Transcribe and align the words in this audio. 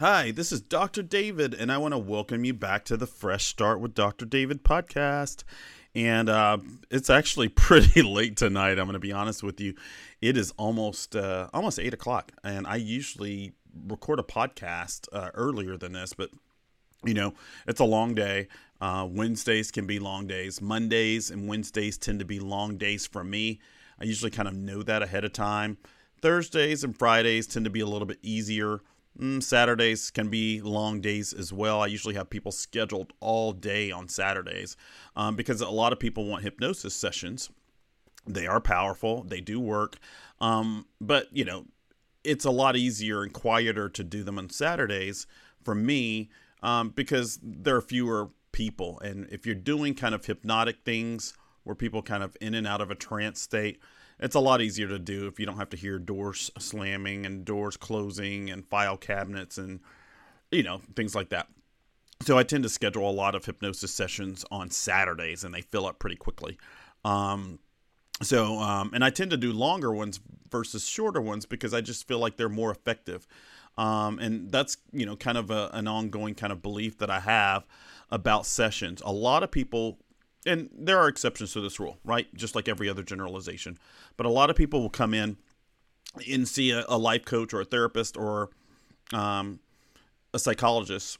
Hi, 0.00 0.32
this 0.32 0.50
is 0.50 0.60
Dr. 0.60 1.04
David, 1.04 1.54
and 1.54 1.70
I 1.70 1.78
want 1.78 1.94
to 1.94 1.98
welcome 1.98 2.44
you 2.44 2.52
back 2.52 2.84
to 2.86 2.96
the 2.96 3.06
Fresh 3.06 3.44
Start 3.44 3.78
with 3.78 3.94
Dr. 3.94 4.24
David 4.24 4.64
podcast. 4.64 5.44
And 5.94 6.28
uh, 6.28 6.58
it's 6.90 7.08
actually 7.08 7.48
pretty 7.48 8.02
late 8.02 8.36
tonight. 8.36 8.80
I'm 8.80 8.86
going 8.86 8.94
to 8.94 8.98
be 8.98 9.12
honest 9.12 9.44
with 9.44 9.60
you. 9.60 9.76
It 10.20 10.36
is 10.36 10.52
almost 10.56 11.14
uh, 11.14 11.48
almost 11.54 11.78
eight 11.78 11.94
o'clock, 11.94 12.32
and 12.42 12.66
I 12.66 12.74
usually 12.74 13.52
record 13.86 14.18
a 14.18 14.24
podcast 14.24 15.06
uh, 15.12 15.30
earlier 15.32 15.76
than 15.76 15.92
this, 15.92 16.12
but 16.12 16.30
you 17.04 17.14
know 17.14 17.32
it's 17.68 17.80
a 17.80 17.84
long 17.84 18.16
day. 18.16 18.48
Uh, 18.80 19.06
Wednesdays 19.08 19.70
can 19.70 19.86
be 19.86 20.00
long 20.00 20.26
days. 20.26 20.60
Mondays 20.60 21.30
and 21.30 21.46
Wednesdays 21.46 21.98
tend 21.98 22.18
to 22.18 22.24
be 22.24 22.40
long 22.40 22.78
days 22.78 23.06
for 23.06 23.22
me. 23.22 23.60
I 24.00 24.04
usually 24.06 24.32
kind 24.32 24.48
of 24.48 24.56
know 24.56 24.82
that 24.82 25.04
ahead 25.04 25.24
of 25.24 25.32
time. 25.32 25.78
Thursdays 26.20 26.82
and 26.82 26.98
Fridays 26.98 27.46
tend 27.46 27.64
to 27.66 27.70
be 27.70 27.80
a 27.80 27.86
little 27.86 28.06
bit 28.06 28.18
easier. 28.22 28.80
Mm, 29.18 29.42
Saturdays 29.42 30.10
can 30.10 30.28
be 30.28 30.60
long 30.60 31.00
days 31.00 31.32
as 31.32 31.52
well. 31.52 31.80
I 31.80 31.86
usually 31.86 32.14
have 32.14 32.30
people 32.30 32.50
scheduled 32.50 33.12
all 33.20 33.52
day 33.52 33.90
on 33.90 34.08
Saturdays 34.08 34.76
um, 35.14 35.36
because 35.36 35.60
a 35.60 35.70
lot 35.70 35.92
of 35.92 36.00
people 36.00 36.26
want 36.26 36.42
hypnosis 36.42 36.96
sessions. 36.96 37.50
They 38.26 38.46
are 38.46 38.60
powerful, 38.60 39.22
they 39.22 39.40
do 39.40 39.60
work, 39.60 39.98
um, 40.40 40.86
but 41.00 41.28
you 41.30 41.44
know, 41.44 41.66
it's 42.24 42.46
a 42.46 42.50
lot 42.50 42.74
easier 42.74 43.22
and 43.22 43.32
quieter 43.32 43.88
to 43.90 44.02
do 44.02 44.24
them 44.24 44.38
on 44.38 44.48
Saturdays 44.48 45.26
for 45.62 45.74
me 45.74 46.30
um, 46.62 46.88
because 46.88 47.38
there 47.42 47.76
are 47.76 47.82
fewer 47.82 48.30
people. 48.50 48.98
And 49.00 49.28
if 49.30 49.44
you're 49.44 49.54
doing 49.54 49.94
kind 49.94 50.14
of 50.14 50.24
hypnotic 50.24 50.78
things 50.84 51.34
where 51.64 51.74
people 51.74 52.02
kind 52.02 52.22
of 52.22 52.36
in 52.40 52.54
and 52.54 52.66
out 52.66 52.80
of 52.80 52.90
a 52.90 52.94
trance 52.94 53.40
state, 53.40 53.78
it's 54.18 54.34
a 54.34 54.40
lot 54.40 54.60
easier 54.60 54.88
to 54.88 54.98
do 54.98 55.26
if 55.26 55.40
you 55.40 55.46
don't 55.46 55.56
have 55.56 55.70
to 55.70 55.76
hear 55.76 55.98
doors 55.98 56.50
slamming 56.58 57.26
and 57.26 57.44
doors 57.44 57.76
closing 57.76 58.50
and 58.50 58.66
file 58.66 58.96
cabinets 58.96 59.58
and 59.58 59.80
you 60.50 60.62
know 60.62 60.80
things 60.94 61.14
like 61.14 61.30
that. 61.30 61.48
So 62.22 62.38
i 62.38 62.42
tend 62.42 62.62
to 62.62 62.68
schedule 62.68 63.08
a 63.08 63.12
lot 63.12 63.34
of 63.34 63.44
hypnosis 63.44 63.92
sessions 63.92 64.44
on 64.50 64.70
saturdays 64.70 65.44
and 65.44 65.54
they 65.54 65.62
fill 65.62 65.86
up 65.86 65.98
pretty 65.98 66.16
quickly. 66.16 66.58
Um, 67.04 67.58
so 68.22 68.58
um, 68.58 68.90
and 68.94 69.04
i 69.04 69.10
tend 69.10 69.30
to 69.32 69.36
do 69.36 69.52
longer 69.52 69.92
ones 69.92 70.20
versus 70.50 70.86
shorter 70.86 71.20
ones 71.20 71.44
because 71.46 71.74
i 71.74 71.80
just 71.80 72.06
feel 72.06 72.18
like 72.18 72.36
they're 72.36 72.48
more 72.48 72.70
effective. 72.70 73.26
Um, 73.76 74.20
and 74.20 74.52
that's 74.52 74.76
you 74.92 75.04
know 75.04 75.16
kind 75.16 75.36
of 75.36 75.50
a, 75.50 75.70
an 75.72 75.88
ongoing 75.88 76.34
kind 76.34 76.52
of 76.52 76.62
belief 76.62 76.98
that 76.98 77.10
i 77.10 77.20
have 77.20 77.66
about 78.10 78.46
sessions. 78.46 79.02
A 79.04 79.12
lot 79.12 79.42
of 79.42 79.50
people 79.50 79.98
and 80.46 80.68
there 80.72 80.98
are 80.98 81.08
exceptions 81.08 81.52
to 81.52 81.60
this 81.60 81.80
rule, 81.80 81.98
right? 82.04 82.32
Just 82.34 82.54
like 82.54 82.68
every 82.68 82.88
other 82.88 83.02
generalization. 83.02 83.78
But 84.16 84.26
a 84.26 84.30
lot 84.30 84.50
of 84.50 84.56
people 84.56 84.80
will 84.80 84.90
come 84.90 85.14
in 85.14 85.36
and 86.30 86.46
see 86.46 86.70
a, 86.70 86.84
a 86.88 86.98
life 86.98 87.24
coach 87.24 87.54
or 87.54 87.60
a 87.60 87.64
therapist 87.64 88.16
or 88.16 88.50
um, 89.12 89.60
a 90.32 90.38
psychologist 90.38 91.18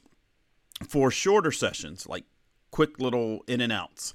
for 0.87 1.09
shorter 1.09 1.51
sessions, 1.51 2.07
like 2.07 2.25
quick 2.71 2.99
little 2.99 3.43
in 3.47 3.61
and 3.61 3.71
outs. 3.71 4.13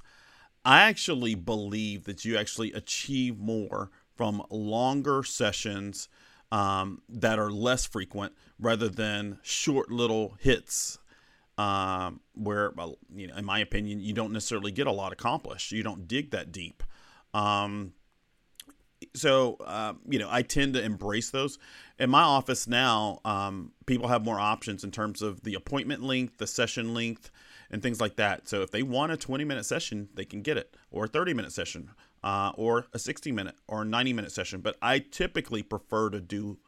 I 0.64 0.82
actually 0.82 1.34
believe 1.34 2.04
that 2.04 2.24
you 2.24 2.36
actually 2.36 2.72
achieve 2.72 3.38
more 3.38 3.90
from 4.14 4.42
longer 4.50 5.22
sessions 5.22 6.08
um, 6.52 7.00
that 7.08 7.38
are 7.38 7.50
less 7.50 7.86
frequent 7.86 8.34
rather 8.58 8.88
than 8.88 9.38
short 9.42 9.90
little 9.90 10.36
hits 10.38 10.98
um, 11.60 12.20
where, 12.32 12.72
you 13.14 13.26
know, 13.26 13.36
in 13.36 13.44
my 13.44 13.58
opinion, 13.58 14.00
you 14.00 14.14
don't 14.14 14.32
necessarily 14.32 14.72
get 14.72 14.86
a 14.86 14.92
lot 14.92 15.12
accomplished. 15.12 15.72
You 15.72 15.82
don't 15.82 16.08
dig 16.08 16.30
that 16.30 16.52
deep. 16.52 16.82
Um, 17.34 17.92
so, 19.14 19.58
uh, 19.66 19.92
you 20.08 20.18
know, 20.18 20.28
I 20.30 20.40
tend 20.40 20.72
to 20.72 20.82
embrace 20.82 21.30
those. 21.30 21.58
In 21.98 22.08
my 22.08 22.22
office 22.22 22.66
now, 22.66 23.20
um, 23.26 23.72
people 23.84 24.08
have 24.08 24.24
more 24.24 24.40
options 24.40 24.84
in 24.84 24.90
terms 24.90 25.20
of 25.20 25.42
the 25.42 25.52
appointment 25.52 26.02
length, 26.02 26.38
the 26.38 26.46
session 26.46 26.94
length, 26.94 27.30
and 27.70 27.82
things 27.82 28.00
like 28.00 28.16
that. 28.16 28.48
So, 28.48 28.62
if 28.62 28.70
they 28.70 28.82
want 28.82 29.12
a 29.12 29.18
20 29.18 29.44
minute 29.44 29.66
session, 29.66 30.08
they 30.14 30.24
can 30.24 30.40
get 30.40 30.56
it, 30.56 30.74
or 30.90 31.04
a 31.04 31.08
30 31.08 31.34
minute 31.34 31.52
session, 31.52 31.90
uh, 32.24 32.52
or 32.54 32.86
a 32.94 32.98
60 32.98 33.32
minute 33.32 33.56
or 33.68 33.82
a 33.82 33.84
90 33.84 34.14
minute 34.14 34.32
session. 34.32 34.62
But 34.62 34.76
I 34.80 34.98
typically 34.98 35.62
prefer 35.62 36.08
to 36.08 36.20
do 36.20 36.58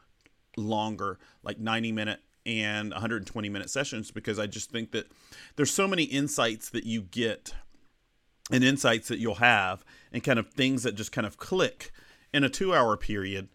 longer, 0.58 1.18
like 1.42 1.58
90 1.58 1.92
minute 1.92 2.20
and 2.44 2.90
120 2.90 3.48
minute 3.48 3.70
sessions 3.70 4.10
because 4.10 4.38
I 4.38 4.46
just 4.46 4.70
think 4.70 4.92
that 4.92 5.06
there's 5.56 5.70
so 5.70 5.86
many 5.86 6.04
insights 6.04 6.70
that 6.70 6.84
you 6.84 7.02
get 7.02 7.54
and 8.50 8.64
insights 8.64 9.08
that 9.08 9.18
you'll 9.18 9.36
have 9.36 9.84
and 10.12 10.22
kind 10.22 10.38
of 10.38 10.48
things 10.48 10.82
that 10.82 10.94
just 10.94 11.12
kind 11.12 11.26
of 11.26 11.36
click 11.36 11.92
in 12.32 12.44
a 12.44 12.48
two 12.48 12.74
hour 12.74 12.96
period 12.96 13.48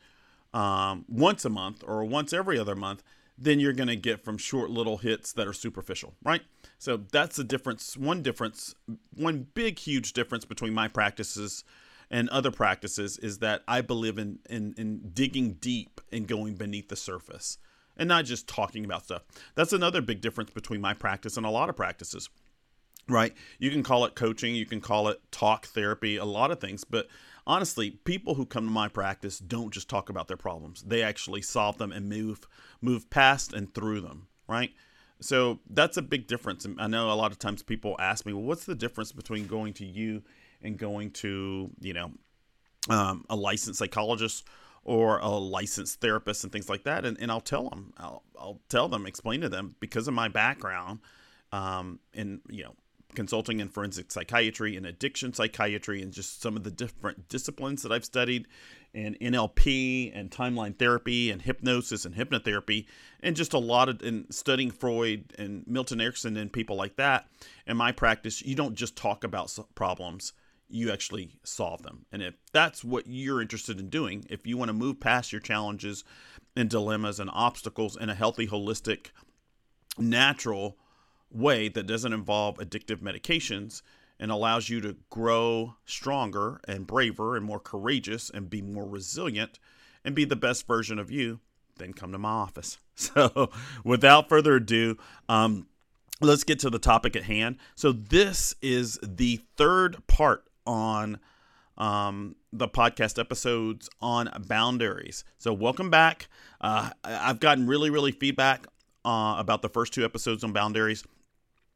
um, 0.54 1.06
once 1.08 1.44
a 1.46 1.50
month 1.50 1.84
or 1.86 2.04
once 2.06 2.34
every 2.34 2.58
other 2.58 2.76
month 2.76 3.04
then 3.38 3.60
you're 3.60 3.74
going 3.74 3.88
to 3.88 3.96
get 3.96 4.24
from 4.24 4.36
short 4.38 4.72
little 4.72 4.98
hits 4.98 5.32
that 5.34 5.48
are 5.48 5.54
superficial 5.54 6.14
right? 6.24 6.42
So 6.80 6.98
that's 6.98 7.36
the 7.36 7.44
difference 7.44 7.98
one 7.98 8.22
difference 8.22 8.76
one 9.14 9.48
big 9.54 9.80
huge 9.80 10.14
difference 10.14 10.46
between 10.46 10.74
my 10.74 10.88
practices 10.88 11.64
and 12.10 12.30
other 12.30 12.52
practices 12.52 13.18
is 13.18 13.40
that 13.40 13.64
i 13.68 13.82
believe 13.82 14.18
in 14.18 14.40
in, 14.50 14.74
in 14.78 15.12
digging 15.14 15.54
deep 15.54 16.00
and 16.12 16.28
going 16.28 16.56
beneath 16.56 16.88
the 16.88 16.96
surface 16.96 17.58
and 17.98 18.08
not 18.08 18.26
just 18.26 18.48
talking 18.48 18.86
about 18.86 19.06
stuff. 19.06 19.24
That's 19.56 19.74
another 19.74 20.02
big 20.02 20.22
difference 20.22 20.52
between 20.52 20.82
my 20.82 20.94
practice 20.94 21.38
and 21.38 21.46
a 21.46 21.50
lot 21.50 21.70
of 21.70 21.76
practices, 21.76 22.30
right? 23.10 23.34
You 23.60 23.72
can 23.72 23.84
call 23.84 24.06
it 24.06 24.16
coaching, 24.16 24.56
you 24.56 24.66
can 24.66 24.82
call 24.82 25.08
it 25.08 25.20
talk 25.32 25.68
therapy, 25.68 26.18
a 26.18 26.26
lot 26.26 26.52
of 26.52 26.60
things, 26.60 26.84
but 26.84 27.08
honestly, 27.46 27.92
people 27.92 28.36
who 28.36 28.46
come 28.46 28.66
to 28.66 28.72
my 28.72 28.88
practice 28.88 29.40
don't 29.40 29.74
just 29.74 29.90
talk 29.90 30.10
about 30.10 30.28
their 30.28 30.38
problems. 30.38 30.84
They 30.84 31.02
actually 31.02 31.42
solve 31.42 31.78
them 31.78 31.92
and 31.92 32.10
move 32.10 32.42
move 32.82 33.10
past 33.10 33.54
and 33.54 33.74
through 33.74 34.02
them, 34.02 34.28
right? 34.48 34.72
So 35.20 35.60
that's 35.70 35.98
a 35.98 36.02
big 36.02 36.28
difference. 36.28 36.66
And 36.66 36.80
I 36.80 36.88
know 36.88 37.12
a 37.12 37.14
lot 37.14 37.32
of 37.32 37.40
times 37.40 37.64
people 37.64 37.96
ask 38.00 38.26
me, 38.26 38.34
well, 38.34 38.44
what's 38.44 38.66
the 38.66 38.76
difference 38.76 39.12
between 39.12 39.48
going 39.48 39.74
to 39.74 39.86
you 39.86 40.22
and 40.62 40.78
going 40.78 41.12
to, 41.12 41.72
you 41.80 41.94
know, 41.94 42.12
um, 42.90 43.26
a 43.30 43.36
licensed 43.36 43.80
psychologist 43.80 44.46
or 44.88 45.20
a 45.20 45.30
licensed 45.30 46.00
therapist 46.00 46.44
and 46.46 46.52
things 46.52 46.70
like 46.70 46.84
that. 46.84 47.06
And, 47.06 47.18
and 47.20 47.30
I'll 47.30 47.42
tell 47.42 47.70
them, 47.70 47.94
I'll, 47.98 48.24
I'll 48.40 48.62
tell 48.70 48.88
them, 48.88 49.06
explain 49.06 49.42
to 49.42 49.50
them 49.50 49.76
because 49.82 50.08
of 50.08 50.14
my 50.14 50.30
background 50.30 51.02
um, 51.52 52.00
in, 52.14 52.40
you 52.50 52.64
know, 52.64 52.74
consulting 53.14 53.60
in 53.60 53.68
forensic 53.68 54.12
psychiatry 54.12 54.78
and 54.78 54.86
addiction 54.86 55.34
psychiatry 55.34 56.02
and 56.02 56.14
just 56.14 56.42
some 56.42 56.56
of 56.56 56.64
the 56.64 56.72
different 56.72 57.28
disciplines 57.28 57.84
that 57.84 57.92
I've 57.92 58.06
studied 58.06 58.48
and 58.94 59.20
NLP 59.20 60.12
and 60.16 60.32
timeline 60.32 60.78
therapy 60.78 61.32
and 61.32 61.42
hypnosis 61.42 62.06
and 62.06 62.16
hypnotherapy 62.16 62.86
and 63.20 63.36
just 63.36 63.54
a 63.54 63.60
lot 63.60 63.90
of 63.90 64.02
in 64.02 64.32
studying 64.32 64.72
Freud 64.72 65.34
and 65.38 65.66
Milton 65.68 66.00
Erickson 66.00 66.38
and 66.38 66.52
people 66.52 66.78
like 66.78 66.96
that. 66.96 67.28
In 67.66 67.76
my 67.76 67.92
practice, 67.92 68.42
you 68.42 68.56
don't 68.56 68.76
just 68.76 68.96
talk 68.96 69.26
about 69.26 69.58
problems 69.76 70.32
you 70.70 70.92
actually 70.92 71.40
solve 71.44 71.82
them. 71.84 72.06
And 72.12 72.22
if 72.22 72.36
that's 72.52 72.84
what 72.84 73.06
you're 73.08 73.42
interested 73.42 73.80
in 73.80 73.90
doing, 73.90 74.26
if 74.30 74.46
you 74.46 74.58
want 74.58 74.70
to 74.70 74.74
move 74.74 75.00
past 75.00 75.32
your 75.32 75.42
challenges 75.42 76.04
and 76.56 76.70
dilemmas 76.70 77.20
and 77.20 77.30
obstacles 77.34 77.96
in 77.96 78.10
a 78.10 78.16
healthy, 78.16 78.48
holistic, 78.48 79.08
natural 79.98 80.78
way 81.32 81.70
that 81.70 81.88
doesn't 81.88 82.14
involve 82.14 82.58
addictive 82.58 82.98
medications 82.98 83.82
and 84.20 84.32
allows 84.32 84.70
you 84.70 84.82
to 84.82 84.98
grow 85.10 85.76
stronger 85.86 86.60
and 86.68 86.88
braver 86.88 87.36
and 87.36 87.46
more 87.46 87.60
courageous 87.60 88.30
and 88.30 88.50
be 88.50 88.62
more 88.62 88.88
resilient 88.88 89.60
and 90.04 90.16
be 90.16 90.26
the 90.26 90.36
best 90.36 90.66
version 90.66 90.98
of 91.00 91.12
you, 91.12 91.40
then 91.78 91.94
come 91.94 92.12
to 92.12 92.18
my 92.18 92.30
office. 92.30 92.78
So, 93.00 93.52
without 93.84 94.28
further 94.28 94.56
ado, 94.56 94.98
um, 95.30 95.68
let's 96.20 96.44
get 96.44 96.58
to 96.62 96.72
the 96.72 96.80
topic 96.80 97.16
at 97.16 97.26
hand. 97.26 97.58
So, 97.76 97.92
this 97.92 98.56
is 98.60 98.98
the 99.04 99.42
third 99.56 99.98
part 100.08 100.47
on 100.68 101.20
um, 101.78 102.36
the 102.52 102.68
podcast 102.68 103.20
episodes 103.20 103.90
on 104.02 104.30
boundaries. 104.48 105.24
So, 105.38 105.54
welcome 105.54 105.90
back. 105.90 106.28
Uh, 106.60 106.92
I've 107.04 107.40
gotten 107.40 107.68
really, 107.68 107.90
really 107.90 108.12
feedback 108.12 108.68
uh, 109.06 109.36
about 109.38 109.62
the 109.62 109.70
first 109.70 109.94
two 109.94 110.04
episodes 110.04 110.44
on 110.44 110.54
boundaries. 110.54 111.04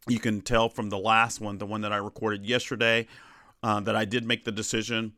You 0.08 0.20
can 0.20 0.42
tell 0.42 0.70
from 0.70 0.90
the 0.90 0.98
last 0.98 1.40
one, 1.40 1.58
the 1.58 1.66
one 1.66 1.82
that 1.82 1.94
I 1.94 1.98
recorded 1.98 2.46
yesterday, 2.46 3.08
uh, 3.64 3.80
that 3.82 3.96
I 3.96 4.06
did 4.06 4.26
make 4.26 4.44
the 4.44 4.52
decision 4.52 5.14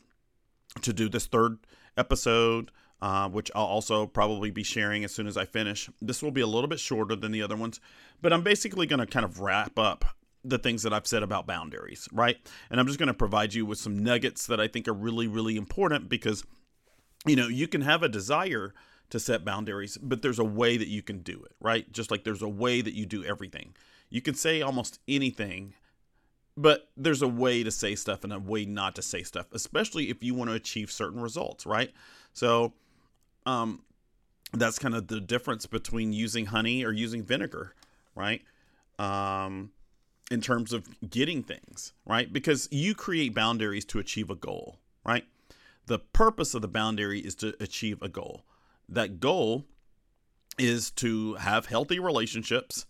to 0.81 0.94
do 0.94 1.10
this 1.10 1.25
third 1.25 1.58
episode. 1.98 2.72
Uh, 3.02 3.28
which 3.28 3.52
I'll 3.54 3.66
also 3.66 4.08
probably 4.08 4.50
be 4.50 4.64
sharing 4.64 5.04
as 5.04 5.14
soon 5.14 5.28
as 5.28 5.36
I 5.36 5.44
finish. 5.44 5.90
This 6.02 6.24
will 6.24 6.31
be 6.31 6.40
a 6.40 6.48
little 6.48 6.70
bit 6.70 6.80
shorter 6.80 7.18
than 7.18 7.34
the 7.34 7.42
other 7.42 7.58
ones, 7.58 7.81
but 8.22 8.31
I'm 8.31 8.44
basically 8.44 8.88
going 8.88 9.02
to 9.02 9.06
kind 9.06 9.25
of 9.25 9.42
wrap 9.42 9.78
up 9.78 10.06
the 10.44 10.57
things 10.57 10.84
that 10.84 10.94
I've 10.94 11.07
said 11.07 11.24
about 11.24 11.48
boundaries, 11.48 12.07
right? 12.12 12.38
And 12.69 12.80
I'm 12.80 12.88
just 12.88 13.00
going 13.00 13.07
to 13.07 13.13
provide 13.13 13.54
you 13.54 13.66
with 13.66 13.78
some 13.78 14.04
nuggets 14.04 14.48
that 14.48 14.60
I 14.60 14.68
think 14.68 14.88
are 14.88 14.94
really, 14.94 15.28
really 15.28 15.56
important 15.56 16.10
because, 16.10 16.44
you 17.25 17.36
know, 17.36 17.48
you 17.48 17.68
can 17.68 17.81
have 17.81 18.04
a 18.04 18.10
desire 18.10 18.74
to 19.10 19.19
set 19.19 19.45
boundaries, 19.45 19.98
but 20.01 20.22
there's 20.22 20.40
a 20.40 20.44
way 20.44 20.75
that 20.75 20.88
you 20.88 21.01
can 21.01 21.19
do 21.19 21.42
it, 21.44 21.54
right? 21.62 21.92
Just 21.92 22.12
like 22.12 22.24
there's 22.24 22.42
a 22.42 22.50
way 22.50 22.81
that 22.81 22.94
you 22.94 23.06
do 23.06 23.24
everything. 23.24 23.75
You 24.10 24.22
can 24.22 24.36
say 24.36 24.62
almost 24.62 25.00
anything, 25.07 25.75
but 26.57 26.89
there's 26.98 27.22
a 27.22 27.28
way 27.28 27.63
to 27.63 27.72
say 27.72 27.96
stuff 27.96 28.24
and 28.24 28.34
a 28.34 28.39
way 28.39 28.66
not 28.66 28.96
to 28.96 29.01
say 29.01 29.24
stuff, 29.24 29.48
especially 29.54 30.10
if 30.10 30.24
you 30.24 30.34
want 30.34 30.50
to 30.50 30.56
achieve 30.56 30.92
certain 30.92 31.22
results, 31.22 31.66
right? 31.66 31.92
So, 32.34 32.74
um, 33.46 33.84
that's 34.54 34.78
kind 34.78 34.94
of 34.94 35.07
the 35.07 35.19
difference 35.19 35.66
between 35.66 36.13
using 36.13 36.48
honey 36.48 36.84
or 36.84 36.92
using 36.92 37.24
vinegar, 37.24 37.74
right? 38.16 38.42
Um, 39.00 39.72
in 40.34 40.42
terms 40.42 40.74
of 40.74 40.88
getting 41.12 41.44
things, 41.44 41.94
right? 42.08 42.34
Because 42.34 42.68
you 42.72 42.96
create 42.96 43.36
boundaries 43.36 43.86
to 43.86 44.00
achieve 44.00 44.32
a 44.32 44.36
goal, 44.36 44.80
right? 45.06 45.26
The 45.86 46.00
purpose 46.00 46.56
of 46.56 46.64
the 46.64 46.68
boundary 46.68 47.20
is 47.20 47.36
to 47.36 47.54
achieve 47.60 48.02
a 48.02 48.10
goal. 48.10 48.44
That 48.90 49.20
goal 49.20 49.66
is 50.58 50.90
to 50.92 51.36
have 51.36 51.68
healthy 51.68 52.00
relationships, 52.00 52.88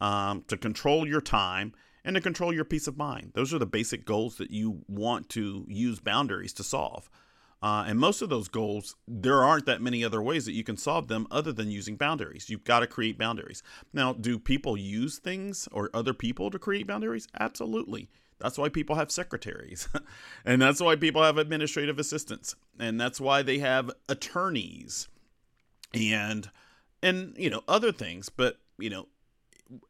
um, 0.00 0.44
to 0.46 0.56
control 0.56 1.08
your 1.08 1.20
time, 1.20 1.72
and 2.04 2.14
to 2.14 2.20
control 2.20 2.54
your 2.54 2.64
peace 2.64 2.86
of 2.86 2.96
mind. 2.96 3.32
Those 3.34 3.52
are 3.52 3.58
the 3.58 3.66
basic 3.66 4.04
goals 4.04 4.36
that 4.36 4.52
you 4.52 4.84
want 4.86 5.28
to 5.30 5.66
use 5.68 5.98
boundaries 5.98 6.52
to 6.52 6.62
solve. 6.62 7.10
Uh, 7.66 7.82
and 7.88 7.98
most 7.98 8.22
of 8.22 8.28
those 8.28 8.46
goals, 8.46 8.94
there 9.08 9.42
aren't 9.42 9.66
that 9.66 9.82
many 9.82 10.04
other 10.04 10.22
ways 10.22 10.46
that 10.46 10.52
you 10.52 10.62
can 10.62 10.76
solve 10.76 11.08
them 11.08 11.26
other 11.32 11.52
than 11.52 11.68
using 11.68 11.96
boundaries. 11.96 12.48
You've 12.48 12.62
got 12.62 12.78
to 12.78 12.86
create 12.86 13.18
boundaries. 13.18 13.60
Now, 13.92 14.12
do 14.12 14.38
people 14.38 14.76
use 14.76 15.18
things 15.18 15.68
or 15.72 15.90
other 15.92 16.14
people 16.14 16.48
to 16.52 16.60
create 16.60 16.86
boundaries? 16.86 17.26
Absolutely. 17.40 18.08
That's 18.38 18.56
why 18.56 18.68
people 18.68 18.94
have 18.94 19.10
secretaries. 19.10 19.88
and 20.44 20.62
that's 20.62 20.80
why 20.80 20.94
people 20.94 21.24
have 21.24 21.38
administrative 21.38 21.98
assistants. 21.98 22.54
And 22.78 23.00
that's 23.00 23.20
why 23.20 23.42
they 23.42 23.58
have 23.58 23.90
attorneys 24.08 25.08
and 25.92 26.48
and 27.02 27.34
you 27.36 27.50
know 27.50 27.64
other 27.66 27.90
things, 27.90 28.28
but 28.28 28.60
you 28.78 28.90
know 28.90 29.08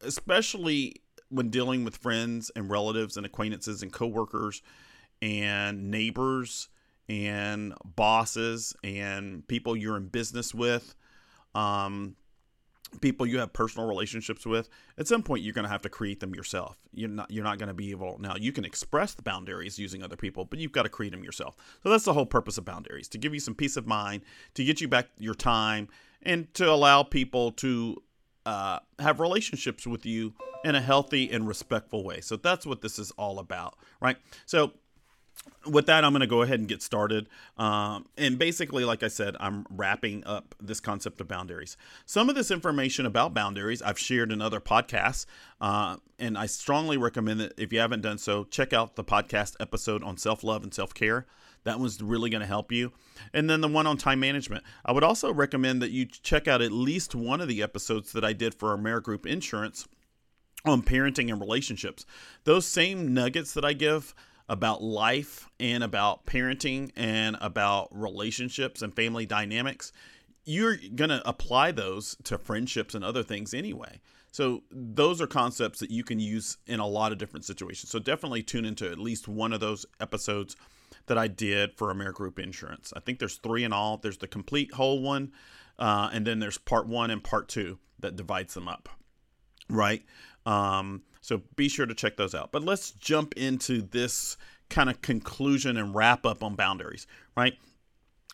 especially 0.01 0.95
when 1.29 1.49
dealing 1.49 1.83
with 1.83 1.97
friends 1.97 2.49
and 2.55 2.71
relatives 2.71 3.17
and 3.17 3.25
acquaintances 3.25 3.83
and 3.83 3.93
coworkers 3.93 4.63
and 5.21 5.91
neighbors 5.91 6.69
and 7.09 7.73
bosses 7.95 8.75
and 8.83 9.47
people 9.47 9.75
you're 9.75 9.97
in 9.97 10.07
business 10.07 10.53
with, 10.53 10.95
um, 11.55 12.15
people 13.01 13.25
you 13.25 13.39
have 13.39 13.53
personal 13.53 13.87
relationships 13.87 14.45
with. 14.45 14.69
At 14.97 15.07
some 15.07 15.23
point, 15.23 15.43
you're 15.43 15.53
going 15.53 15.63
to 15.63 15.69
have 15.69 15.81
to 15.83 15.89
create 15.89 16.19
them 16.19 16.33
yourself. 16.33 16.77
You're 16.93 17.09
not 17.09 17.29
you're 17.31 17.43
not 17.43 17.57
going 17.57 17.67
to 17.67 17.73
be 17.73 17.91
able 17.91 18.17
now. 18.19 18.35
You 18.37 18.51
can 18.51 18.65
express 18.65 19.13
the 19.13 19.21
boundaries 19.21 19.77
using 19.77 20.03
other 20.03 20.15
people, 20.15 20.45
but 20.45 20.59
you've 20.59 20.71
got 20.71 20.83
to 20.83 20.89
create 20.89 21.11
them 21.11 21.23
yourself. 21.23 21.55
So 21.83 21.89
that's 21.89 22.05
the 22.05 22.13
whole 22.13 22.25
purpose 22.25 22.57
of 22.57 22.65
boundaries 22.65 23.07
to 23.09 23.17
give 23.17 23.33
you 23.33 23.39
some 23.39 23.55
peace 23.55 23.77
of 23.77 23.87
mind, 23.87 24.23
to 24.55 24.63
get 24.63 24.81
you 24.81 24.87
back 24.87 25.09
your 25.17 25.35
time, 25.35 25.89
and 26.23 26.53
to 26.55 26.69
allow 26.69 27.03
people 27.03 27.51
to 27.53 28.01
uh, 28.45 28.79
have 28.99 29.19
relationships 29.19 29.85
with 29.85 30.05
you 30.05 30.33
in 30.63 30.73
a 30.73 30.81
healthy 30.81 31.29
and 31.29 31.47
respectful 31.47 32.03
way. 32.03 32.21
So 32.21 32.37
that's 32.37 32.65
what 32.65 32.81
this 32.81 32.97
is 32.97 33.11
all 33.11 33.39
about, 33.39 33.77
right? 34.01 34.17
So 34.45 34.71
with 35.65 35.85
that, 35.87 36.03
I'm 36.03 36.11
going 36.11 36.21
to 36.21 36.27
go 36.27 36.41
ahead 36.41 36.59
and 36.59 36.67
get 36.67 36.81
started. 36.81 37.27
Um, 37.57 38.05
and 38.17 38.37
basically, 38.37 38.85
like 38.85 39.03
I 39.03 39.07
said, 39.07 39.35
I'm 39.39 39.65
wrapping 39.69 40.23
up 40.25 40.55
this 40.61 40.79
concept 40.79 41.21
of 41.21 41.27
boundaries. 41.27 41.77
Some 42.05 42.29
of 42.29 42.35
this 42.35 42.51
information 42.51 43.05
about 43.05 43.33
boundaries 43.33 43.81
I've 43.81 43.99
shared 43.99 44.31
in 44.31 44.41
other 44.41 44.59
podcasts. 44.59 45.25
Uh, 45.59 45.97
and 46.19 46.37
I 46.37 46.45
strongly 46.45 46.97
recommend 46.97 47.39
that 47.39 47.53
if 47.57 47.73
you 47.73 47.79
haven't 47.79 48.01
done 48.01 48.17
so, 48.17 48.45
check 48.45 48.73
out 48.73 48.95
the 48.95 49.03
podcast 49.03 49.55
episode 49.59 50.03
on 50.03 50.17
self 50.17 50.43
love 50.43 50.63
and 50.63 50.73
self 50.73 50.93
care. 50.93 51.25
That 51.63 51.79
one's 51.79 52.01
really 52.01 52.29
going 52.29 52.41
to 52.41 52.47
help 52.47 52.71
you. 52.71 52.93
And 53.33 53.49
then 53.49 53.61
the 53.61 53.67
one 53.67 53.87
on 53.87 53.97
time 53.97 54.21
management. 54.21 54.63
I 54.85 54.93
would 54.93 55.03
also 55.03 55.33
recommend 55.33 55.81
that 55.81 55.91
you 55.91 56.05
check 56.05 56.47
out 56.47 56.61
at 56.61 56.71
least 56.71 57.13
one 57.13 57.41
of 57.41 57.47
the 57.47 57.61
episodes 57.61 58.13
that 58.13 58.23
I 58.23 58.31
did 58.33 58.55
for 58.55 58.77
Amerigroup 58.77 59.25
Insurance 59.25 59.87
on 60.65 60.81
parenting 60.81 61.29
and 61.29 61.41
relationships. 61.41 62.05
Those 62.45 62.65
same 62.65 63.13
nuggets 63.13 63.53
that 63.53 63.65
I 63.65 63.73
give 63.73 64.15
about 64.49 64.81
life 64.81 65.49
and 65.59 65.83
about 65.83 66.25
parenting 66.25 66.91
and 66.95 67.37
about 67.41 67.89
relationships 67.91 68.81
and 68.81 68.93
family 68.93 69.25
dynamics, 69.25 69.91
you're 70.45 70.77
going 70.95 71.09
to 71.09 71.21
apply 71.27 71.71
those 71.71 72.15
to 72.23 72.37
friendships 72.37 72.95
and 72.95 73.03
other 73.03 73.23
things 73.23 73.53
anyway. 73.53 73.99
So 74.31 74.63
those 74.71 75.21
are 75.21 75.27
concepts 75.27 75.79
that 75.79 75.91
you 75.91 76.03
can 76.03 76.19
use 76.19 76.57
in 76.67 76.79
a 76.79 76.87
lot 76.87 77.11
of 77.11 77.17
different 77.17 77.45
situations. 77.45 77.89
So 77.91 77.99
definitely 77.99 78.43
tune 78.43 78.65
into 78.65 78.89
at 78.89 78.99
least 78.99 79.27
one 79.27 79.51
of 79.51 79.59
those 79.59 79.85
episodes 79.99 80.55
that 81.07 81.17
I 81.17 81.27
did 81.27 81.73
for 81.73 81.93
Amerigroup 81.93 82.39
Insurance. 82.39 82.93
I 82.95 82.99
think 82.99 83.19
there's 83.19 83.37
three 83.37 83.63
in 83.63 83.73
all. 83.73 83.97
There's 83.97 84.19
the 84.19 84.27
complete 84.27 84.73
whole 84.73 85.01
one, 85.01 85.31
uh, 85.79 86.09
and 86.13 86.25
then 86.25 86.39
there's 86.39 86.57
part 86.57 86.87
one 86.87 87.09
and 87.11 87.23
part 87.23 87.49
two 87.49 87.79
that 87.99 88.15
divides 88.15 88.53
them 88.53 88.67
up. 88.67 88.89
Right. 89.69 90.03
Um, 90.45 91.01
so 91.27 91.41
be 91.57 91.67
sure 91.67 91.85
to 91.85 91.93
check 91.93 92.15
those 92.15 92.33
out. 92.33 92.53
But 92.53 92.63
let's 92.63 92.91
jump 92.91 93.33
into 93.35 93.81
this 93.81 94.37
kind 94.69 94.89
of 94.89 95.01
conclusion 95.01 95.75
and 95.75 95.93
wrap 95.93 96.25
up 96.25 96.41
on 96.41 96.55
boundaries, 96.55 97.05
right? 97.35 97.57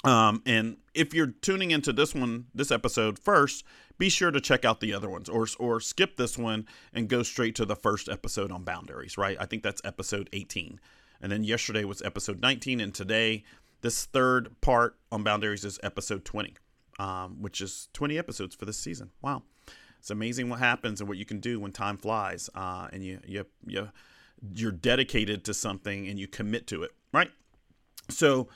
Um, 0.03 0.43
and 0.45 0.77
if 0.93 1.11
you're 1.11 1.33
tuning 1.41 1.71
into 1.71 1.91
this 1.91 2.13
one, 2.13 2.45
this 2.53 2.69
episode 2.69 3.17
first, 3.17 3.63
be 3.97 4.09
sure 4.09 4.29
to 4.29 4.39
check 4.39 4.63
out 4.63 4.79
the 4.79 4.93
other 4.93 5.09
ones 5.09 5.27
or, 5.27 5.47
or 5.57 5.79
skip 5.79 6.17
this 6.17 6.37
one 6.37 6.67
and 6.93 7.07
go 7.09 7.23
straight 7.23 7.55
to 7.55 7.65
the 7.65 7.75
first 7.75 8.09
episode 8.09 8.51
on 8.51 8.63
boundaries, 8.63 9.17
right? 9.17 9.37
I 9.39 9.47
think 9.47 9.63
that's 9.63 9.81
episode 9.83 10.29
18. 10.31 10.79
And 11.19 11.31
then 11.31 11.43
yesterday 11.43 11.85
was 11.85 12.03
episode 12.03 12.41
19. 12.41 12.79
And 12.79 12.93
today, 12.93 13.43
this 13.81 14.05
third 14.05 14.61
part 14.61 14.97
on 15.11 15.23
boundaries 15.23 15.65
is 15.65 15.79
episode 15.81 16.25
20, 16.25 16.53
um, 16.99 17.41
which 17.41 17.59
is 17.59 17.89
20 17.93 18.19
episodes 18.19 18.53
for 18.53 18.65
this 18.65 18.77
season. 18.77 19.09
Wow 19.23 19.41
it's 20.03 20.11
amazing 20.11 20.49
what 20.49 20.59
happens 20.59 20.99
and 20.99 21.07
what 21.07 21.17
you 21.17 21.23
can 21.23 21.39
do 21.39 21.61
when 21.61 21.71
time 21.71 21.95
flies 21.95 22.49
uh, 22.55 22.89
and 22.91 23.05
you 23.05 23.21
you 23.25 23.45
you 23.65 23.89
you're 24.53 24.69
dedicated 24.69 25.45
to 25.45 25.53
something 25.53 26.09
and 26.09 26.19
you 26.19 26.27
commit 26.27 26.67
to 26.67 26.83
it 26.83 26.91
right? 27.13 27.31
So 28.09 28.49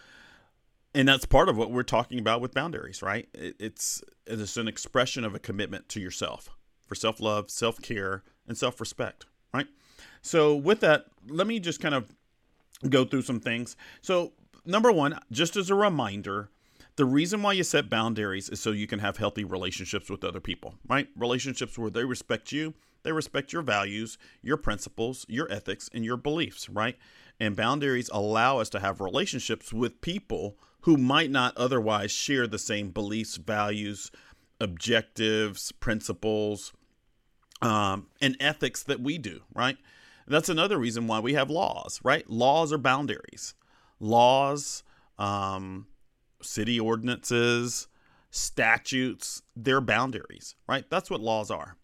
and 0.94 1.08
that's 1.08 1.26
part 1.26 1.48
of 1.48 1.56
what 1.56 1.72
we're 1.72 1.84
talking 1.84 2.20
about 2.20 2.42
with 2.42 2.54
boundaries 2.54 3.02
right? 3.02 3.30
It, 3.34 3.56
it's 3.62 4.04
it's 4.26 4.58
an 4.58 4.68
expression 4.68 5.24
of 5.24 5.36
a 5.36 5.40
commitment 5.40 5.88
to 5.90 6.02
yourself 6.02 6.50
for 6.86 6.96
self-love 6.96 7.50
self-care 7.50 8.26
and 8.46 8.58
self-respect 8.58 9.26
right? 9.54 9.68
So 10.22 10.54
with 10.54 10.82
that 10.82 11.06
let 11.30 11.48
me 11.48 11.62
just 11.62 11.80
kind 11.80 11.96
of 11.96 12.14
go 12.90 13.06
through 13.06 13.22
some 13.22 13.40
things. 13.40 13.78
So 14.02 14.34
number 14.66 14.92
one 14.92 15.18
just 15.32 15.56
as 15.56 15.70
a 15.70 15.76
reminder 15.76 16.50
the 16.98 17.06
reason 17.06 17.44
why 17.44 17.54
you 17.54 17.64
set 17.64 17.90
boundaries 17.90 18.50
is 18.50 18.60
so 18.60 18.72
you 18.72 18.88
can 18.88 19.00
have 19.00 19.18
healthy 19.18 19.44
relationships 19.44 20.10
with 20.10 20.24
other 20.24 20.42
people, 20.42 20.76
right? 20.88 21.08
Relationships 21.16 21.78
where 21.78 21.92
they 21.92 22.04
respect 22.04 22.52
you, 22.52 22.74
they 23.04 23.12
respect 23.12 23.54
your 23.54 23.62
values, 23.62 24.18
your 24.42 24.58
principles, 24.58 25.26
your 25.30 25.50
ethics, 25.52 25.90
and 25.94 26.04
your 26.04 26.18
beliefs, 26.18 26.68
right? 26.68 26.98
And 27.40 27.56
boundaries 27.56 28.10
allow 28.12 28.58
us 28.58 28.70
to 28.70 28.80
have 28.80 29.00
relationships 29.00 29.72
with 29.72 30.02
people 30.02 30.58
who 30.82 30.98
might 30.98 31.30
not 31.30 31.56
otherwise 31.56 32.12
share 32.12 32.48
the 32.48 32.60
same 32.60 32.90
beliefs, 32.90 33.38
values, 33.38 34.12
objectives, 34.60 35.72
principles, 35.74 36.74
um, 37.62 38.08
and 38.22 38.36
ethics 38.40 38.82
that 38.84 39.00
we 39.00 39.18
do, 39.18 39.42
right? 39.54 39.78
that's 40.30 40.50
another 40.50 40.78
reason 40.78 41.08
why 41.08 41.20
we 41.20 41.36
have 41.36 41.50
laws, 41.50 42.02
right? 42.04 42.30
Laws 42.30 42.74
are 42.74 42.78
boundaries. 42.78 43.54
Laws, 44.00 44.84
um, 45.18 45.88
city 46.42 46.80
ordinances, 46.80 47.88
statutes, 48.30 49.42
their 49.56 49.82
boundaries, 49.82 50.56
right? 50.68 50.86
That's 50.90 51.10
what 51.10 51.22
laws 51.22 51.52
are. 51.52 51.78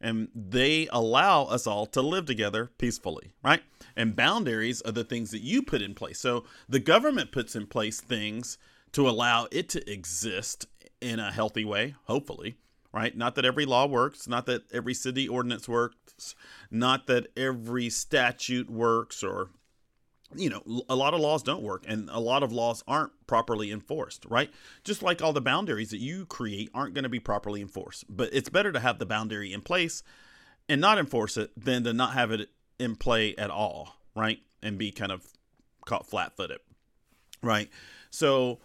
And 0.00 0.28
they 0.34 0.88
allow 0.92 1.44
us 1.44 1.66
all 1.66 1.86
to 1.86 2.00
live 2.00 2.26
together 2.26 2.70
peacefully, 2.78 3.32
right? 3.42 3.62
And 3.96 4.14
boundaries 4.14 4.80
are 4.82 4.92
the 4.92 5.04
things 5.04 5.32
that 5.32 5.42
you 5.42 5.62
put 5.62 5.82
in 5.82 5.94
place. 5.94 6.20
So 6.20 6.44
the 6.68 6.78
government 6.78 7.32
puts 7.32 7.56
in 7.56 7.66
place 7.66 8.00
things 8.00 8.58
to 8.92 9.08
allow 9.08 9.48
it 9.50 9.68
to 9.70 9.90
exist 9.90 10.66
in 11.00 11.18
a 11.18 11.32
healthy 11.32 11.64
way, 11.64 11.94
hopefully, 12.04 12.56
right? 12.92 13.16
Not 13.16 13.34
that 13.34 13.44
every 13.44 13.66
law 13.66 13.86
works, 13.86 14.28
not 14.28 14.46
that 14.46 14.62
every 14.72 14.94
city 14.94 15.28
ordinance 15.28 15.68
works, 15.68 16.34
not 16.70 17.06
that 17.08 17.26
every 17.36 17.90
statute 17.90 18.70
works 18.70 19.22
or 19.22 19.50
you 20.34 20.50
know, 20.50 20.82
a 20.88 20.94
lot 20.94 21.14
of 21.14 21.20
laws 21.20 21.42
don't 21.42 21.62
work 21.62 21.84
and 21.86 22.10
a 22.10 22.20
lot 22.20 22.42
of 22.42 22.52
laws 22.52 22.84
aren't 22.86 23.12
properly 23.26 23.70
enforced, 23.72 24.26
right? 24.28 24.50
Just 24.84 25.02
like 25.02 25.22
all 25.22 25.32
the 25.32 25.40
boundaries 25.40 25.90
that 25.90 26.00
you 26.00 26.26
create 26.26 26.70
aren't 26.74 26.94
going 26.94 27.04
to 27.04 27.08
be 27.08 27.20
properly 27.20 27.62
enforced. 27.62 28.04
But 28.08 28.30
it's 28.32 28.48
better 28.48 28.70
to 28.72 28.80
have 28.80 28.98
the 28.98 29.06
boundary 29.06 29.52
in 29.52 29.62
place 29.62 30.02
and 30.68 30.80
not 30.80 30.98
enforce 30.98 31.36
it 31.36 31.50
than 31.56 31.84
to 31.84 31.92
not 31.92 32.12
have 32.12 32.30
it 32.30 32.50
in 32.78 32.94
play 32.96 33.34
at 33.36 33.50
all, 33.50 33.96
right? 34.14 34.40
And 34.62 34.76
be 34.76 34.90
kind 34.90 35.12
of 35.12 35.26
caught 35.86 36.06
flat 36.06 36.36
footed, 36.36 36.58
right? 37.42 37.70
So, 38.10 38.58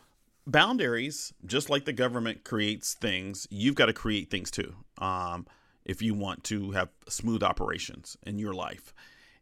boundaries, 0.45 1.33
just 1.45 1.69
like 1.69 1.85
the 1.85 1.93
government 1.93 2.43
creates 2.43 2.93
things, 2.93 3.47
you've 3.49 3.75
got 3.75 3.85
to 3.85 3.93
create 3.93 4.29
things 4.29 4.51
too. 4.51 4.75
Um, 4.97 5.47
if 5.85 6.01
you 6.01 6.13
want 6.13 6.43
to 6.45 6.71
have 6.71 6.89
smooth 7.07 7.43
operations 7.43 8.17
in 8.25 8.39
your 8.39 8.53
life. 8.53 8.93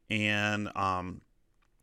And, 0.10 0.70
um, 0.76 1.22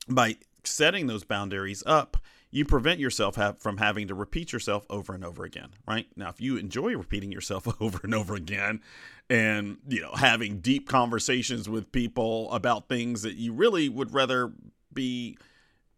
by 0.08 0.36
setting 0.64 1.06
those 1.06 1.24
boundaries 1.24 1.82
up, 1.86 2.16
you 2.50 2.64
prevent 2.64 2.98
yourself 2.98 3.38
from 3.58 3.76
having 3.76 4.08
to 4.08 4.14
repeat 4.14 4.52
yourself 4.52 4.86
over 4.88 5.14
and 5.14 5.24
over 5.24 5.44
again, 5.44 5.68
right? 5.86 6.06
Now, 6.16 6.30
if 6.30 6.40
you 6.40 6.56
enjoy 6.56 6.96
repeating 6.96 7.30
yourself 7.30 7.68
over 7.80 8.00
and 8.02 8.14
over 8.14 8.34
again 8.34 8.80
and, 9.28 9.78
you 9.86 10.00
know, 10.00 10.12
having 10.14 10.60
deep 10.60 10.88
conversations 10.88 11.68
with 11.68 11.92
people 11.92 12.50
about 12.52 12.88
things 12.88 13.22
that 13.22 13.34
you 13.34 13.52
really 13.52 13.88
would 13.88 14.14
rather 14.14 14.52
be 14.92 15.36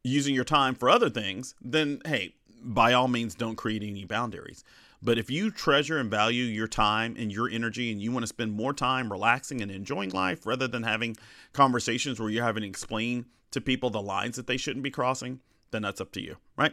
using 0.02 0.34
your 0.34 0.44
time 0.44 0.74
for 0.74 0.90
other 0.90 1.10
things, 1.10 1.54
then 1.60 2.00
hey, 2.04 2.34
by 2.62 2.92
all 2.92 3.08
means 3.08 3.34
don't 3.34 3.56
create 3.56 3.82
any 3.82 4.04
boundaries. 4.04 4.64
But 5.02 5.18
if 5.18 5.30
you 5.30 5.50
treasure 5.50 5.98
and 5.98 6.10
value 6.10 6.44
your 6.44 6.68
time 6.68 7.16
and 7.18 7.32
your 7.32 7.48
energy 7.48 7.90
and 7.90 8.02
you 8.02 8.12
want 8.12 8.22
to 8.22 8.26
spend 8.26 8.52
more 8.52 8.74
time 8.74 9.10
relaxing 9.10 9.62
and 9.62 9.70
enjoying 9.70 10.10
life 10.10 10.46
rather 10.46 10.68
than 10.68 10.82
having 10.82 11.16
conversations 11.52 12.20
where 12.20 12.28
you're 12.28 12.44
having 12.44 12.62
to 12.62 12.68
explain 12.68 13.26
to 13.52 13.60
people 13.60 13.90
the 13.90 14.02
lines 14.02 14.36
that 14.36 14.46
they 14.46 14.56
shouldn't 14.56 14.82
be 14.82 14.90
crossing, 14.90 15.40
then 15.70 15.82
that's 15.82 16.00
up 16.00 16.12
to 16.12 16.22
you, 16.22 16.36
right? 16.56 16.72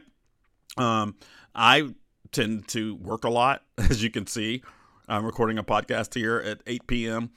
Um, 0.77 1.15
I 1.55 1.93
tend 2.31 2.67
to 2.69 2.95
work 2.95 3.23
a 3.23 3.29
lot, 3.29 3.63
as 3.77 4.03
you 4.03 4.11
can 4.11 4.27
see. 4.27 4.61
I'm 5.07 5.25
recording 5.25 5.57
a 5.57 5.63
podcast 5.63 6.13
here 6.13 6.37
at 6.37 6.61
8 6.67 6.87
p.m. 6.87 7.31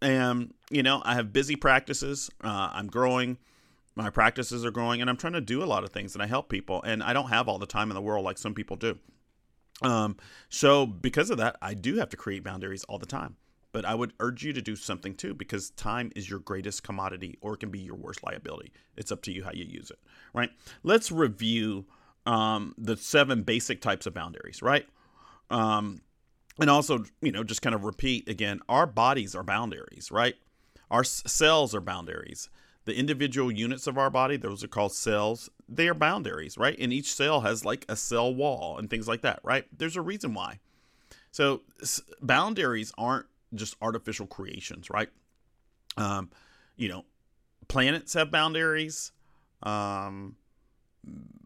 And, 0.00 0.54
you 0.70 0.82
know, 0.82 1.02
I 1.04 1.14
have 1.14 1.32
busy 1.32 1.54
practices. 1.54 2.30
Uh, 2.42 2.70
I'm 2.72 2.86
growing. 2.86 3.36
My 3.94 4.08
practices 4.08 4.64
are 4.64 4.70
growing, 4.70 5.02
and 5.02 5.10
I'm 5.10 5.18
trying 5.18 5.34
to 5.34 5.42
do 5.42 5.62
a 5.62 5.66
lot 5.66 5.84
of 5.84 5.90
things, 5.90 6.14
and 6.14 6.22
I 6.22 6.26
help 6.26 6.48
people. 6.48 6.82
And 6.82 7.02
I 7.02 7.12
don't 7.12 7.28
have 7.28 7.48
all 7.48 7.58
the 7.58 7.66
time 7.66 7.90
in 7.90 7.94
the 7.94 8.00
world 8.00 8.24
like 8.24 8.38
some 8.38 8.54
people 8.54 8.76
do. 8.76 8.98
Um, 9.82 10.16
so 10.48 10.86
because 10.86 11.30
of 11.30 11.38
that, 11.38 11.56
I 11.62 11.74
do 11.74 11.96
have 11.96 12.10
to 12.10 12.16
create 12.16 12.44
boundaries 12.44 12.84
all 12.84 12.98
the 12.98 13.06
time. 13.06 13.36
But 13.72 13.84
I 13.84 13.94
would 13.94 14.12
urge 14.18 14.42
you 14.44 14.52
to 14.52 14.60
do 14.60 14.74
something 14.74 15.14
too, 15.14 15.32
because 15.32 15.70
time 15.70 16.10
is 16.16 16.28
your 16.28 16.40
greatest 16.40 16.82
commodity, 16.82 17.38
or 17.40 17.54
it 17.54 17.60
can 17.60 17.70
be 17.70 17.78
your 17.78 17.94
worst 17.94 18.24
liability. 18.24 18.72
It's 18.96 19.12
up 19.12 19.22
to 19.22 19.32
you 19.32 19.44
how 19.44 19.52
you 19.52 19.64
use 19.64 19.92
it, 19.92 19.98
right? 20.34 20.50
Let's 20.82 21.12
review 21.12 21.86
um, 22.26 22.74
the 22.76 22.96
seven 22.96 23.44
basic 23.44 23.80
types 23.80 24.06
of 24.06 24.14
boundaries, 24.14 24.60
right? 24.60 24.86
Um, 25.50 26.00
and 26.58 26.68
also, 26.68 27.04
you 27.22 27.30
know, 27.30 27.44
just 27.44 27.62
kind 27.62 27.76
of 27.76 27.84
repeat 27.84 28.28
again: 28.28 28.60
our 28.68 28.86
bodies 28.86 29.36
are 29.36 29.44
boundaries, 29.44 30.10
right? 30.10 30.34
Our 30.90 31.04
cells 31.04 31.72
are 31.72 31.80
boundaries 31.80 32.50
the 32.90 32.98
individual 32.98 33.52
units 33.52 33.86
of 33.86 33.96
our 33.96 34.10
body, 34.10 34.36
those 34.36 34.64
are 34.64 34.68
called 34.68 34.90
cells, 34.90 35.48
they 35.68 35.86
are 35.86 35.94
boundaries, 35.94 36.58
right? 36.58 36.76
And 36.80 36.92
each 36.92 37.14
cell 37.14 37.42
has 37.42 37.64
like 37.64 37.86
a 37.88 37.94
cell 37.94 38.34
wall 38.34 38.78
and 38.78 38.90
things 38.90 39.06
like 39.06 39.20
that, 39.20 39.38
right? 39.44 39.64
There's 39.78 39.94
a 39.94 40.02
reason 40.02 40.34
why. 40.34 40.58
So 41.30 41.62
boundaries 42.20 42.92
aren't 42.98 43.26
just 43.54 43.76
artificial 43.80 44.26
creations, 44.26 44.90
right? 44.90 45.08
Um, 45.96 46.30
you 46.76 46.88
know, 46.88 47.04
planets 47.68 48.14
have 48.14 48.32
boundaries. 48.32 49.12
Um, 49.62 50.34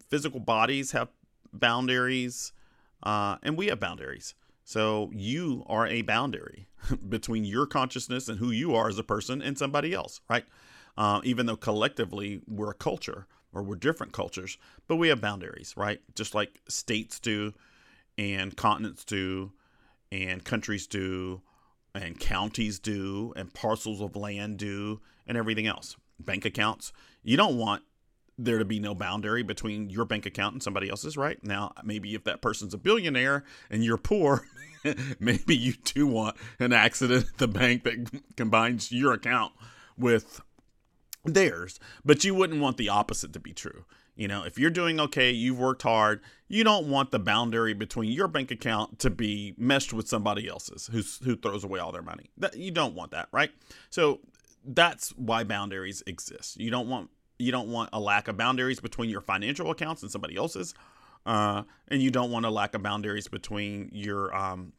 physical 0.09 0.41
bodies 0.41 0.93
have 0.93 1.09
boundaries, 1.53 2.55
uh, 3.03 3.37
and 3.43 3.55
we 3.55 3.67
have 3.67 3.81
boundaries. 3.81 4.35
So 4.65 5.11
you 5.13 5.63
are 5.67 5.87
a 5.87 6.01
boundary 6.01 6.69
between 7.11 7.45
your 7.45 7.67
consciousness 7.67 8.31
and 8.31 8.39
who 8.39 8.51
you 8.51 8.75
are 8.75 8.89
as 8.89 8.99
a 8.99 9.05
person 9.05 9.43
and 9.43 9.59
somebody 9.59 9.93
else, 9.93 10.23
right? 10.31 10.47
Uh, 10.97 11.21
even 11.25 11.47
though 11.47 11.57
collectively 11.57 12.41
we're 12.47 12.71
a 12.71 12.75
culture 12.75 13.27
or 13.53 13.63
we're 13.63 13.77
different 13.77 14.13
cultures, 14.13 14.59
but 14.89 14.97
we 14.97 15.09
have 15.09 15.21
boundaries, 15.21 15.75
right? 15.77 16.01
Just 16.15 16.35
like 16.35 16.61
states 16.69 17.21
do, 17.21 17.53
and 18.19 18.57
continents 18.57 19.05
do, 19.05 19.53
and 20.11 20.45
countries 20.45 20.87
do, 20.87 21.41
and 21.95 22.19
counties 22.19 22.79
do, 22.79 23.33
and 23.37 23.53
parcels 23.55 24.01
of 24.01 24.17
land 24.17 24.59
do, 24.59 25.01
and 25.27 25.39
everything 25.39 25.67
else. 25.67 25.97
Bank 26.19 26.45
accounts. 26.45 26.93
You 27.23 27.37
don't 27.37 27.57
want 27.57 27.83
there 28.37 28.59
to 28.59 28.65
be 28.65 28.81
no 28.81 28.95
boundary 28.95 29.43
between 29.43 29.91
your 29.91 30.05
bank 30.05 30.27
account 30.27 30.55
and 30.55 30.63
somebody 30.63 30.91
else's, 30.91 31.17
right? 31.17 31.39
Now, 31.45 31.73
maybe 31.85 32.15
if 32.15 32.25
that 32.25 32.43
person's 32.43 32.75
a 32.75 32.79
billionaire 32.79 33.45
and 33.71 33.85
you're 33.85 33.97
poor, 33.97 34.45
maybe 35.21 35.57
you 35.57 35.75
do 35.85 36.07
want 36.07 36.37
an 36.59 36.73
accident 36.73 37.27
at 37.29 37.39
the 37.39 37.49
bank 37.49 37.85
that 37.85 38.23
combines 38.37 38.91
your 38.91 39.13
account 39.13 39.53
with 39.97 40.41
theirs, 41.25 41.81
but 42.05 42.25
you 42.25 42.35
wouldn't 42.35 42.61
want 42.61 42.77
the 42.77 42.89
opposite 42.89 43.33
to 43.33 43.41
be 43.41 43.53
true. 43.53 43.85
You 44.17 44.29
know, 44.29 44.45
if 44.45 44.59
you're 44.59 44.71
doing 44.71 45.01
okay, 45.01 45.33
you've 45.33 45.59
worked 45.59 45.83
hard, 45.83 46.21
you 46.47 46.63
don't 46.63 46.87
want 46.89 47.11
the 47.11 47.19
boundary 47.19 47.75
between 47.75 48.13
your 48.13 48.29
bank 48.29 48.53
account 48.53 49.01
to 49.01 49.11
be 49.11 49.55
meshed 49.59 49.93
with 49.93 50.09
somebody 50.09 50.49
else's 50.49 50.89
who's 50.93 51.19
who 51.25 51.35
throws 51.35 51.65
away 51.65 51.81
all 51.81 51.91
their 51.91 52.03
money. 52.03 52.31
That 52.37 52.57
you 52.57 52.71
don't 52.71 52.95
want 52.95 53.11
that, 53.11 53.29
right? 53.33 53.51
So 53.91 54.21
that's 54.65 55.11
why 55.11 55.43
boundaries 55.45 56.03
exist. 56.07 56.61
You 56.61 56.71
don't 56.71 56.89
want 56.89 57.11
you 57.41 57.51
don't 57.51 57.69
want 57.69 57.91
a 57.93 57.99
lack 57.99 58.29
of 58.29 58.37
boundaries 58.37 58.79
between 58.79 59.11
your 59.11 59.21
financial 59.21 59.71
accounts 59.71 60.03
and 60.03 60.11
somebody 60.13 60.37
else's, 60.37 60.75
uh, 61.27 61.65
and 61.89 62.01
you 62.01 62.13
don't 62.13 62.31
want 62.31 62.47
a 62.47 62.51
lack 62.51 62.77
of 62.77 62.85
boundaries 62.85 63.27
between 63.27 63.91
your 63.93 64.35
um, 64.37 64.73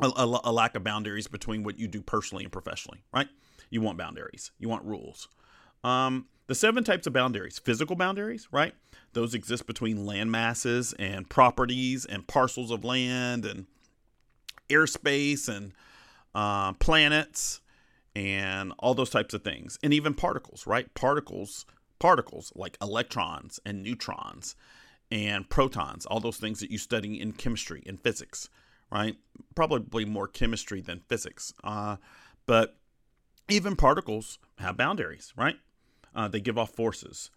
a, 0.00 0.06
a, 0.06 0.40
a 0.44 0.52
lack 0.52 0.74
of 0.74 0.82
boundaries 0.82 1.26
between 1.26 1.62
what 1.62 1.78
you 1.78 1.86
do 1.86 2.00
personally 2.00 2.44
and 2.44 2.52
professionally, 2.52 3.02
right? 3.12 3.28
You 3.68 3.82
want 3.82 3.98
boundaries. 3.98 4.50
You 4.58 4.68
want 4.68 4.84
rules. 4.84 5.28
Um, 5.82 6.26
the 6.46 6.54
seven 6.54 6.82
types 6.84 7.06
of 7.06 7.12
boundaries 7.12 7.58
physical 7.58 7.96
boundaries, 7.96 8.48
right? 8.50 8.74
Those 9.12 9.34
exist 9.34 9.66
between 9.66 10.06
land 10.06 10.30
masses 10.30 10.94
and 10.98 11.28
properties 11.28 12.04
and 12.04 12.26
parcels 12.26 12.70
of 12.70 12.84
land 12.84 13.44
and 13.44 13.66
airspace 14.68 15.48
and 15.48 15.72
uh, 16.34 16.72
planets 16.74 17.60
and 18.14 18.72
all 18.78 18.94
those 18.94 19.10
types 19.10 19.34
of 19.34 19.42
things. 19.42 19.78
And 19.82 19.92
even 19.94 20.14
particles, 20.14 20.66
right? 20.66 20.92
Particles, 20.94 21.66
particles 21.98 22.52
like 22.54 22.76
electrons 22.82 23.60
and 23.64 23.82
neutrons 23.82 24.56
and 25.10 25.48
protons, 25.48 26.06
all 26.06 26.20
those 26.20 26.36
things 26.36 26.60
that 26.60 26.70
you 26.70 26.78
study 26.78 27.20
in 27.20 27.32
chemistry 27.32 27.82
and 27.86 28.00
physics, 28.00 28.48
right? 28.90 29.16
Probably 29.54 30.04
more 30.04 30.28
chemistry 30.28 30.80
than 30.80 31.02
physics. 31.08 31.52
Uh, 31.64 31.96
but 32.46 32.76
even 33.48 33.76
particles 33.76 34.38
have 34.58 34.76
boundaries, 34.76 35.32
right? 35.36 35.56
Uh, 36.14 36.28
they 36.28 36.40
give 36.40 36.58
off 36.58 36.70
forces. 36.70 37.30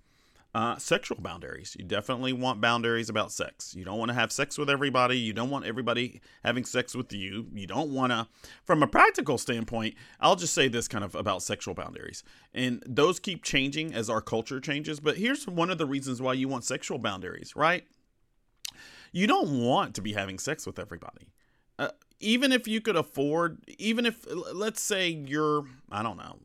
Uh, 0.55 0.77
sexual 0.77 1.19
boundaries. 1.19 1.75
You 1.79 1.83
definitely 1.83 2.31
want 2.31 2.61
boundaries 2.61 3.09
about 3.09 3.31
sex. 3.31 3.73
You 3.73 3.83
don't 3.83 3.97
want 3.97 4.09
to 4.09 4.15
have 4.15 4.31
sex 4.31 4.55
with 4.55 4.69
everybody. 4.69 5.17
You 5.17 5.33
don't 5.33 5.49
want 5.49 5.65
everybody 5.65 6.21
having 6.43 6.63
sex 6.63 6.93
with 6.93 7.11
you. 7.11 7.47
You 7.55 7.65
don't 7.65 7.89
want 7.89 8.11
to, 8.11 8.27
from 8.63 8.83
a 8.83 8.87
practical 8.87 9.39
standpoint, 9.39 9.95
I'll 10.19 10.35
just 10.35 10.53
say 10.53 10.67
this 10.67 10.87
kind 10.87 11.03
of 11.03 11.15
about 11.15 11.41
sexual 11.41 11.73
boundaries. 11.73 12.23
And 12.53 12.83
those 12.85 13.19
keep 13.19 13.43
changing 13.43 13.95
as 13.95 14.11
our 14.11 14.21
culture 14.21 14.59
changes. 14.59 14.99
But 14.99 15.17
here's 15.17 15.47
one 15.47 15.71
of 15.71 15.79
the 15.79 15.87
reasons 15.87 16.21
why 16.21 16.33
you 16.33 16.47
want 16.47 16.65
sexual 16.65 16.99
boundaries, 16.99 17.55
right? 17.55 17.87
You 19.11 19.25
don't 19.25 19.59
want 19.63 19.95
to 19.95 20.03
be 20.03 20.13
having 20.13 20.37
sex 20.37 20.67
with 20.67 20.77
everybody. 20.77 21.31
Uh, 21.79 21.89
even 22.19 22.51
if 22.51 22.67
you 22.67 22.79
could 22.79 22.95
afford, 22.95 23.57
even 23.79 24.05
if, 24.05 24.23
let's 24.53 24.83
say 24.83 25.09
you're, 25.09 25.65
I 25.91 26.03
don't 26.03 26.17
know, 26.17 26.37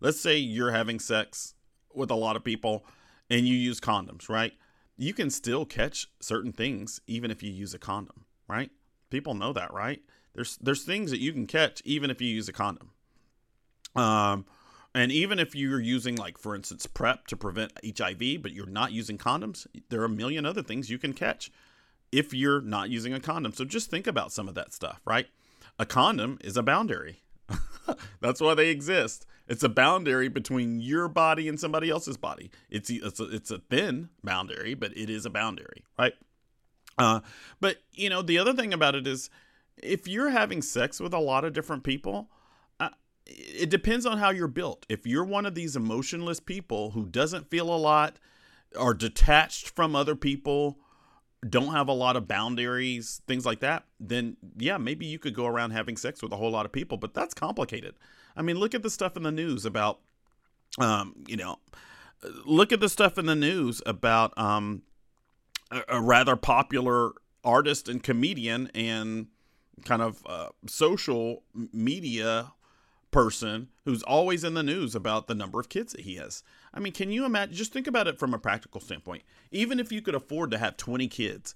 let's 0.00 0.20
say 0.20 0.36
you're 0.36 0.72
having 0.72 0.98
sex 0.98 1.54
with 1.94 2.10
a 2.10 2.14
lot 2.16 2.36
of 2.36 2.44
people 2.44 2.84
and 3.30 3.46
you 3.46 3.54
use 3.54 3.80
condoms, 3.80 4.28
right? 4.28 4.52
You 4.96 5.14
can 5.14 5.30
still 5.30 5.64
catch 5.64 6.08
certain 6.20 6.52
things 6.52 7.00
even 7.06 7.30
if 7.30 7.42
you 7.42 7.50
use 7.50 7.74
a 7.74 7.78
condom, 7.78 8.26
right? 8.48 8.70
People 9.10 9.34
know 9.34 9.52
that, 9.52 9.72
right? 9.72 10.00
There's 10.34 10.56
there's 10.58 10.84
things 10.84 11.10
that 11.10 11.20
you 11.20 11.32
can 11.32 11.46
catch 11.46 11.82
even 11.84 12.10
if 12.10 12.20
you 12.20 12.28
use 12.28 12.48
a 12.48 12.52
condom. 12.52 12.90
Um 13.94 14.46
and 14.94 15.10
even 15.10 15.38
if 15.38 15.54
you're 15.54 15.80
using 15.80 16.16
like 16.16 16.38
for 16.38 16.54
instance 16.54 16.86
PrEP 16.86 17.26
to 17.28 17.36
prevent 17.36 17.72
HIV, 17.84 18.42
but 18.42 18.52
you're 18.52 18.66
not 18.66 18.92
using 18.92 19.18
condoms, 19.18 19.66
there 19.88 20.00
are 20.02 20.06
a 20.06 20.10
million 20.10 20.44
other 20.44 20.62
things 20.62 20.90
you 20.90 20.98
can 20.98 21.12
catch 21.14 21.50
if 22.10 22.34
you're 22.34 22.60
not 22.60 22.90
using 22.90 23.14
a 23.14 23.20
condom. 23.20 23.52
So 23.52 23.64
just 23.64 23.90
think 23.90 24.06
about 24.06 24.32
some 24.32 24.48
of 24.48 24.54
that 24.54 24.74
stuff, 24.74 25.00
right? 25.06 25.26
A 25.78 25.86
condom 25.86 26.38
is 26.42 26.58
a 26.58 26.62
boundary. 26.62 27.22
That's 28.20 28.40
why 28.40 28.54
they 28.54 28.68
exist. 28.68 29.26
It's 29.52 29.62
a 29.62 29.68
boundary 29.68 30.28
between 30.28 30.80
your 30.80 31.08
body 31.08 31.46
and 31.46 31.60
somebody 31.60 31.90
else's 31.90 32.16
body. 32.16 32.50
It's 32.70 32.88
it's 32.88 33.20
a, 33.20 33.24
it's 33.24 33.50
a 33.50 33.58
thin 33.58 34.08
boundary, 34.24 34.72
but 34.72 34.96
it 34.96 35.10
is 35.10 35.26
a 35.26 35.30
boundary, 35.30 35.84
right? 35.98 36.14
Uh, 36.96 37.20
but 37.60 37.76
you 37.92 38.08
know 38.08 38.22
the 38.22 38.38
other 38.38 38.54
thing 38.54 38.72
about 38.72 38.94
it 38.94 39.06
is, 39.06 39.28
if 39.76 40.08
you're 40.08 40.30
having 40.30 40.62
sex 40.62 41.00
with 41.00 41.12
a 41.12 41.18
lot 41.18 41.44
of 41.44 41.52
different 41.52 41.84
people, 41.84 42.30
uh, 42.80 42.88
it 43.26 43.68
depends 43.68 44.06
on 44.06 44.16
how 44.16 44.30
you're 44.30 44.48
built. 44.48 44.86
If 44.88 45.06
you're 45.06 45.22
one 45.22 45.44
of 45.44 45.54
these 45.54 45.76
emotionless 45.76 46.40
people 46.40 46.92
who 46.92 47.04
doesn't 47.04 47.50
feel 47.50 47.68
a 47.68 47.76
lot, 47.76 48.16
are 48.74 48.94
detached 48.94 49.68
from 49.68 49.94
other 49.94 50.16
people, 50.16 50.78
don't 51.46 51.74
have 51.74 51.88
a 51.88 51.92
lot 51.92 52.16
of 52.16 52.26
boundaries, 52.26 53.20
things 53.26 53.44
like 53.44 53.60
that, 53.60 53.84
then 54.00 54.38
yeah, 54.56 54.78
maybe 54.78 55.04
you 55.04 55.18
could 55.18 55.34
go 55.34 55.44
around 55.44 55.72
having 55.72 55.98
sex 55.98 56.22
with 56.22 56.32
a 56.32 56.36
whole 56.36 56.50
lot 56.50 56.64
of 56.64 56.72
people, 56.72 56.96
but 56.96 57.12
that's 57.12 57.34
complicated. 57.34 57.96
I 58.36 58.42
mean, 58.42 58.56
look 58.56 58.74
at 58.74 58.82
the 58.82 58.90
stuff 58.90 59.16
in 59.16 59.22
the 59.22 59.32
news 59.32 59.64
about, 59.64 60.00
um, 60.78 61.24
you 61.26 61.36
know, 61.36 61.58
look 62.44 62.72
at 62.72 62.80
the 62.80 62.88
stuff 62.88 63.18
in 63.18 63.26
the 63.26 63.34
news 63.34 63.82
about 63.86 64.36
um, 64.38 64.82
a, 65.70 65.82
a 65.88 66.00
rather 66.00 66.36
popular 66.36 67.12
artist 67.44 67.88
and 67.88 68.02
comedian 68.02 68.70
and 68.74 69.26
kind 69.84 70.02
of 70.02 70.22
uh, 70.26 70.48
social 70.66 71.42
media 71.72 72.52
person 73.10 73.68
who's 73.84 74.02
always 74.02 74.42
in 74.44 74.54
the 74.54 74.62
news 74.62 74.94
about 74.94 75.26
the 75.26 75.34
number 75.34 75.60
of 75.60 75.68
kids 75.68 75.92
that 75.92 76.02
he 76.02 76.16
has. 76.16 76.42
I 76.72 76.80
mean, 76.80 76.92
can 76.92 77.10
you 77.10 77.24
imagine? 77.24 77.54
Just 77.54 77.72
think 77.72 77.86
about 77.86 78.08
it 78.08 78.18
from 78.18 78.32
a 78.32 78.38
practical 78.38 78.80
standpoint. 78.80 79.22
Even 79.50 79.78
if 79.78 79.92
you 79.92 80.00
could 80.00 80.14
afford 80.14 80.50
to 80.52 80.58
have 80.58 80.76
20 80.76 81.08
kids, 81.08 81.54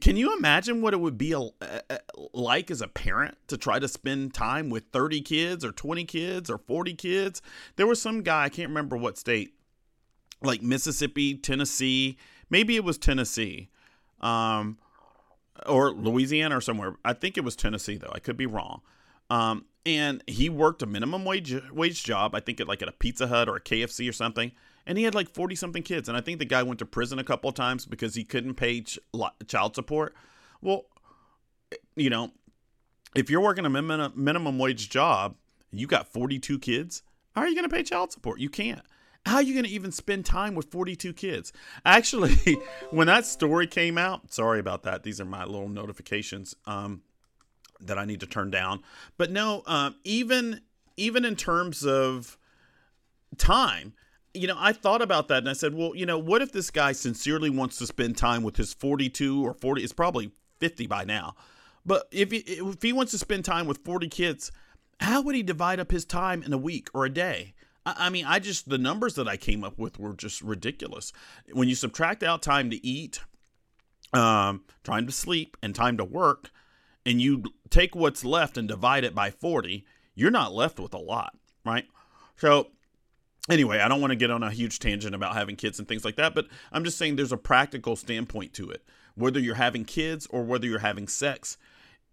can 0.00 0.16
you 0.16 0.36
imagine 0.36 0.80
what 0.80 0.94
it 0.94 1.00
would 1.00 1.18
be 1.18 1.32
a, 1.32 1.40
a, 1.40 1.98
like 2.32 2.70
as 2.70 2.80
a 2.80 2.88
parent 2.88 3.36
to 3.48 3.56
try 3.56 3.78
to 3.78 3.88
spend 3.88 4.34
time 4.34 4.70
with 4.70 4.84
30 4.92 5.20
kids 5.22 5.64
or 5.64 5.72
20 5.72 6.04
kids 6.04 6.50
or 6.50 6.58
40 6.58 6.94
kids? 6.94 7.42
There 7.76 7.86
was 7.86 8.00
some 8.00 8.22
guy, 8.22 8.44
I 8.44 8.48
can't 8.48 8.68
remember 8.68 8.96
what 8.96 9.18
state, 9.18 9.54
like 10.42 10.62
Mississippi, 10.62 11.34
Tennessee, 11.34 12.16
maybe 12.50 12.76
it 12.76 12.84
was 12.84 12.98
Tennessee. 12.98 13.70
Um, 14.20 14.78
or 15.66 15.92
Louisiana 15.92 16.56
or 16.58 16.60
somewhere. 16.60 16.96
I 17.04 17.12
think 17.12 17.36
it 17.36 17.44
was 17.44 17.56
Tennessee 17.56 17.96
though. 17.96 18.12
I 18.12 18.20
could 18.20 18.36
be 18.36 18.46
wrong. 18.46 18.82
Um, 19.30 19.66
and 19.84 20.22
he 20.26 20.48
worked 20.48 20.82
a 20.82 20.86
minimum 20.86 21.24
wage 21.24 21.54
wage 21.72 22.04
job. 22.04 22.34
I 22.34 22.40
think 22.40 22.60
at 22.60 22.68
like 22.68 22.82
at 22.82 22.88
a 22.88 22.92
Pizza 22.92 23.26
Hut 23.26 23.48
or 23.48 23.56
a 23.56 23.60
KFC 23.60 24.08
or 24.08 24.12
something. 24.12 24.52
And 24.88 24.98
he 24.98 25.04
had 25.04 25.14
like 25.14 25.28
forty 25.28 25.54
something 25.54 25.84
kids. 25.84 26.08
And 26.08 26.18
I 26.18 26.20
think 26.20 26.40
the 26.40 26.44
guy 26.44 26.64
went 26.64 26.80
to 26.80 26.86
prison 26.86 27.20
a 27.20 27.24
couple 27.24 27.52
times 27.52 27.86
because 27.86 28.16
he 28.16 28.24
couldn't 28.24 28.54
pay 28.54 28.80
ch- 28.80 28.98
child 29.46 29.76
support. 29.76 30.16
Well, 30.60 30.86
you 31.94 32.10
know, 32.10 32.32
if 33.14 33.30
you're 33.30 33.40
working 33.40 33.64
a 33.66 33.70
min- 33.70 34.12
minimum 34.16 34.58
wage 34.58 34.88
job, 34.88 35.36
you 35.70 35.86
got 35.86 36.08
42 36.08 36.58
kids. 36.58 37.02
How 37.34 37.42
are 37.42 37.48
you 37.48 37.54
going 37.54 37.68
to 37.68 37.74
pay 37.74 37.82
child 37.82 38.10
support? 38.10 38.40
You 38.40 38.48
can't. 38.48 38.82
How 39.26 39.36
are 39.36 39.42
you 39.42 39.52
going 39.52 39.66
to 39.66 39.70
even 39.70 39.92
spend 39.92 40.24
time 40.24 40.54
with 40.54 40.70
42 40.70 41.12
kids? 41.12 41.52
Actually, 41.84 42.36
when 42.90 43.08
that 43.08 43.26
story 43.26 43.66
came 43.66 43.98
out, 43.98 44.32
sorry 44.32 44.58
about 44.58 44.84
that. 44.84 45.02
These 45.02 45.20
are 45.20 45.26
my 45.26 45.44
little 45.44 45.68
notifications 45.68 46.54
um, 46.66 47.02
that 47.80 47.98
I 47.98 48.04
need 48.04 48.20
to 48.20 48.26
turn 48.26 48.50
down. 48.50 48.82
But 49.18 49.30
no, 49.30 49.62
um, 49.66 49.96
even 50.04 50.62
even 50.96 51.24
in 51.24 51.36
terms 51.36 51.86
of 51.86 52.36
time, 53.36 53.92
you 54.38 54.46
know, 54.46 54.56
I 54.58 54.72
thought 54.72 55.02
about 55.02 55.28
that 55.28 55.38
and 55.38 55.48
I 55.48 55.52
said, 55.52 55.74
well, 55.74 55.94
you 55.94 56.06
know, 56.06 56.18
what 56.18 56.42
if 56.42 56.52
this 56.52 56.70
guy 56.70 56.92
sincerely 56.92 57.50
wants 57.50 57.78
to 57.78 57.86
spend 57.86 58.16
time 58.16 58.42
with 58.42 58.56
his 58.56 58.72
42 58.74 59.44
or 59.46 59.54
40? 59.54 59.82
It's 59.82 59.92
probably 59.92 60.32
50 60.60 60.86
by 60.86 61.04
now. 61.04 61.34
But 61.84 62.08
if 62.10 62.30
he, 62.30 62.38
if 62.38 62.82
he 62.82 62.92
wants 62.92 63.12
to 63.12 63.18
spend 63.18 63.44
time 63.44 63.66
with 63.66 63.84
40 63.84 64.08
kids, 64.08 64.50
how 65.00 65.22
would 65.22 65.34
he 65.34 65.42
divide 65.42 65.80
up 65.80 65.90
his 65.90 66.04
time 66.04 66.42
in 66.42 66.52
a 66.52 66.58
week 66.58 66.88
or 66.92 67.04
a 67.04 67.10
day? 67.10 67.54
I 67.86 68.10
mean, 68.10 68.26
I 68.26 68.38
just, 68.38 68.68
the 68.68 68.78
numbers 68.78 69.14
that 69.14 69.28
I 69.28 69.36
came 69.36 69.64
up 69.64 69.78
with 69.78 69.98
were 69.98 70.12
just 70.12 70.42
ridiculous. 70.42 71.12
When 71.52 71.68
you 71.68 71.74
subtract 71.74 72.22
out 72.22 72.42
time 72.42 72.68
to 72.70 72.86
eat, 72.86 73.20
um, 74.12 74.64
time 74.84 75.06
to 75.06 75.12
sleep, 75.12 75.56
and 75.62 75.74
time 75.74 75.96
to 75.96 76.04
work, 76.04 76.50
and 77.06 77.22
you 77.22 77.44
take 77.70 77.94
what's 77.94 78.24
left 78.24 78.58
and 78.58 78.68
divide 78.68 79.04
it 79.04 79.14
by 79.14 79.30
40, 79.30 79.86
you're 80.14 80.30
not 80.30 80.52
left 80.52 80.78
with 80.78 80.92
a 80.92 80.98
lot, 80.98 81.34
right? 81.64 81.86
So, 82.36 82.68
anyway, 83.48 83.80
I 83.80 83.88
don't 83.88 84.00
want 84.00 84.12
to 84.12 84.16
get 84.16 84.30
on 84.30 84.42
a 84.42 84.50
huge 84.50 84.78
tangent 84.78 85.14
about 85.14 85.34
having 85.34 85.56
kids 85.56 85.78
and 85.78 85.88
things 85.88 86.04
like 86.04 86.16
that, 86.16 86.34
but 86.34 86.46
I'm 86.72 86.84
just 86.84 86.98
saying 86.98 87.16
there's 87.16 87.32
a 87.32 87.36
practical 87.36 87.96
standpoint 87.96 88.52
to 88.54 88.70
it. 88.70 88.82
Whether 89.14 89.40
you're 89.40 89.56
having 89.56 89.84
kids 89.84 90.26
or 90.30 90.44
whether 90.44 90.66
you're 90.66 90.78
having 90.78 91.08
sex, 91.08 91.58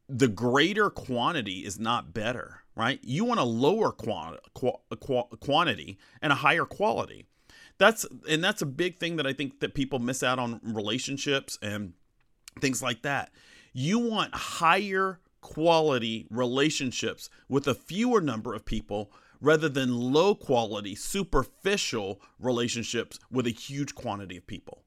the 0.08 0.28
greater 0.28 0.90
quantity 0.90 1.66
is 1.66 1.80
not 1.80 2.14
better, 2.14 2.62
right? 2.76 3.00
You 3.04 3.26
want 3.26 3.40
a 3.40 3.44
lower 3.44 3.92
quantity, 3.92 4.44
qu- 4.54 5.38
quantity 5.40 5.98
and 6.22 6.32
a 6.32 6.38
higher 6.38 6.66
quality. 6.66 7.26
That's 7.78 8.06
and 8.30 8.44
that's 8.44 8.62
a 8.62 8.66
big 8.68 8.98
thing 8.98 9.18
that 9.18 9.28
I 9.28 9.34
think 9.34 9.60
that 9.60 9.74
people 9.74 10.00
miss 10.00 10.24
out 10.24 10.40
on 10.40 10.62
relationships 10.64 11.60
and 11.62 11.94
things 12.62 12.82
like 12.82 13.02
that. 13.02 13.32
You 13.74 14.00
want 14.00 14.34
higher 14.34 15.20
quality 15.42 16.26
relationships 16.30 17.30
with 17.50 17.68
a 17.68 17.76
fewer 17.76 18.22
number 18.22 18.54
of 18.54 18.66
people 18.66 19.12
rather 19.42 19.70
than 19.70 20.14
low 20.14 20.36
quality 20.36 20.96
superficial 20.96 22.22
relationships 22.40 23.20
with 23.32 23.48
a 23.48 23.52
huge 23.52 23.96
quantity 23.96 24.38
of 24.38 24.48
people. 24.48 24.84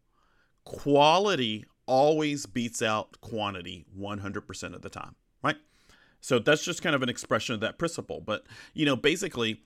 Quality 0.64 1.64
always 1.86 2.46
beats 2.46 2.82
out 2.82 3.20
quantity 3.20 3.86
100% 3.98 4.74
of 4.74 4.82
the 4.82 4.90
time, 4.90 5.14
right? 5.42 5.56
So 6.20 6.38
that's 6.38 6.64
just 6.64 6.82
kind 6.82 6.94
of 6.94 7.02
an 7.02 7.08
expression 7.08 7.54
of 7.54 7.60
that 7.60 7.78
principle. 7.78 8.20
But, 8.20 8.44
you 8.74 8.84
know, 8.84 8.96
basically, 8.96 9.62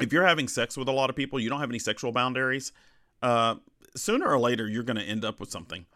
if 0.00 0.12
you're 0.12 0.26
having 0.26 0.48
sex 0.48 0.76
with 0.76 0.88
a 0.88 0.92
lot 0.92 1.10
of 1.10 1.16
people, 1.16 1.38
you 1.38 1.50
don't 1.50 1.60
have 1.60 1.70
any 1.70 1.78
sexual 1.78 2.12
boundaries, 2.12 2.72
uh, 3.22 3.56
sooner 3.94 4.26
or 4.26 4.38
later, 4.38 4.68
you're 4.68 4.82
going 4.82 4.96
to 4.96 5.02
end 5.02 5.24
up 5.24 5.40
with 5.40 5.50
something. 5.50 5.86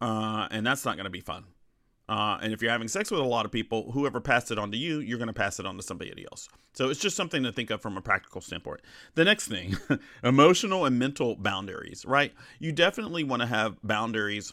Uh, 0.00 0.48
and 0.50 0.66
that's 0.66 0.84
not 0.84 0.96
going 0.96 1.04
to 1.04 1.10
be 1.10 1.20
fun. 1.20 1.44
Uh, 2.12 2.36
and 2.42 2.52
if 2.52 2.60
you're 2.60 2.70
having 2.70 2.88
sex 2.88 3.10
with 3.10 3.20
a 3.20 3.24
lot 3.24 3.46
of 3.46 3.50
people, 3.50 3.90
whoever 3.92 4.20
passed 4.20 4.50
it 4.50 4.58
on 4.58 4.70
to 4.70 4.76
you, 4.76 5.00
you're 5.00 5.16
going 5.16 5.28
to 5.28 5.32
pass 5.32 5.58
it 5.58 5.64
on 5.64 5.78
to 5.78 5.82
somebody 5.82 6.26
else. 6.30 6.46
So 6.74 6.90
it's 6.90 7.00
just 7.00 7.16
something 7.16 7.42
to 7.42 7.50
think 7.50 7.70
of 7.70 7.80
from 7.80 7.96
a 7.96 8.02
practical 8.02 8.42
standpoint. 8.42 8.82
The 9.14 9.24
next 9.24 9.48
thing 9.48 9.78
emotional 10.22 10.84
and 10.84 10.98
mental 10.98 11.36
boundaries, 11.36 12.04
right? 12.04 12.34
You 12.58 12.70
definitely 12.70 13.24
want 13.24 13.40
to 13.40 13.46
have 13.46 13.78
boundaries 13.82 14.52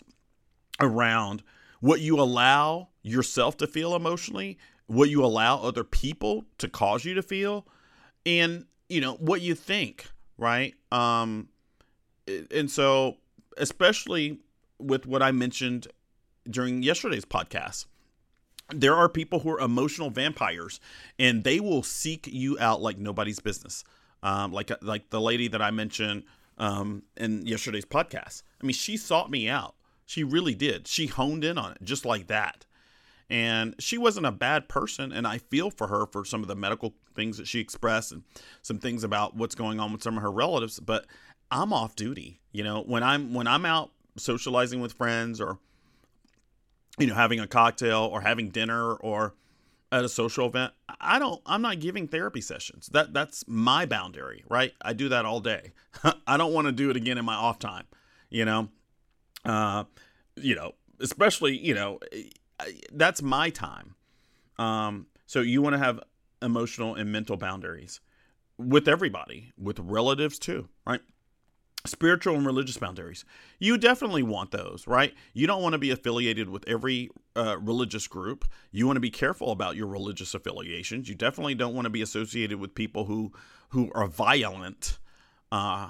around 0.80 1.44
what 1.82 2.00
you 2.00 2.22
allow 2.22 2.88
yourself 3.02 3.58
to 3.58 3.68
feel 3.68 3.94
emotionally, 3.94 4.58
what 4.88 5.10
you 5.10 5.26
allow 5.26 5.58
other 5.58 5.84
people 5.84 6.46
to 6.60 6.70
cause 6.70 7.04
you 7.04 7.14
to 7.16 7.22
feel, 7.22 7.68
and 8.26 8.68
you 8.88 9.02
know 9.02 9.16
what 9.16 9.42
you 9.42 9.54
think, 9.54 10.08
right? 10.38 10.76
Um, 10.94 11.50
and 12.56 12.72
so 12.72 13.18
especially 13.58 14.40
with 14.80 15.06
what 15.06 15.22
I 15.22 15.34
mentioned 15.34 15.90
during 16.50 16.84
yesterday's 16.84 17.26
podcast. 17.26 17.86
There 18.70 18.96
are 18.96 19.10
people 19.10 19.40
who 19.40 19.52
are 19.52 19.60
emotional 19.60 20.10
vampires, 20.10 20.80
and 21.18 21.44
they 21.44 21.60
will 21.60 21.84
seek 21.84 22.28
you 22.28 22.58
out 22.60 22.82
like 22.82 22.98
nobody's 22.98 23.40
business. 23.40 23.84
Um, 24.22 24.52
like 24.52 24.72
like 24.84 25.10
the 25.10 25.22
lady 25.22 25.48
that 25.48 25.62
I 25.62 25.72
mentioned 25.72 26.24
um, 26.58 27.04
in 27.18 27.46
yesterday's 27.46 27.86
podcast. 27.86 28.44
I 28.62 28.66
mean, 28.66 28.74
she 28.74 28.98
sought 28.98 29.32
me 29.32 29.48
out 29.48 29.76
she 30.10 30.24
really 30.24 30.56
did. 30.56 30.88
She 30.88 31.06
honed 31.06 31.44
in 31.44 31.60
on 31.60 31.74
it 31.74 31.84
just 31.84 32.04
like 32.04 32.26
that. 32.28 32.66
And 33.30 33.76
she 33.78 33.96
wasn't 33.96 34.26
a 34.26 34.32
bad 34.32 34.68
person. 34.68 35.12
And 35.12 35.28
I 35.28 35.38
feel 35.38 35.70
for 35.70 35.86
her 35.86 36.08
for 36.08 36.26
some 36.26 36.42
of 36.42 36.48
the 36.48 36.56
medical 36.56 36.96
things 37.16 37.38
that 37.38 37.48
she 37.48 37.60
expressed 37.60 38.12
and 38.12 38.24
some 38.64 38.80
things 38.80 39.04
about 39.04 39.36
what's 39.36 39.54
going 39.54 39.80
on 39.80 39.92
with 39.92 40.02
some 40.02 40.18
of 40.18 40.24
her 40.24 40.32
relatives. 40.32 40.80
But 40.80 41.06
I'm 41.52 41.72
off 41.72 41.96
duty. 41.96 42.42
You 42.52 42.64
know, 42.64 42.82
when 42.82 43.04
I'm 43.04 43.36
when 43.36 43.46
I'm 43.46 43.68
out 43.68 43.92
socializing 44.18 44.82
with 44.82 44.94
friends 44.94 45.40
or 45.40 45.60
you 46.98 47.08
know 47.08 47.16
having 47.16 47.40
a 47.40 47.48
cocktail 47.48 48.10
or 48.12 48.22
having 48.22 48.50
dinner 48.50 48.94
or 48.94 49.36
at 49.92 50.04
a 50.04 50.10
social 50.10 50.48
event 50.48 50.72
i 51.00 51.18
don't 51.18 51.42
i'm 51.46 51.62
not 51.62 51.80
giving 51.80 52.08
therapy 52.08 52.42
sessions 52.42 52.88
that 52.94 53.14
that's 53.14 53.44
my 53.48 53.86
boundary 53.86 54.44
right 54.50 54.74
i 54.82 54.94
do 54.94 55.10
that 55.10 55.26
all 55.26 55.40
day 55.40 55.72
i 56.28 56.38
don't 56.38 56.54
want 56.54 56.68
to 56.68 56.72
do 56.72 56.90
it 56.90 56.98
again 56.98 57.18
in 57.18 57.26
my 57.26 57.36
off 57.36 57.60
time 57.60 57.86
you 58.30 58.46
know 58.46 58.70
uh, 59.46 59.84
you 60.36 60.56
know, 60.56 60.74
especially, 61.00 61.58
you 61.58 61.74
know, 61.74 62.00
that's 62.92 63.22
my 63.22 63.50
time. 63.50 63.96
Um, 64.58 65.08
so 65.26 65.42
you 65.42 65.62
want 65.62 65.74
to 65.74 65.80
have 65.80 66.00
emotional 66.42 66.96
and 66.96 67.12
mental 67.12 67.38
boundaries 67.38 68.02
with 68.58 68.88
everybody, 68.88 69.52
with 69.58 69.80
relatives 69.80 70.38
too, 70.40 70.68
right? 70.86 71.02
Spiritual 71.86 72.36
and 72.36 72.46
religious 72.46 72.78
boundaries. 72.78 73.24
You 73.58 73.78
definitely 73.78 74.22
want 74.22 74.52
those, 74.52 74.86
right? 74.86 75.14
You 75.34 75.48
don't 75.48 75.62
want 75.62 75.74
to 75.74 75.80
be 75.80 75.92
affiliated 75.92 76.50
with 76.50 76.68
every 76.68 77.10
uh, 77.38 77.58
religious 77.60 78.06
group. 78.06 78.46
You 78.72 78.86
want 78.86 78.98
to 78.98 79.02
be 79.02 79.10
careful 79.10 79.52
about 79.52 79.78
your 79.78 79.88
religious 79.88 80.34
affiliations. 80.34 81.08
You 81.08 81.16
definitely 81.16 81.56
don't 81.56 81.74
want 81.74 81.86
to 81.86 81.90
be 81.90 82.02
associated 82.02 82.60
with 82.60 82.76
people 82.76 83.06
who 83.06 83.32
who 83.70 83.92
are 83.94 84.08
violent 84.08 85.00
uh, 85.52 85.90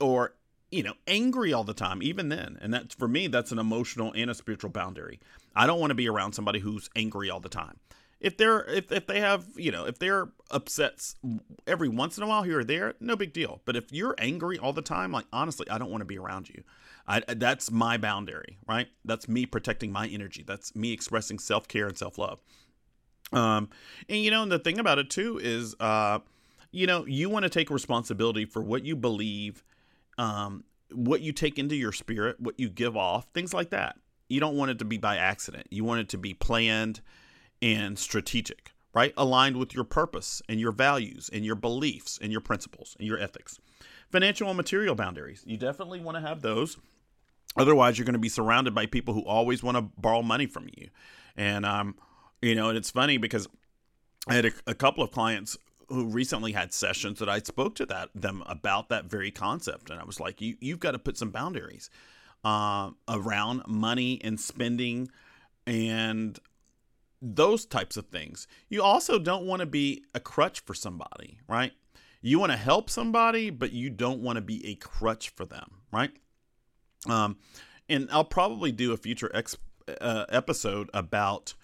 or 0.00 0.34
you 0.72 0.82
know, 0.82 0.94
angry 1.06 1.52
all 1.52 1.64
the 1.64 1.74
time, 1.74 2.02
even 2.02 2.30
then. 2.30 2.58
And 2.60 2.72
that's 2.72 2.94
for 2.94 3.06
me, 3.06 3.26
that's 3.28 3.52
an 3.52 3.58
emotional 3.58 4.12
and 4.16 4.30
a 4.30 4.34
spiritual 4.34 4.70
boundary. 4.70 5.20
I 5.54 5.66
don't 5.66 5.78
want 5.78 5.90
to 5.90 5.94
be 5.94 6.08
around 6.08 6.32
somebody 6.32 6.60
who's 6.60 6.88
angry 6.96 7.28
all 7.28 7.40
the 7.40 7.50
time. 7.50 7.78
If 8.22 8.36
they're 8.36 8.64
if, 8.64 8.90
if 8.92 9.06
they 9.06 9.20
have 9.20 9.46
you 9.56 9.70
know 9.72 9.84
if 9.84 9.98
they're 9.98 10.28
upset 10.50 11.14
every 11.66 11.88
once 11.88 12.16
in 12.16 12.22
a 12.22 12.26
while 12.26 12.44
here 12.44 12.60
or 12.60 12.64
there, 12.64 12.94
no 13.00 13.16
big 13.16 13.32
deal. 13.32 13.60
But 13.64 13.76
if 13.76 13.92
you're 13.92 14.14
angry 14.16 14.58
all 14.58 14.72
the 14.72 14.80
time, 14.82 15.12
like 15.12 15.26
honestly, 15.32 15.68
I 15.68 15.76
don't 15.76 15.90
want 15.90 16.02
to 16.02 16.06
be 16.06 16.18
around 16.18 16.48
you. 16.48 16.62
I, 17.06 17.20
that's 17.26 17.70
my 17.70 17.96
boundary, 17.96 18.58
right? 18.68 18.86
That's 19.04 19.28
me 19.28 19.44
protecting 19.44 19.90
my 19.90 20.06
energy. 20.06 20.44
That's 20.46 20.74
me 20.76 20.92
expressing 20.92 21.40
self 21.40 21.66
care 21.66 21.88
and 21.88 21.98
self 21.98 22.16
love. 22.16 22.38
Um, 23.32 23.70
and 24.08 24.18
you 24.18 24.30
know, 24.30 24.44
and 24.44 24.52
the 24.52 24.60
thing 24.60 24.78
about 24.78 24.98
it 24.98 25.10
too 25.10 25.40
is, 25.42 25.74
uh, 25.80 26.20
you 26.70 26.86
know, 26.86 27.04
you 27.06 27.28
want 27.28 27.42
to 27.42 27.50
take 27.50 27.70
responsibility 27.70 28.44
for 28.44 28.62
what 28.62 28.84
you 28.84 28.94
believe 28.94 29.64
um, 30.16 30.64
what 30.92 31.22
you 31.22 31.32
take 31.32 31.58
into 31.58 31.74
your 31.74 31.92
spirit, 31.92 32.38
what 32.38 32.58
you 32.58 32.68
give 32.68 32.96
off, 32.96 33.26
things 33.34 33.52
like 33.52 33.70
that. 33.70 33.96
You 34.28 34.40
don't 34.40 34.56
want 34.56 34.70
it 34.70 34.78
to 34.78 34.84
be 34.84 34.98
by 34.98 35.16
accident. 35.16 35.66
You 35.70 35.84
want 35.84 36.00
it 36.00 36.08
to 36.10 36.18
be 36.18 36.34
planned 36.34 37.00
and 37.62 37.98
strategic, 37.98 38.72
right? 38.92 39.14
Aligned 39.16 39.56
with 39.56 39.74
your 39.74 39.84
purpose 39.84 40.42
and 40.48 40.60
your 40.60 40.72
values 40.72 41.30
and 41.32 41.44
your 41.44 41.54
beliefs 41.54 42.18
and 42.20 42.30
your 42.30 42.40
principles 42.40 42.96
and 42.98 43.08
your 43.08 43.18
ethics. 43.18 43.58
Financial 44.10 44.48
and 44.48 44.56
material 44.56 44.94
boundaries. 44.94 45.42
You 45.46 45.56
definitely 45.56 46.00
want 46.00 46.16
to 46.16 46.20
have 46.20 46.42
those. 46.42 46.76
Otherwise, 47.56 47.96
you're 47.98 48.04
going 48.04 48.14
to 48.14 48.18
be 48.18 48.28
surrounded 48.28 48.74
by 48.74 48.86
people 48.86 49.14
who 49.14 49.24
always 49.24 49.62
want 49.62 49.76
to 49.76 49.82
borrow 49.98 50.22
money 50.22 50.46
from 50.46 50.68
you. 50.76 50.88
And, 51.36 51.64
um, 51.64 51.94
you 52.42 52.54
know, 52.54 52.68
and 52.68 52.76
it's 52.76 52.90
funny 52.90 53.16
because 53.16 53.48
I 54.28 54.34
had 54.34 54.46
a, 54.46 54.52
a 54.66 54.74
couple 54.74 55.02
of 55.04 55.10
clients 55.10 55.56
who 55.88 56.06
recently 56.06 56.52
had 56.52 56.72
sessions 56.72 57.18
that 57.18 57.28
I 57.28 57.38
spoke 57.40 57.74
to 57.76 57.86
that 57.86 58.08
them 58.14 58.42
about 58.46 58.88
that 58.88 59.06
very 59.06 59.30
concept, 59.30 59.90
and 59.90 60.00
I 60.00 60.04
was 60.04 60.18
like, 60.18 60.40
you 60.40 60.56
you've 60.60 60.80
got 60.80 60.92
to 60.92 60.98
put 60.98 61.18
some 61.18 61.30
boundaries 61.30 61.90
uh, 62.44 62.90
around 63.08 63.62
money 63.66 64.20
and 64.24 64.40
spending 64.40 65.10
and 65.66 66.38
those 67.22 67.64
types 67.64 67.96
of 67.96 68.08
things. 68.08 68.48
You 68.68 68.82
also 68.82 69.18
don't 69.18 69.46
want 69.46 69.60
to 69.60 69.66
be 69.66 70.04
a 70.14 70.20
crutch 70.20 70.60
for 70.60 70.74
somebody, 70.74 71.38
right? 71.48 71.72
You 72.20 72.38
want 72.38 72.52
to 72.52 72.58
help 72.58 72.90
somebody, 72.90 73.50
but 73.50 73.72
you 73.72 73.88
don't 73.88 74.20
want 74.20 74.36
to 74.36 74.42
be 74.42 74.66
a 74.66 74.74
crutch 74.74 75.30
for 75.30 75.44
them, 75.44 75.82
right? 75.92 76.10
Um, 77.08 77.38
and 77.88 78.08
I'll 78.10 78.24
probably 78.24 78.72
do 78.72 78.92
a 78.92 78.96
future 78.96 79.30
ex- 79.32 79.56
uh, 80.00 80.26
episode 80.28 80.90
about 80.92 81.54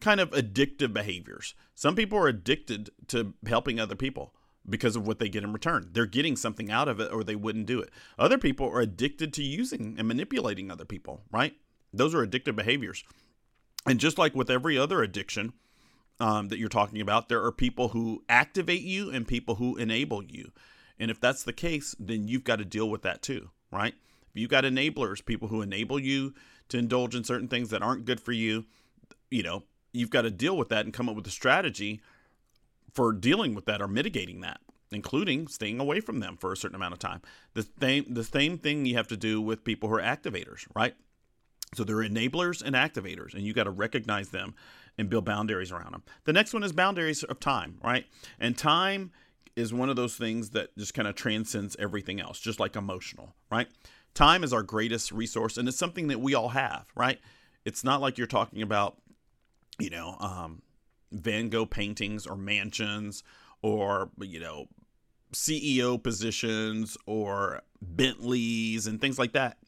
kind 0.00 0.20
of 0.20 0.30
addictive 0.30 0.92
behaviors. 0.92 1.54
Some 1.74 1.96
people 1.96 2.18
are 2.18 2.28
addicted 2.28 2.90
to 3.08 3.34
helping 3.46 3.80
other 3.80 3.96
people 3.96 4.34
because 4.68 4.96
of 4.96 5.06
what 5.06 5.18
they 5.18 5.28
get 5.28 5.44
in 5.44 5.52
return. 5.52 5.88
They're 5.92 6.06
getting 6.06 6.36
something 6.36 6.70
out 6.70 6.88
of 6.88 7.00
it 7.00 7.12
or 7.12 7.24
they 7.24 7.36
wouldn't 7.36 7.66
do 7.66 7.80
it. 7.80 7.90
Other 8.18 8.38
people 8.38 8.68
are 8.68 8.80
addicted 8.80 9.32
to 9.34 9.42
using 9.42 9.96
and 9.98 10.06
manipulating 10.06 10.70
other 10.70 10.84
people, 10.84 11.22
right? 11.32 11.54
Those 11.92 12.14
are 12.14 12.26
addictive 12.26 12.54
behaviors. 12.54 13.02
And 13.88 14.00
just 14.00 14.18
like 14.18 14.34
with 14.34 14.50
every 14.50 14.76
other 14.76 15.02
addiction 15.02 15.52
um, 16.20 16.48
that 16.48 16.58
you're 16.58 16.68
talking 16.68 17.00
about, 17.00 17.28
there 17.28 17.42
are 17.44 17.52
people 17.52 17.88
who 17.88 18.22
activate 18.28 18.82
you 18.82 19.10
and 19.10 19.26
people 19.26 19.56
who 19.56 19.76
enable 19.76 20.22
you. 20.22 20.52
And 20.98 21.10
if 21.10 21.20
that's 21.20 21.44
the 21.44 21.52
case, 21.52 21.94
then 21.98 22.28
you've 22.28 22.44
got 22.44 22.56
to 22.56 22.64
deal 22.64 22.90
with 22.90 23.02
that 23.02 23.22
too, 23.22 23.50
right? 23.70 23.94
If 24.30 24.40
you've 24.40 24.50
got 24.50 24.64
enablers, 24.64 25.24
people 25.24 25.48
who 25.48 25.62
enable 25.62 25.98
you 25.98 26.34
to 26.68 26.78
indulge 26.78 27.14
in 27.14 27.24
certain 27.24 27.48
things 27.48 27.70
that 27.70 27.82
aren't 27.82 28.04
good 28.04 28.20
for 28.20 28.32
you, 28.32 28.64
you 29.30 29.42
know, 29.42 29.62
you've 29.92 30.10
got 30.10 30.22
to 30.22 30.30
deal 30.30 30.56
with 30.56 30.68
that 30.68 30.84
and 30.84 30.92
come 30.92 31.08
up 31.08 31.16
with 31.16 31.26
a 31.26 31.30
strategy 31.30 32.00
for 32.92 33.12
dealing 33.12 33.54
with 33.54 33.64
that 33.66 33.80
or 33.80 33.88
mitigating 33.88 34.40
that, 34.40 34.60
including 34.90 35.46
staying 35.46 35.80
away 35.80 36.00
from 36.00 36.20
them 36.20 36.36
for 36.36 36.52
a 36.52 36.56
certain 36.56 36.74
amount 36.74 36.94
of 36.94 36.98
time. 36.98 37.22
The 37.54 37.66
same 37.80 38.12
the 38.12 38.24
same 38.24 38.58
thing 38.58 38.86
you 38.86 38.96
have 38.96 39.08
to 39.08 39.16
do 39.16 39.40
with 39.40 39.64
people 39.64 39.88
who 39.88 39.94
are 39.94 40.02
activators, 40.02 40.66
right? 40.74 40.94
So 41.74 41.84
they're 41.84 41.96
enablers 41.96 42.62
and 42.62 42.74
activators, 42.74 43.34
and 43.34 43.42
you 43.42 43.52
got 43.52 43.64
to 43.64 43.70
recognize 43.70 44.30
them 44.30 44.54
and 44.96 45.08
build 45.08 45.24
boundaries 45.24 45.70
around 45.70 45.92
them. 45.92 46.02
The 46.24 46.32
next 46.32 46.52
one 46.52 46.62
is 46.62 46.72
boundaries 46.72 47.22
of 47.22 47.40
time, 47.40 47.78
right? 47.82 48.06
And 48.40 48.56
time 48.56 49.12
is 49.54 49.72
one 49.72 49.90
of 49.90 49.96
those 49.96 50.16
things 50.16 50.50
that 50.50 50.76
just 50.78 50.94
kind 50.94 51.06
of 51.08 51.14
transcends 51.14 51.76
everything 51.78 52.20
else, 52.20 52.40
just 52.40 52.60
like 52.60 52.76
emotional, 52.76 53.34
right? 53.50 53.68
Time 54.14 54.42
is 54.42 54.52
our 54.52 54.62
greatest 54.62 55.12
resource, 55.12 55.56
and 55.56 55.68
it's 55.68 55.76
something 55.76 56.08
that 56.08 56.20
we 56.20 56.34
all 56.34 56.48
have, 56.50 56.86
right? 56.94 57.20
It's 57.64 57.84
not 57.84 58.00
like 58.00 58.18
you're 58.18 58.26
talking 58.26 58.62
about, 58.62 58.96
you 59.78 59.90
know, 59.90 60.16
um, 60.20 60.62
Van 61.12 61.48
Gogh 61.48 61.66
paintings 61.66 62.26
or 62.26 62.36
mansions 62.36 63.22
or, 63.62 64.10
you 64.20 64.40
know, 64.40 64.66
CEO 65.32 66.02
positions 66.02 66.96
or 67.06 67.62
Bentleys 67.82 68.86
and 68.86 69.00
things 69.00 69.18
like 69.18 69.32
that. 69.32 69.58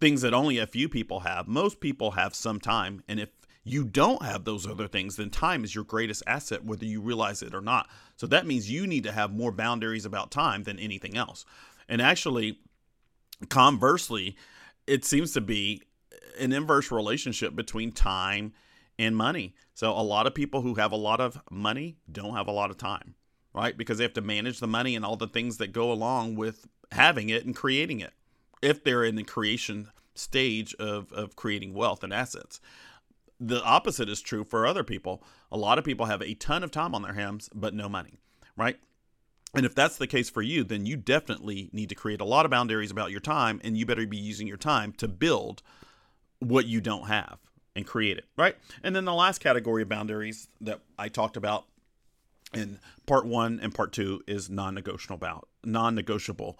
Things 0.00 0.22
that 0.22 0.34
only 0.34 0.58
a 0.58 0.66
few 0.66 0.88
people 0.88 1.20
have. 1.20 1.48
Most 1.48 1.80
people 1.80 2.12
have 2.12 2.34
some 2.34 2.60
time. 2.60 3.02
And 3.08 3.18
if 3.18 3.30
you 3.64 3.84
don't 3.84 4.22
have 4.22 4.44
those 4.44 4.66
other 4.66 4.86
things, 4.86 5.16
then 5.16 5.30
time 5.30 5.64
is 5.64 5.74
your 5.74 5.84
greatest 5.84 6.22
asset, 6.26 6.64
whether 6.64 6.84
you 6.84 7.00
realize 7.00 7.42
it 7.42 7.54
or 7.54 7.60
not. 7.60 7.88
So 8.16 8.26
that 8.28 8.46
means 8.46 8.70
you 8.70 8.86
need 8.86 9.04
to 9.04 9.12
have 9.12 9.32
more 9.32 9.50
boundaries 9.50 10.04
about 10.04 10.30
time 10.30 10.62
than 10.62 10.78
anything 10.78 11.16
else. 11.16 11.44
And 11.88 12.00
actually, 12.00 12.60
conversely, 13.48 14.36
it 14.86 15.04
seems 15.04 15.32
to 15.32 15.40
be 15.40 15.82
an 16.38 16.52
inverse 16.52 16.92
relationship 16.92 17.56
between 17.56 17.90
time 17.90 18.52
and 18.98 19.16
money. 19.16 19.54
So 19.74 19.90
a 19.90 20.02
lot 20.02 20.26
of 20.26 20.34
people 20.34 20.62
who 20.62 20.74
have 20.74 20.92
a 20.92 20.96
lot 20.96 21.20
of 21.20 21.40
money 21.50 21.96
don't 22.10 22.34
have 22.34 22.48
a 22.48 22.52
lot 22.52 22.70
of 22.70 22.78
time, 22.78 23.14
right? 23.52 23.76
Because 23.76 23.98
they 23.98 24.04
have 24.04 24.14
to 24.14 24.20
manage 24.20 24.60
the 24.60 24.66
money 24.66 24.94
and 24.94 25.04
all 25.04 25.16
the 25.16 25.26
things 25.26 25.56
that 25.58 25.72
go 25.72 25.90
along 25.90 26.36
with 26.36 26.66
having 26.92 27.30
it 27.30 27.44
and 27.44 27.54
creating 27.54 28.00
it 28.00 28.12
if 28.66 28.82
they're 28.82 29.04
in 29.04 29.14
the 29.14 29.22
creation 29.22 29.88
stage 30.14 30.74
of, 30.74 31.12
of 31.12 31.36
creating 31.36 31.72
wealth 31.72 32.02
and 32.02 32.12
assets. 32.12 32.60
The 33.38 33.62
opposite 33.62 34.08
is 34.08 34.20
true 34.20 34.42
for 34.42 34.66
other 34.66 34.82
people. 34.82 35.22
A 35.52 35.56
lot 35.56 35.78
of 35.78 35.84
people 35.84 36.06
have 36.06 36.20
a 36.20 36.34
ton 36.34 36.64
of 36.64 36.72
time 36.72 36.94
on 36.94 37.02
their 37.02 37.12
hands, 37.12 37.48
but 37.54 37.74
no 37.74 37.88
money, 37.88 38.18
right? 38.56 38.76
And 39.54 39.64
if 39.64 39.74
that's 39.74 39.98
the 39.98 40.08
case 40.08 40.28
for 40.28 40.42
you, 40.42 40.64
then 40.64 40.84
you 40.84 40.96
definitely 40.96 41.70
need 41.72 41.88
to 41.90 41.94
create 41.94 42.20
a 42.20 42.24
lot 42.24 42.44
of 42.44 42.50
boundaries 42.50 42.90
about 42.90 43.12
your 43.12 43.20
time, 43.20 43.60
and 43.62 43.76
you 43.76 43.86
better 43.86 44.06
be 44.06 44.16
using 44.16 44.48
your 44.48 44.56
time 44.56 44.92
to 44.94 45.06
build 45.06 45.62
what 46.40 46.66
you 46.66 46.80
don't 46.80 47.06
have 47.06 47.38
and 47.76 47.86
create 47.86 48.18
it, 48.18 48.24
right? 48.36 48.56
And 48.82 48.96
then 48.96 49.04
the 49.04 49.14
last 49.14 49.38
category 49.38 49.82
of 49.82 49.88
boundaries 49.88 50.48
that 50.60 50.80
I 50.98 51.08
talked 51.08 51.36
about 51.36 51.66
in 52.52 52.80
part 53.06 53.26
one 53.26 53.60
and 53.62 53.74
part 53.74 53.92
two 53.92 54.22
is 54.26 54.50
non-negotiable 54.50 55.46
non-negotiable 55.64 56.58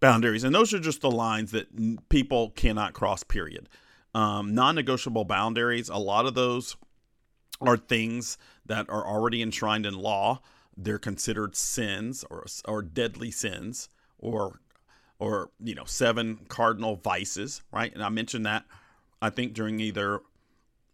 boundaries, 0.00 0.44
and 0.44 0.54
those 0.54 0.72
are 0.74 0.80
just 0.80 1.00
the 1.00 1.10
lines 1.10 1.52
that 1.52 2.08
people 2.08 2.50
cannot 2.50 2.92
cross. 2.92 3.22
Period. 3.22 3.68
Um, 4.14 4.54
non-negotiable 4.54 5.24
boundaries. 5.24 5.88
A 5.88 5.96
lot 5.96 6.26
of 6.26 6.34
those 6.34 6.76
are 7.60 7.76
things 7.76 8.38
that 8.64 8.88
are 8.88 9.06
already 9.06 9.42
enshrined 9.42 9.86
in 9.86 9.94
law. 9.94 10.40
They're 10.76 10.98
considered 10.98 11.56
sins 11.56 12.24
or 12.30 12.46
or 12.66 12.82
deadly 12.82 13.30
sins 13.30 13.88
or 14.18 14.60
or 15.18 15.50
you 15.60 15.74
know 15.74 15.84
seven 15.84 16.40
cardinal 16.48 16.96
vices, 16.96 17.62
right? 17.72 17.92
And 17.92 18.02
I 18.02 18.08
mentioned 18.08 18.46
that 18.46 18.64
I 19.20 19.30
think 19.30 19.54
during 19.54 19.80
either 19.80 20.20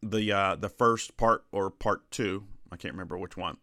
the 0.02 0.32
uh, 0.32 0.56
the 0.56 0.68
first 0.68 1.16
part 1.16 1.44
or 1.52 1.70
part 1.70 2.10
two. 2.10 2.44
I 2.70 2.76
can't 2.76 2.94
remember 2.94 3.18
which 3.18 3.36
one, 3.36 3.58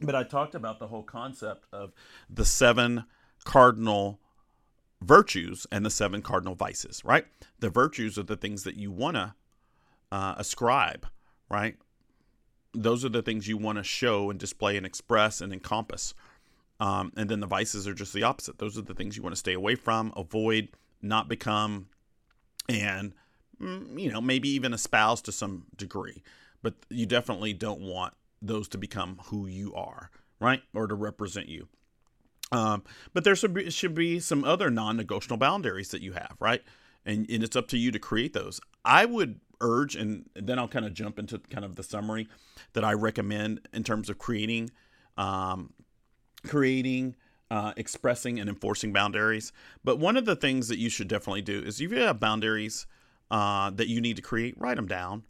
but 0.00 0.14
I 0.14 0.22
talked 0.22 0.54
about 0.54 0.78
the 0.78 0.88
whole 0.88 1.02
concept 1.02 1.66
of 1.72 1.92
the 2.28 2.44
seven 2.44 3.04
cardinal 3.44 4.20
virtues 5.02 5.66
and 5.70 5.84
the 5.84 5.90
seven 5.90 6.22
cardinal 6.22 6.54
vices. 6.54 7.02
Right, 7.04 7.26
the 7.58 7.70
virtues 7.70 8.18
are 8.18 8.24
the 8.24 8.36
things 8.36 8.64
that 8.64 8.76
you 8.76 8.90
want 8.90 9.16
to 9.16 9.34
uh, 10.12 10.34
ascribe. 10.36 11.06
Right, 11.50 11.76
those 12.74 13.04
are 13.04 13.10
the 13.10 13.22
things 13.22 13.48
you 13.48 13.56
want 13.56 13.78
to 13.78 13.84
show 13.84 14.30
and 14.30 14.38
display 14.38 14.76
and 14.76 14.86
express 14.86 15.40
and 15.40 15.52
encompass. 15.52 16.14
Um, 16.78 17.12
and 17.16 17.30
then 17.30 17.40
the 17.40 17.46
vices 17.46 17.88
are 17.88 17.94
just 17.94 18.12
the 18.12 18.22
opposite. 18.22 18.58
Those 18.58 18.76
are 18.76 18.82
the 18.82 18.94
things 18.94 19.16
you 19.16 19.22
want 19.22 19.34
to 19.34 19.38
stay 19.38 19.54
away 19.54 19.76
from, 19.76 20.12
avoid, 20.14 20.68
not 21.00 21.26
become, 21.26 21.86
and 22.68 23.14
Mm, 23.60 23.98
you 23.98 24.12
know, 24.12 24.20
maybe 24.20 24.48
even 24.50 24.74
espouse 24.74 25.22
to 25.22 25.32
some 25.32 25.64
degree, 25.76 26.22
but 26.62 26.74
you 26.90 27.06
definitely 27.06 27.52
don't 27.52 27.80
want 27.80 28.14
those 28.42 28.68
to 28.68 28.78
become 28.78 29.20
who 29.26 29.46
you 29.46 29.74
are, 29.74 30.10
right? 30.40 30.62
Or 30.74 30.86
to 30.86 30.94
represent 30.94 31.48
you. 31.48 31.68
Um, 32.52 32.84
but 33.12 33.24
there 33.24 33.34
should 33.34 33.54
be, 33.54 33.70
should 33.70 33.94
be 33.94 34.20
some 34.20 34.44
other 34.44 34.70
non 34.70 34.96
negotiable 34.96 35.36
boundaries 35.36 35.90
that 35.90 36.02
you 36.02 36.12
have, 36.12 36.36
right? 36.40 36.62
And, 37.04 37.28
and 37.30 37.42
it's 37.42 37.56
up 37.56 37.68
to 37.68 37.78
you 37.78 37.90
to 37.92 37.98
create 37.98 38.32
those. 38.32 38.60
I 38.84 39.04
would 39.04 39.40
urge, 39.60 39.96
and 39.96 40.28
then 40.34 40.58
I'll 40.58 40.68
kind 40.68 40.84
of 40.84 40.94
jump 40.94 41.18
into 41.18 41.38
kind 41.38 41.64
of 41.64 41.76
the 41.76 41.82
summary 41.82 42.28
that 42.72 42.84
I 42.84 42.92
recommend 42.92 43.68
in 43.72 43.84
terms 43.84 44.10
of 44.10 44.18
creating, 44.18 44.70
um, 45.16 45.72
creating, 46.46 47.16
uh, 47.50 47.72
expressing, 47.76 48.38
and 48.38 48.48
enforcing 48.48 48.92
boundaries. 48.92 49.52
But 49.84 49.98
one 49.98 50.16
of 50.16 50.24
the 50.24 50.36
things 50.36 50.68
that 50.68 50.78
you 50.78 50.90
should 50.90 51.08
definitely 51.08 51.42
do 51.42 51.60
is 51.60 51.80
if 51.80 51.90
you 51.90 52.00
have 52.00 52.20
boundaries 52.20 52.86
uh, 53.30 53.70
that 53.70 53.88
you 53.88 54.00
need 54.00 54.16
to 54.16 54.22
create, 54.22 54.54
write 54.58 54.76
them 54.76 54.86
down. 54.86 55.24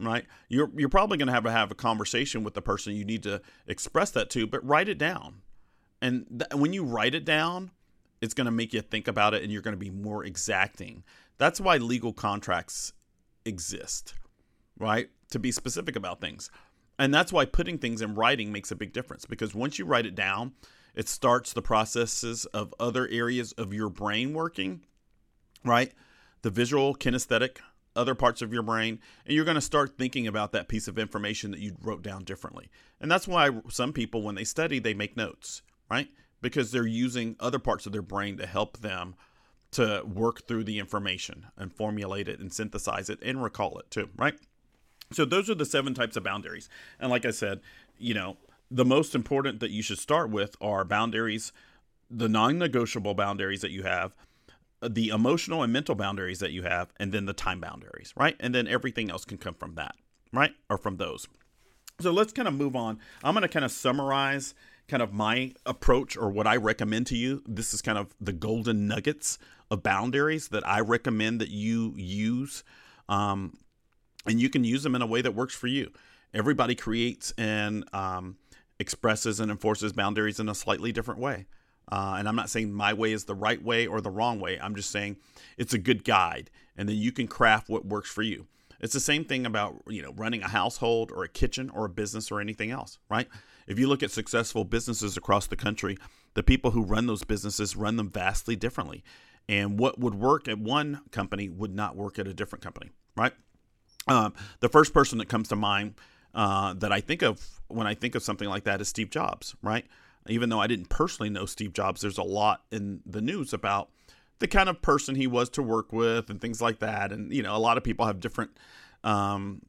Right, 0.00 0.26
you're 0.48 0.70
you're 0.76 0.88
probably 0.88 1.18
going 1.18 1.26
to 1.26 1.32
have 1.32 1.42
to 1.42 1.50
have 1.50 1.72
a 1.72 1.74
conversation 1.74 2.44
with 2.44 2.54
the 2.54 2.62
person 2.62 2.94
you 2.94 3.04
need 3.04 3.24
to 3.24 3.42
express 3.66 4.12
that 4.12 4.30
to, 4.30 4.46
but 4.46 4.64
write 4.64 4.88
it 4.88 4.96
down. 4.96 5.42
And 6.00 6.26
th- 6.40 6.60
when 6.60 6.72
you 6.72 6.84
write 6.84 7.14
it 7.14 7.24
down, 7.24 7.70
it's 8.20 8.34
going 8.34 8.46
to 8.46 8.50
make 8.50 8.72
you 8.72 8.80
think 8.80 9.08
about 9.08 9.34
it, 9.34 9.42
and 9.42 9.52
you're 9.52 9.62
going 9.62 9.76
to 9.76 9.78
be 9.78 9.90
more 9.90 10.24
exacting. 10.24 11.04
That's 11.36 11.60
why 11.60 11.76
legal 11.76 12.12
contracts 12.12 12.92
exist, 13.44 14.14
right? 14.78 15.08
To 15.30 15.38
be 15.38 15.52
specific 15.52 15.96
about 15.96 16.20
things. 16.20 16.50
And 16.98 17.14
that's 17.14 17.32
why 17.32 17.44
putting 17.44 17.78
things 17.78 18.02
in 18.02 18.14
writing 18.14 18.50
makes 18.50 18.72
a 18.72 18.76
big 18.76 18.92
difference 18.92 19.24
because 19.24 19.54
once 19.54 19.78
you 19.78 19.84
write 19.84 20.06
it 20.06 20.16
down, 20.16 20.52
it 20.96 21.08
starts 21.08 21.52
the 21.52 21.62
processes 21.62 22.44
of 22.46 22.74
other 22.80 23.06
areas 23.08 23.52
of 23.52 23.72
your 23.72 23.88
brain 23.88 24.34
working, 24.34 24.80
right? 25.64 25.92
the 26.42 26.50
visual, 26.50 26.94
kinesthetic, 26.94 27.58
other 27.96 28.14
parts 28.14 28.42
of 28.42 28.52
your 28.52 28.62
brain, 28.62 29.00
and 29.26 29.34
you're 29.34 29.44
going 29.44 29.56
to 29.56 29.60
start 29.60 29.96
thinking 29.98 30.26
about 30.26 30.52
that 30.52 30.68
piece 30.68 30.88
of 30.88 30.98
information 30.98 31.50
that 31.50 31.60
you 31.60 31.76
wrote 31.82 32.02
down 32.02 32.24
differently. 32.24 32.68
And 33.00 33.10
that's 33.10 33.26
why 33.26 33.50
some 33.68 33.92
people, 33.92 34.22
when 34.22 34.34
they 34.34 34.44
study, 34.44 34.78
they 34.78 34.94
make 34.94 35.16
notes, 35.16 35.62
right? 35.90 36.08
Because 36.40 36.70
they're 36.70 36.86
using 36.86 37.36
other 37.40 37.58
parts 37.58 37.86
of 37.86 37.92
their 37.92 38.02
brain 38.02 38.36
to 38.38 38.46
help 38.46 38.78
them 38.78 39.14
to 39.72 40.02
work 40.06 40.46
through 40.46 40.64
the 40.64 40.78
information 40.78 41.46
and 41.56 41.72
formulate 41.72 42.28
it 42.28 42.40
and 42.40 42.52
synthesize 42.52 43.10
it 43.10 43.18
and 43.22 43.42
recall 43.42 43.78
it 43.78 43.90
too, 43.90 44.08
right? 44.16 44.34
So 45.12 45.24
those 45.24 45.50
are 45.50 45.54
the 45.54 45.64
seven 45.64 45.94
types 45.94 46.16
of 46.16 46.22
boundaries. 46.22 46.68
And 46.98 47.10
like 47.10 47.26
I 47.26 47.30
said, 47.30 47.60
you 47.98 48.14
know, 48.14 48.36
the 48.70 48.84
most 48.84 49.14
important 49.14 49.60
that 49.60 49.70
you 49.70 49.82
should 49.82 49.98
start 49.98 50.30
with 50.30 50.56
are 50.60 50.84
boundaries, 50.84 51.52
the 52.10 52.28
non 52.28 52.58
negotiable 52.58 53.14
boundaries 53.14 53.60
that 53.60 53.70
you 53.70 53.82
have 53.82 54.14
the 54.82 55.08
emotional 55.08 55.62
and 55.62 55.72
mental 55.72 55.94
boundaries 55.94 56.38
that 56.38 56.52
you 56.52 56.62
have, 56.62 56.92
and 56.98 57.12
then 57.12 57.26
the 57.26 57.32
time 57.32 57.60
boundaries, 57.60 58.12
right? 58.16 58.36
And 58.40 58.54
then 58.54 58.68
everything 58.68 59.10
else 59.10 59.24
can 59.24 59.38
come 59.38 59.54
from 59.54 59.74
that, 59.74 59.94
right? 60.32 60.52
Or 60.70 60.78
from 60.78 60.96
those. 60.96 61.26
So 62.00 62.12
let's 62.12 62.32
kind 62.32 62.46
of 62.46 62.54
move 62.54 62.76
on. 62.76 63.00
I'm 63.24 63.34
going 63.34 63.42
to 63.42 63.48
kind 63.48 63.64
of 63.64 63.72
summarize 63.72 64.54
kind 64.88 65.02
of 65.02 65.12
my 65.12 65.52
approach 65.66 66.16
or 66.16 66.30
what 66.30 66.46
I 66.46 66.56
recommend 66.56 67.06
to 67.08 67.16
you. 67.16 67.42
This 67.46 67.74
is 67.74 67.82
kind 67.82 67.98
of 67.98 68.14
the 68.20 68.32
golden 68.32 68.88
nuggets 68.88 69.38
of 69.70 69.82
boundaries 69.82 70.48
that 70.48 70.66
I 70.66 70.80
recommend 70.80 71.40
that 71.40 71.50
you 71.50 71.94
use. 71.96 72.64
Um, 73.08 73.58
and 74.26 74.40
you 74.40 74.50
can 74.50 74.64
use 74.64 74.82
them 74.82 74.94
in 74.94 75.02
a 75.02 75.06
way 75.06 75.22
that 75.22 75.34
works 75.34 75.54
for 75.54 75.66
you. 75.66 75.92
Everybody 76.34 76.74
creates 76.74 77.32
and 77.38 77.84
um, 77.92 78.36
expresses 78.78 79.40
and 79.40 79.50
enforces 79.50 79.92
boundaries 79.92 80.40
in 80.40 80.48
a 80.48 80.54
slightly 80.54 80.92
different 80.92 81.20
way. 81.20 81.46
Uh, 81.90 82.16
and 82.18 82.28
I'm 82.28 82.36
not 82.36 82.50
saying 82.50 82.72
my 82.72 82.92
way 82.92 83.12
is 83.12 83.24
the 83.24 83.34
right 83.34 83.62
way 83.62 83.86
or 83.86 84.00
the 84.00 84.10
wrong 84.10 84.40
way. 84.40 84.58
I'm 84.60 84.74
just 84.74 84.90
saying 84.90 85.16
it's 85.56 85.72
a 85.72 85.78
good 85.78 86.04
guide, 86.04 86.50
and 86.76 86.86
then 86.88 86.96
you 86.96 87.12
can 87.12 87.26
craft 87.28 87.70
what 87.70 87.86
works 87.86 88.10
for 88.10 88.22
you. 88.22 88.46
It's 88.80 88.92
the 88.92 89.00
same 89.00 89.24
thing 89.24 89.46
about, 89.46 89.82
you 89.88 90.02
know, 90.02 90.12
running 90.12 90.42
a 90.42 90.48
household 90.48 91.10
or 91.10 91.24
a 91.24 91.28
kitchen 91.28 91.70
or 91.70 91.86
a 91.86 91.88
business 91.88 92.30
or 92.30 92.40
anything 92.40 92.70
else, 92.70 92.98
right? 93.08 93.26
If 93.68 93.78
you 93.78 93.86
look 93.86 94.02
at 94.02 94.10
successful 94.10 94.64
businesses 94.64 95.16
across 95.16 95.46
the 95.46 95.56
country, 95.56 95.96
the 96.34 96.42
people 96.42 96.72
who 96.72 96.82
run 96.82 97.06
those 97.06 97.22
businesses 97.22 97.76
run 97.76 97.96
them 97.96 98.10
vastly 98.10 98.56
differently. 98.56 99.04
And 99.48 99.78
what 99.78 100.00
would 100.00 100.14
work 100.14 100.48
at 100.48 100.58
one 100.58 101.02
company 101.12 101.48
would 101.48 101.74
not 101.74 101.94
work 101.94 102.18
at 102.18 102.26
a 102.26 102.34
different 102.34 102.62
company, 102.62 102.90
right? 103.16 103.32
Um, 104.08 104.34
the 104.60 104.68
first 104.68 104.92
person 104.92 105.18
that 105.18 105.28
comes 105.28 105.48
to 105.48 105.56
mind 105.56 105.94
uh, 106.34 106.74
that 106.74 106.92
I 106.92 107.00
think 107.00 107.22
of 107.22 107.60
when 107.68 107.86
I 107.86 107.94
think 107.94 108.14
of 108.14 108.22
something 108.22 108.48
like 108.48 108.64
that 108.64 108.80
is 108.80 108.88
Steve 108.88 109.10
Jobs, 109.10 109.54
right? 109.62 109.86
Even 110.28 110.48
though 110.48 110.60
I 110.60 110.66
didn't 110.66 110.88
personally 110.88 111.30
know 111.30 111.46
Steve 111.46 111.72
Jobs, 111.72 112.00
there's 112.00 112.18
a 112.18 112.22
lot 112.22 112.64
in 112.70 113.00
the 113.06 113.20
news 113.20 113.52
about 113.52 113.90
the 114.38 114.48
kind 114.48 114.68
of 114.68 114.80
person 114.80 115.14
he 115.14 115.26
was 115.26 115.48
to 115.50 115.62
work 115.62 115.92
with 115.92 116.30
and 116.30 116.40
things 116.40 116.62
like 116.62 116.78
that. 116.78 117.12
And, 117.12 117.32
you 117.32 117.42
know, 117.42 117.56
a 117.56 117.58
lot 117.58 117.76
of 117.76 117.84
people 117.84 118.06
have 118.06 118.20
different 118.20 118.52
um, 119.04 119.62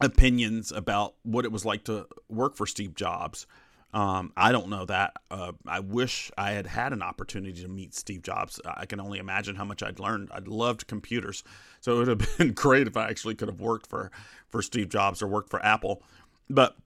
opinions 0.00 0.72
about 0.72 1.14
what 1.22 1.44
it 1.44 1.52
was 1.52 1.64
like 1.64 1.84
to 1.84 2.06
work 2.28 2.54
for 2.54 2.66
Steve 2.66 2.94
Jobs. 2.94 3.46
Um, 3.94 4.32
I 4.36 4.52
don't 4.52 4.68
know 4.68 4.84
that. 4.84 5.14
Uh, 5.30 5.52
I 5.66 5.80
wish 5.80 6.30
I 6.36 6.52
had 6.52 6.66
had 6.66 6.92
an 6.92 7.02
opportunity 7.02 7.62
to 7.62 7.68
meet 7.68 7.94
Steve 7.94 8.22
Jobs. 8.22 8.60
I 8.64 8.84
can 8.84 9.00
only 9.00 9.18
imagine 9.18 9.56
how 9.56 9.64
much 9.64 9.82
I'd 9.82 9.98
learned. 9.98 10.28
I'd 10.32 10.46
loved 10.46 10.86
computers, 10.86 11.42
so 11.80 11.94
it 11.94 11.98
would 11.98 12.08
have 12.08 12.36
been 12.38 12.52
great 12.52 12.86
if 12.86 12.96
I 12.96 13.08
actually 13.08 13.34
could 13.34 13.48
have 13.48 13.60
worked 13.60 13.86
for 13.86 14.10
for 14.48 14.60
Steve 14.60 14.90
Jobs 14.90 15.22
or 15.22 15.26
worked 15.26 15.50
for 15.50 15.64
Apple. 15.64 16.02
But 16.50 16.76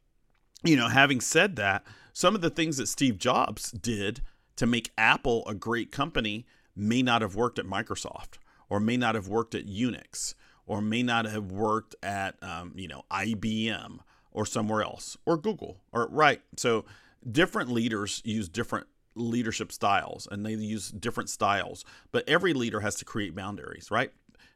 you 0.63 0.77
know, 0.77 0.89
having 0.89 1.21
said 1.21 1.57
that, 1.57 1.85
some 2.13 2.37
of 2.37 2.41
the 2.41 2.51
things 2.51 2.77
that 2.77 2.87
Steve 2.87 3.19
Jobs 3.19 3.73
did 3.73 4.23
to 4.57 4.67
make 4.67 4.93
Apple 4.97 5.45
a 5.49 5.55
great 5.55 5.91
company 5.91 6.47
may 6.77 7.03
not 7.03 7.21
have 7.21 7.35
worked 7.35 7.59
at 7.59 7.67
Microsoft 7.67 8.39
or 8.69 8.79
may 8.79 8.97
not 8.97 9.17
have 9.17 9.27
worked 9.27 9.57
at 9.57 9.67
Unix 9.67 10.35
or 10.67 10.81
may 10.81 11.03
not 11.03 11.25
have 11.25 11.51
worked 11.51 11.95
at 12.03 12.37
um, 12.43 12.73
you 12.77 12.89
know 12.89 13.05
IBM 13.11 13.99
or 14.31 14.47
somewhere 14.47 14.83
else 14.83 15.17
or 15.27 15.37
Google 15.37 15.79
or 15.93 16.09
right. 16.11 16.41
So 16.57 16.85
different 17.31 17.71
leaders 17.71 18.23
use 18.25 18.49
different 18.49 18.87
leadership 19.15 19.73
styles 19.73 20.27
and 20.31 20.45
they 20.45 20.55
use 20.55 20.91
different 20.91 21.29
styles, 21.29 21.85
but 22.11 22.29
every 22.29 22.55
leader 22.55 22.81
has 22.81 22.95
to 22.97 23.05
create 23.05 23.35
boundaries, 23.35 23.91
right? 23.91 24.13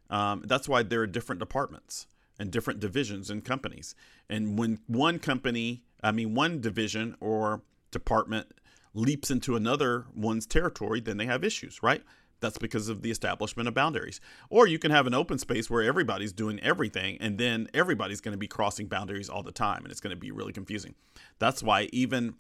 Um, 0.08 0.42
that's 0.46 0.68
why 0.68 0.82
there 0.82 1.02
are 1.02 1.06
different 1.06 1.40
departments 1.40 2.06
and 2.38 2.50
different 2.50 2.80
divisions 2.80 3.30
in 3.30 3.42
companies. 3.42 3.94
And 4.28 4.58
when 4.58 4.78
one 4.86 5.18
company, 5.18 5.84
I 6.02 6.12
mean, 6.12 6.34
one 6.34 6.60
division 6.60 7.16
or 7.20 7.62
department 7.90 8.52
leaps 8.94 9.30
into 9.30 9.56
another 9.56 10.06
one's 10.14 10.46
territory, 10.46 11.00
then 11.00 11.16
they 11.16 11.26
have 11.26 11.44
issues, 11.44 11.82
right? 11.82 12.02
That's 12.46 12.58
because 12.58 12.88
of 12.88 13.02
the 13.02 13.10
establishment 13.10 13.66
of 13.66 13.74
boundaries. 13.74 14.20
Or 14.50 14.68
you 14.68 14.78
can 14.78 14.92
have 14.92 15.08
an 15.08 15.14
open 15.14 15.36
space 15.36 15.68
where 15.68 15.82
everybody's 15.82 16.32
doing 16.32 16.60
everything 16.60 17.18
and 17.20 17.38
then 17.38 17.66
everybody's 17.74 18.20
going 18.20 18.34
to 18.34 18.38
be 18.38 18.46
crossing 18.46 18.86
boundaries 18.86 19.28
all 19.28 19.42
the 19.42 19.50
time 19.50 19.82
and 19.82 19.90
it's 19.90 20.00
going 20.00 20.14
to 20.14 20.20
be 20.20 20.30
really 20.30 20.52
confusing. 20.52 20.94
That's 21.40 21.60
why 21.60 21.88
even 21.92 22.34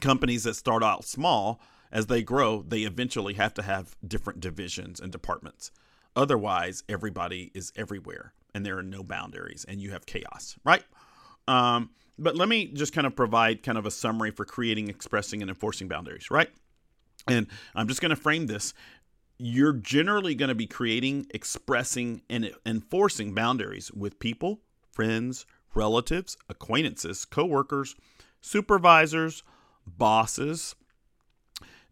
companies 0.00 0.44
that 0.44 0.54
start 0.54 0.82
out 0.82 1.04
small, 1.04 1.60
as 1.92 2.06
they 2.06 2.22
grow, 2.22 2.62
they 2.66 2.80
eventually 2.80 3.34
have 3.34 3.52
to 3.54 3.62
have 3.62 3.94
different 4.06 4.40
divisions 4.40 5.00
and 5.00 5.12
departments. 5.12 5.70
Otherwise, 6.16 6.82
everybody 6.88 7.50
is 7.52 7.74
everywhere 7.76 8.32
and 8.54 8.64
there 8.64 8.78
are 8.78 8.82
no 8.82 9.02
boundaries 9.02 9.66
and 9.68 9.82
you 9.82 9.90
have 9.90 10.06
chaos, 10.06 10.56
right? 10.64 10.82
Um, 11.46 11.90
but 12.18 12.36
let 12.36 12.48
me 12.48 12.68
just 12.68 12.94
kind 12.94 13.06
of 13.06 13.14
provide 13.14 13.62
kind 13.62 13.76
of 13.76 13.84
a 13.84 13.90
summary 13.90 14.30
for 14.30 14.46
creating, 14.46 14.88
expressing, 14.88 15.42
and 15.42 15.50
enforcing 15.50 15.88
boundaries, 15.88 16.30
right? 16.30 16.48
And 17.28 17.48
I'm 17.74 17.88
just 17.88 18.00
going 18.00 18.10
to 18.10 18.16
frame 18.16 18.46
this 18.46 18.72
you're 19.38 19.72
generally 19.72 20.34
going 20.34 20.48
to 20.48 20.54
be 20.54 20.66
creating, 20.66 21.26
expressing, 21.34 22.22
and 22.30 22.52
enforcing 22.64 23.34
boundaries 23.34 23.92
with 23.92 24.18
people, 24.18 24.60
friends, 24.92 25.46
relatives, 25.74 26.36
acquaintances, 26.48 27.24
coworkers, 27.24 27.94
supervisors, 28.40 29.42
bosses, 29.86 30.74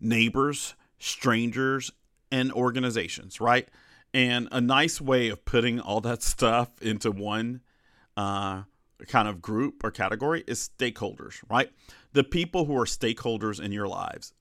neighbors, 0.01 0.75
strangers, 0.99 1.91
and 2.33 2.51
organizations, 2.53 3.41
right? 3.41 3.69
And 4.13 4.49
a 4.51 4.61
nice 4.61 5.01
way 5.01 5.29
of 5.29 5.45
putting 5.45 5.81
all 5.81 6.01
that 6.01 6.23
stuff 6.35 6.71
into 6.81 7.11
one 7.11 7.61
uh, 8.17 8.63
kind 9.09 9.29
of 9.29 9.43
group 9.43 9.85
or 9.85 9.91
category 9.91 10.45
is 10.47 10.71
stakeholders, 10.79 11.43
right? 11.51 11.71
The 12.13 12.25
people 12.25 12.65
who 12.65 12.77
are 12.79 12.87
stakeholders 12.87 13.61
in 13.61 13.73
your 13.73 13.89
lives 13.89 14.33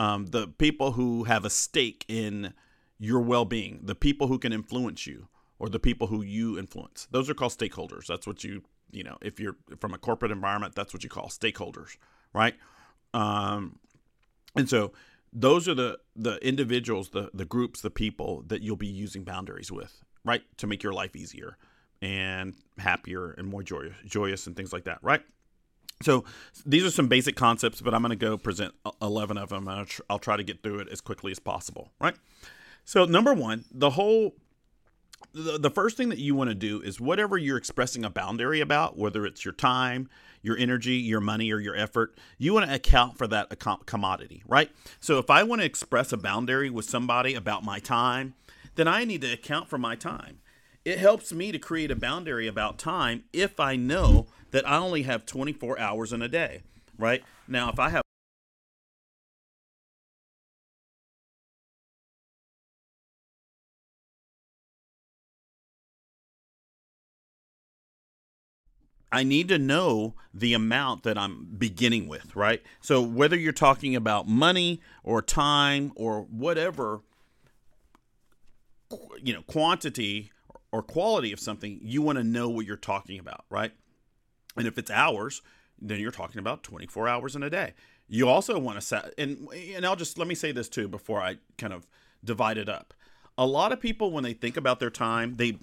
um, 0.00 0.26
the 0.26 0.48
people 0.48 0.92
who 0.92 1.24
have 1.24 1.44
a 1.44 1.50
stake 1.50 2.06
in 2.08 2.54
your 2.98 3.20
well-being, 3.20 3.80
the 3.82 3.94
people 3.94 4.28
who 4.28 4.38
can 4.38 4.50
influence 4.50 5.06
you, 5.06 5.28
or 5.58 5.68
the 5.68 5.78
people 5.78 6.06
who 6.06 6.22
you 6.22 6.58
influence. 6.58 7.06
Those 7.10 7.28
are 7.28 7.34
called 7.34 7.52
stakeholders. 7.52 8.06
That's 8.06 8.26
what 8.26 8.42
you 8.42 8.62
you 8.90 9.04
know 9.04 9.18
if 9.20 9.38
you're 9.38 9.56
from 9.78 9.92
a 9.92 9.98
corporate 9.98 10.32
environment, 10.32 10.74
that's 10.74 10.94
what 10.94 11.04
you 11.04 11.10
call 11.10 11.28
stakeholders, 11.28 11.98
right? 12.32 12.54
Um, 13.12 13.78
and 14.56 14.70
so 14.70 14.92
those 15.34 15.68
are 15.68 15.74
the 15.74 15.98
the 16.16 16.36
individuals, 16.46 17.10
the 17.10 17.30
the 17.34 17.44
groups, 17.44 17.82
the 17.82 17.90
people 17.90 18.42
that 18.46 18.62
you'll 18.62 18.76
be 18.76 18.86
using 18.86 19.22
boundaries 19.22 19.70
with, 19.70 20.02
right, 20.24 20.42
to 20.56 20.66
make 20.66 20.82
your 20.82 20.94
life 20.94 21.14
easier 21.14 21.58
and 22.00 22.54
happier 22.78 23.32
and 23.32 23.46
more 23.46 23.62
joyous, 23.62 23.94
joyous 24.06 24.46
and 24.46 24.56
things 24.56 24.72
like 24.72 24.84
that, 24.84 24.98
right? 25.02 25.22
So 26.02 26.24
these 26.64 26.84
are 26.84 26.90
some 26.90 27.08
basic 27.08 27.36
concepts, 27.36 27.80
but 27.80 27.94
I'm 27.94 28.00
going 28.02 28.10
to 28.10 28.16
go 28.16 28.38
present 28.38 28.74
11 29.02 29.36
of 29.36 29.50
them. 29.50 29.68
I'll, 29.68 29.86
I'll 30.08 30.18
try 30.18 30.36
to 30.36 30.42
get 30.42 30.62
through 30.62 30.80
it 30.80 30.88
as 30.88 31.00
quickly 31.00 31.30
as 31.30 31.38
possible, 31.38 31.90
right? 32.00 32.14
So 32.84 33.04
number 33.04 33.34
one, 33.34 33.64
the 33.70 33.90
whole 33.90 34.34
the, 35.32 35.58
the 35.58 35.70
first 35.70 35.96
thing 35.96 36.08
that 36.08 36.18
you 36.18 36.34
want 36.34 36.50
to 36.50 36.54
do 36.54 36.80
is 36.80 37.00
whatever 37.00 37.36
you're 37.36 37.56
expressing 37.56 38.04
a 38.04 38.10
boundary 38.10 38.60
about, 38.60 38.98
whether 38.98 39.26
it's 39.26 39.44
your 39.44 39.54
time, 39.54 40.08
your 40.42 40.56
energy, 40.56 40.94
your 40.94 41.20
money, 41.20 41.52
or 41.52 41.60
your 41.60 41.76
effort, 41.76 42.16
you 42.38 42.54
want 42.54 42.66
to 42.66 42.74
account 42.74 43.16
for 43.16 43.26
that 43.28 43.58
commodity, 43.86 44.42
right? 44.48 44.70
So 44.98 45.18
if 45.18 45.30
I 45.30 45.42
want 45.42 45.60
to 45.60 45.66
express 45.66 46.12
a 46.12 46.16
boundary 46.16 46.70
with 46.70 46.86
somebody 46.86 47.34
about 47.34 47.62
my 47.62 47.78
time, 47.78 48.34
then 48.74 48.88
I 48.88 49.04
need 49.04 49.20
to 49.20 49.32
account 49.32 49.68
for 49.68 49.78
my 49.78 49.94
time. 49.94 50.40
It 50.84 50.98
helps 50.98 51.32
me 51.32 51.52
to 51.52 51.58
create 51.58 51.90
a 51.90 51.96
boundary 51.96 52.46
about 52.46 52.78
time 52.78 53.24
if 53.32 53.60
I 53.60 53.76
know 53.76 54.26
that 54.50 54.66
I 54.68 54.78
only 54.78 55.02
have 55.02 55.26
24 55.26 55.78
hours 55.78 56.12
in 56.12 56.22
a 56.22 56.28
day, 56.28 56.62
right? 56.98 57.22
Now, 57.46 57.70
if 57.70 57.78
I 57.78 57.90
have 57.90 58.02
I 69.12 69.24
need 69.24 69.48
to 69.48 69.58
know 69.58 70.14
the 70.32 70.54
amount 70.54 71.02
that 71.02 71.18
I'm 71.18 71.48
beginning 71.58 72.06
with, 72.06 72.36
right? 72.36 72.62
So 72.80 73.02
whether 73.02 73.36
you're 73.36 73.52
talking 73.52 73.96
about 73.96 74.28
money 74.28 74.80
or 75.02 75.20
time 75.20 75.92
or 75.96 76.22
whatever, 76.22 77.00
you 79.20 79.34
know, 79.34 79.42
quantity 79.42 80.30
or 80.72 80.82
quality 80.82 81.32
of 81.32 81.40
something, 81.40 81.80
you 81.82 82.02
want 82.02 82.18
to 82.18 82.24
know 82.24 82.48
what 82.48 82.66
you're 82.66 82.76
talking 82.76 83.18
about, 83.18 83.44
right? 83.50 83.72
And 84.56 84.66
if 84.66 84.78
it's 84.78 84.90
hours, 84.90 85.42
then 85.80 86.00
you're 86.00 86.10
talking 86.10 86.38
about 86.38 86.62
24 86.62 87.08
hours 87.08 87.36
in 87.36 87.42
a 87.42 87.50
day. 87.50 87.74
You 88.08 88.28
also 88.28 88.58
want 88.58 88.76
to 88.76 88.80
set, 88.80 89.14
and 89.18 89.48
and 89.52 89.86
I'll 89.86 89.96
just 89.96 90.18
let 90.18 90.26
me 90.26 90.34
say 90.34 90.50
this 90.50 90.68
too 90.68 90.88
before 90.88 91.20
I 91.20 91.36
kind 91.58 91.72
of 91.72 91.86
divide 92.24 92.58
it 92.58 92.68
up. 92.68 92.92
A 93.38 93.46
lot 93.46 93.72
of 93.72 93.80
people, 93.80 94.10
when 94.10 94.24
they 94.24 94.32
think 94.32 94.56
about 94.56 94.80
their 94.80 94.90
time, 94.90 95.36
they 95.36 95.56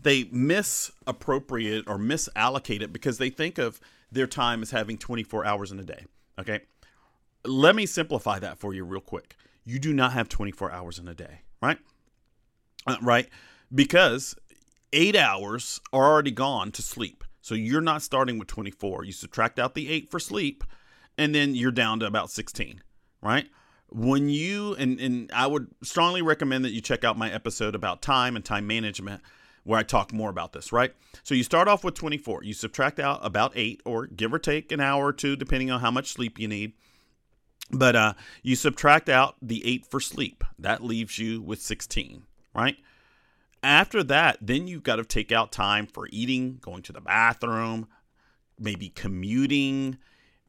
they 0.00 0.24
misappropriate 0.32 1.84
or 1.86 1.98
misallocate 1.98 2.80
it 2.80 2.92
because 2.92 3.18
they 3.18 3.28
think 3.28 3.58
of 3.58 3.80
their 4.10 4.26
time 4.26 4.62
as 4.62 4.70
having 4.70 4.96
24 4.96 5.44
hours 5.44 5.70
in 5.70 5.78
a 5.78 5.84
day. 5.84 6.06
Okay, 6.38 6.60
let 7.44 7.76
me 7.76 7.84
simplify 7.84 8.38
that 8.38 8.58
for 8.58 8.72
you 8.72 8.84
real 8.84 9.02
quick. 9.02 9.36
You 9.64 9.78
do 9.78 9.92
not 9.92 10.12
have 10.12 10.28
24 10.28 10.72
hours 10.72 10.98
in 10.98 11.06
a 11.06 11.14
day, 11.14 11.42
right? 11.62 11.78
Uh, 12.86 12.96
right, 13.02 13.28
because 13.74 14.34
eight 14.92 15.16
hours 15.16 15.80
are 15.92 16.04
already 16.04 16.30
gone 16.30 16.72
to 16.72 16.82
sleep. 16.82 17.24
So 17.40 17.54
you're 17.54 17.80
not 17.80 18.02
starting 18.02 18.38
with 18.38 18.48
24. 18.48 19.04
You 19.04 19.12
subtract 19.12 19.58
out 19.58 19.74
the 19.74 19.90
eight 19.90 20.10
for 20.10 20.20
sleep, 20.20 20.64
and 21.16 21.34
then 21.34 21.54
you're 21.54 21.70
down 21.70 22.00
to 22.00 22.06
about 22.06 22.30
16, 22.30 22.82
right? 23.22 23.48
When 23.88 24.28
you, 24.28 24.74
and, 24.74 25.00
and 25.00 25.30
I 25.34 25.46
would 25.46 25.68
strongly 25.82 26.22
recommend 26.22 26.64
that 26.64 26.72
you 26.72 26.80
check 26.80 27.02
out 27.02 27.18
my 27.18 27.30
episode 27.30 27.74
about 27.74 28.02
time 28.02 28.36
and 28.36 28.44
time 28.44 28.66
management 28.66 29.22
where 29.64 29.78
I 29.78 29.82
talk 29.82 30.12
more 30.12 30.30
about 30.30 30.52
this, 30.52 30.72
right? 30.72 30.94
So 31.22 31.34
you 31.34 31.42
start 31.42 31.68
off 31.68 31.84
with 31.84 31.94
24. 31.94 32.44
You 32.44 32.54
subtract 32.54 32.98
out 32.98 33.20
about 33.22 33.52
eight, 33.54 33.82
or 33.84 34.06
give 34.06 34.32
or 34.32 34.38
take 34.38 34.72
an 34.72 34.80
hour 34.80 35.06
or 35.06 35.12
two, 35.12 35.36
depending 35.36 35.70
on 35.70 35.80
how 35.80 35.90
much 35.90 36.12
sleep 36.12 36.38
you 36.38 36.48
need. 36.48 36.72
But 37.70 37.94
uh, 37.94 38.14
you 38.42 38.56
subtract 38.56 39.08
out 39.08 39.36
the 39.40 39.64
eight 39.66 39.86
for 39.86 40.00
sleep. 40.00 40.44
That 40.58 40.82
leaves 40.82 41.18
you 41.18 41.40
with 41.40 41.60
16, 41.60 42.22
right? 42.54 42.76
After 43.62 44.02
that, 44.04 44.38
then 44.40 44.66
you've 44.66 44.82
got 44.82 44.96
to 44.96 45.04
take 45.04 45.32
out 45.32 45.52
time 45.52 45.86
for 45.86 46.08
eating, 46.10 46.58
going 46.60 46.82
to 46.82 46.92
the 46.92 47.00
bathroom, 47.00 47.88
maybe 48.58 48.88
commuting, 48.88 49.98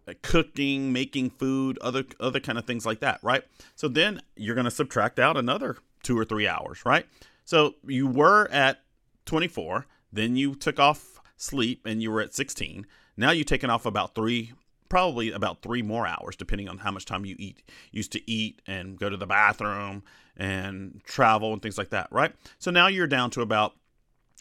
uh, 0.07 0.13
cooking, 0.21 0.93
making 0.93 1.31
food, 1.31 1.77
other 1.79 2.05
other 2.19 2.39
kind 2.39 2.57
of 2.57 2.65
things 2.65 2.85
like 2.85 3.01
that, 3.01 3.19
right? 3.21 3.43
So 3.75 3.87
then 3.87 4.21
you're 4.35 4.55
going 4.55 4.65
to 4.65 4.71
subtract 4.71 5.19
out 5.19 5.37
another 5.37 5.77
2 6.03 6.17
or 6.17 6.25
3 6.25 6.47
hours, 6.47 6.85
right? 6.85 7.05
So 7.43 7.75
you 7.85 8.07
were 8.07 8.49
at 8.51 8.81
24, 9.25 9.87
Then 10.11 10.35
you 10.35 10.55
took 10.55 10.79
off 10.79 11.19
sleep 11.37 11.85
and 11.85 12.01
you 12.01 12.11
were 12.11 12.21
at 12.21 12.33
16. 12.33 12.85
Now 13.17 13.31
you've 13.31 13.47
taken 13.47 13.69
off 13.69 13.85
about 13.85 14.15
three, 14.15 14.53
probably 14.91 15.31
about 15.31 15.61
three 15.61 15.81
more 15.81 16.05
hours, 16.05 16.35
depending 16.35 16.67
on 16.67 16.79
how 16.79 16.91
much 16.91 17.05
time 17.05 17.23
you 17.23 17.33
eat, 17.39 17.63
used 17.93 18.11
to 18.11 18.29
eat 18.29 18.61
and 18.67 18.99
go 18.99 19.09
to 19.09 19.15
the 19.15 19.25
bathroom 19.25 20.03
and 20.35 21.01
travel 21.05 21.53
and 21.53 21.61
things 21.61 21.77
like 21.77 21.91
that, 21.91 22.09
right? 22.11 22.33
So 22.59 22.71
now 22.71 22.87
you're 22.87 23.07
down 23.07 23.29
to 23.31 23.41
about, 23.41 23.71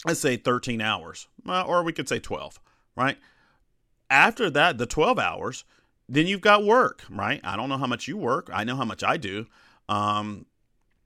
let's 0.04 0.18
say 0.18 0.36
13 0.36 0.80
hours, 0.80 1.28
or 1.46 1.84
we 1.84 1.92
could 1.92 2.08
say 2.08 2.18
12, 2.18 2.58
right? 2.96 3.16
After 4.10 4.50
that, 4.50 4.76
the 4.76 4.86
12 4.86 5.20
hours, 5.20 5.62
then 6.08 6.26
you've 6.26 6.40
got 6.40 6.64
work, 6.64 7.04
right? 7.08 7.40
I 7.44 7.54
don't 7.54 7.68
know 7.68 7.78
how 7.78 7.86
much 7.86 8.08
you 8.08 8.16
work. 8.16 8.50
I 8.52 8.64
know 8.64 8.74
how 8.74 8.84
much 8.84 9.04
I 9.04 9.18
do. 9.18 9.46
Um, 9.88 10.46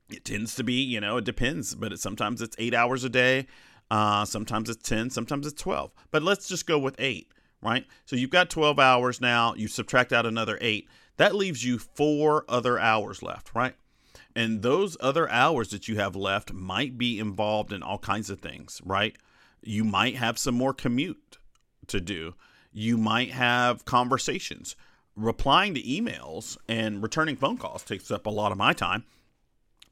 it 0.08 0.24
tends 0.24 0.54
to 0.54 0.64
be, 0.64 0.80
you 0.80 1.02
know, 1.02 1.18
it 1.18 1.26
depends, 1.26 1.74
but 1.74 1.92
it, 1.92 2.00
sometimes 2.00 2.40
it's 2.40 2.56
eight 2.58 2.72
hours 2.72 3.04
a 3.04 3.10
day. 3.10 3.46
Uh, 3.90 4.24
sometimes 4.24 4.70
it's 4.70 4.88
10, 4.88 5.10
sometimes 5.10 5.46
it's 5.46 5.60
12. 5.60 5.92
But 6.10 6.22
let's 6.22 6.48
just 6.48 6.66
go 6.66 6.78
with 6.78 6.96
eight, 6.98 7.30
right? 7.64 7.86
So 8.04 8.14
you've 8.14 8.30
got 8.30 8.50
12 8.50 8.78
hours 8.78 9.20
now. 9.20 9.54
You 9.54 9.66
subtract 9.66 10.12
out 10.12 10.26
another 10.26 10.58
eight. 10.60 10.88
That 11.16 11.34
leaves 11.34 11.64
you 11.64 11.78
four 11.78 12.44
other 12.48 12.78
hours 12.78 13.22
left, 13.22 13.54
right? 13.54 13.74
And 14.36 14.62
those 14.62 14.96
other 15.00 15.30
hours 15.30 15.70
that 15.70 15.88
you 15.88 15.96
have 15.96 16.16
left 16.16 16.52
might 16.52 16.98
be 16.98 17.18
involved 17.18 17.72
in 17.72 17.82
all 17.82 17.98
kinds 17.98 18.30
of 18.30 18.40
things, 18.40 18.80
right? 18.84 19.16
You 19.62 19.84
might 19.84 20.16
have 20.16 20.38
some 20.38 20.54
more 20.54 20.74
commute 20.74 21.38
to 21.86 22.00
do. 22.00 22.34
You 22.72 22.96
might 22.96 23.30
have 23.30 23.84
conversations. 23.84 24.76
Replying 25.16 25.74
to 25.74 25.82
emails 25.82 26.56
and 26.68 27.02
returning 27.02 27.36
phone 27.36 27.56
calls 27.56 27.84
takes 27.84 28.10
up 28.10 28.26
a 28.26 28.30
lot 28.30 28.50
of 28.50 28.58
my 28.58 28.72
time. 28.72 29.04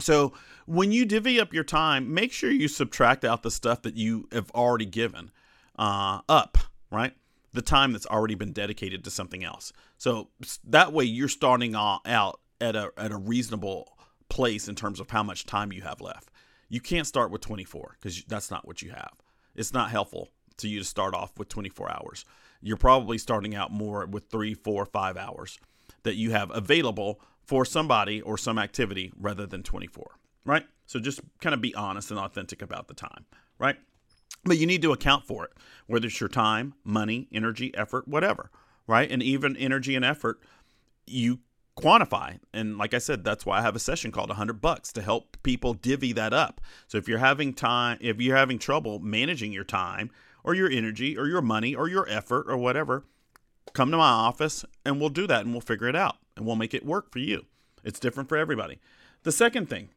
So 0.01 0.33
when 0.67 0.91
you 0.91 1.05
divvy 1.05 1.41
up 1.41 1.55
your 1.55 1.63
time, 1.63 2.13
make 2.13 2.33
sure 2.33 2.51
you 2.51 2.67
subtract 2.67 3.25
out 3.25 3.45
the 3.45 3.51
stuff 3.53 3.83
that 3.83 3.97
you 3.97 4.29
have 4.33 4.51
already 4.51 4.85
given 4.85 5.31
uh, 5.79 6.21
up, 6.29 6.59
right? 6.91 7.15
The 7.53 7.63
time 7.63 7.93
that's 7.93 8.07
already 8.07 8.35
been 8.35 8.53
dedicated 8.53 9.05
to 9.05 9.11
something 9.11 9.45
else. 9.45 9.73
So 9.99 10.29
that 10.65 10.93
way 10.93 11.05
you're 11.05 11.29
starting 11.29 11.75
out 11.75 12.41
at 12.61 12.77
a 12.77 12.93
at 12.97 13.13
a 13.13 13.17
reasonable 13.17 13.97
place 14.29 14.69
in 14.69 14.75
terms 14.75 15.01
of 15.01 15.11
how 15.11 15.23
much 15.23 15.45
time 15.45 15.73
you 15.73 15.83
have 15.83 16.01
left. 16.01 16.31
You 16.69 16.81
can't 16.81 17.07
start 17.07 17.31
with 17.31 17.43
24 17.43 17.97
because 18.01 18.25
that's 18.25 18.51
not 18.51 18.67
what 18.67 18.81
you 18.81 18.91
have. 18.91 19.13
It's 19.55 19.75
not 19.75 19.91
helpful 19.91 20.31
to 20.59 20.69
you 20.69 20.79
to 20.79 20.85
start 20.85 21.15
off 21.15 21.39
with 21.39 21.49
24 21.49 21.91
hours. 21.91 22.25
You're 22.63 22.79
probably 22.79 23.19
starting 23.19 23.55
out 23.55 23.71
more 23.71 24.07
with 24.07 24.31
three, 24.31 24.55
four, 24.55 24.87
five 24.87 25.17
hours 25.17 25.59
that 26.05 26.15
you 26.15 26.31
have 26.31 26.51
available 26.55 27.21
for 27.45 27.65
somebody 27.65 28.23
or 28.23 28.39
some 28.39 28.59
activity 28.59 29.13
rather 29.19 29.47
than 29.47 29.63
24, 29.63 30.13
right? 30.47 30.65
So 30.87 31.01
just 31.01 31.21
kind 31.41 31.55
of 31.55 31.61
be 31.61 31.75
honest 31.75 32.11
and 32.11 32.19
authentic 32.19 32.63
about 32.63 32.89
the 32.89 32.95
time, 32.95 33.27
right? 33.59 33.77
But 34.45 34.59
you 34.59 34.67
need 34.67 34.83
to 34.83 34.93
account 34.93 35.25
for 35.25 35.45
it, 35.45 35.53
whether 35.87 36.07
it's 36.07 36.21
your 36.21 36.29
time, 36.29 36.75
money, 36.85 37.29
energy, 37.33 37.75
effort, 37.77 38.09
whatever, 38.09 38.51
right? 38.87 39.11
And 39.11 39.23
even 39.23 39.57
energy 39.57 39.95
and 39.95 40.05
effort, 40.05 40.41
you 41.07 41.41
quantify. 41.77 42.39
And 42.53 42.77
like 42.77 42.95
I 42.95 42.99
said, 42.99 43.25
that's 43.25 43.47
why 43.47 43.59
I 43.59 43.63
have 43.63 43.77
a 43.77 43.81
session 43.81 44.13
called 44.13 44.29
100 44.29 44.61
bucks 44.61 44.93
to 44.95 45.03
help 45.03 45.37
people 45.43 45.75
divvy 45.75 46.13
that 46.15 46.33
up. 46.33 46.61
So 46.89 46.99
if 46.99 47.09
you're 47.09 47.19
having 47.19 47.55
time, 47.55 47.99
if 48.01 48.21
you're 48.21 48.37
having 48.37 48.59
trouble 48.59 48.99
managing 48.99 49.53
your 49.53 49.65
time 49.65 50.11
or 50.45 50.55
your 50.55 50.71
energy 50.71 51.17
or 51.17 51.27
your 51.27 51.43
money 51.43 51.75
or 51.75 51.89
your 51.89 52.09
effort 52.09 52.47
or 52.49 52.57
whatever, 52.57 53.05
come 53.73 53.91
to 53.91 53.97
my 53.97 54.11
office 54.11 54.65
and 54.85 55.01
we'll 55.01 55.09
do 55.09 55.27
that 55.27 55.45
and 55.45 55.53
we'll 55.53 55.61
figure 55.61 55.89
it 55.89 55.97
out 55.97 56.17
and 56.37 56.47
we'll 56.47 56.57
make 56.57 56.75
it 56.75 56.85
work 56.85 57.11
for 57.13 57.21
you. 57.21 57.47
It's 57.85 58.01
different 58.01 58.29
for 58.29 58.37
everybody. 58.37 58.79
The 59.23 59.33
second 59.33 59.69
thing, 59.69 59.91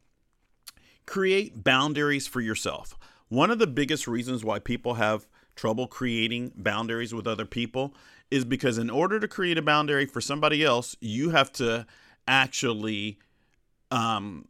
create 1.04 1.62
boundaries 1.62 2.26
for 2.26 2.40
yourself. 2.40 2.96
One 3.28 3.50
of 3.50 3.58
the 3.58 3.66
biggest 3.66 4.06
reasons 4.06 4.44
why 4.44 4.58
people 4.58 4.94
have 4.94 5.26
trouble 5.54 5.86
creating 5.86 6.52
boundaries 6.56 7.14
with 7.14 7.26
other 7.26 7.46
people 7.46 7.94
is 8.30 8.44
because 8.44 8.78
in 8.78 8.90
order 8.90 9.18
to 9.18 9.28
create 9.28 9.58
a 9.58 9.62
boundary 9.62 10.06
for 10.06 10.20
somebody 10.20 10.64
else, 10.64 10.96
you 11.00 11.30
have 11.30 11.52
to 11.52 11.86
actually 12.28 13.18
um, 13.90 14.46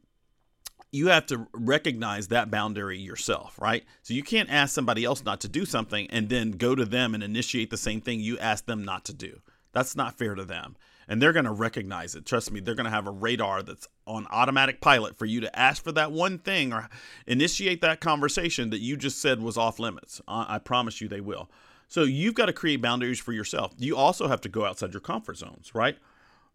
you 0.92 1.08
have 1.08 1.26
to 1.26 1.46
recognize 1.52 2.28
that 2.28 2.50
boundary 2.50 2.98
yourself, 2.98 3.58
right? 3.60 3.84
So 4.02 4.14
you 4.14 4.22
can't 4.22 4.50
ask 4.50 4.74
somebody 4.74 5.04
else 5.04 5.24
not 5.24 5.40
to 5.40 5.48
do 5.48 5.66
something 5.66 6.06
and 6.10 6.28
then 6.28 6.52
go 6.52 6.74
to 6.74 6.84
them 6.84 7.14
and 7.14 7.22
initiate 7.22 7.70
the 7.70 7.76
same 7.76 8.00
thing 8.00 8.20
you 8.20 8.38
asked 8.38 8.66
them 8.66 8.84
not 8.84 9.04
to 9.06 9.12
do. 9.12 9.40
That's 9.72 9.94
not 9.94 10.16
fair 10.16 10.34
to 10.34 10.44
them. 10.44 10.76
And 11.08 11.22
they're 11.22 11.32
going 11.32 11.44
to 11.44 11.52
recognize 11.52 12.16
it. 12.16 12.26
Trust 12.26 12.50
me, 12.50 12.58
they're 12.58 12.74
going 12.74 12.84
to 12.84 12.90
have 12.90 13.06
a 13.06 13.12
radar 13.12 13.62
that's 13.62 13.86
on 14.06 14.26
automatic 14.30 14.80
pilot 14.80 15.16
for 15.16 15.24
you 15.24 15.40
to 15.40 15.58
ask 15.58 15.84
for 15.84 15.92
that 15.92 16.10
one 16.10 16.38
thing 16.38 16.72
or 16.72 16.88
initiate 17.28 17.80
that 17.82 18.00
conversation 18.00 18.70
that 18.70 18.80
you 18.80 18.96
just 18.96 19.22
said 19.22 19.40
was 19.40 19.56
off 19.56 19.78
limits. 19.78 20.20
I 20.26 20.58
promise 20.58 21.00
you 21.00 21.06
they 21.06 21.20
will. 21.20 21.48
So 21.88 22.02
you've 22.02 22.34
got 22.34 22.46
to 22.46 22.52
create 22.52 22.82
boundaries 22.82 23.20
for 23.20 23.32
yourself. 23.32 23.72
You 23.78 23.96
also 23.96 24.26
have 24.26 24.40
to 24.40 24.48
go 24.48 24.64
outside 24.64 24.92
your 24.92 25.00
comfort 25.00 25.36
zones, 25.36 25.74
right? 25.74 25.96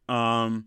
Um, 0.09 0.65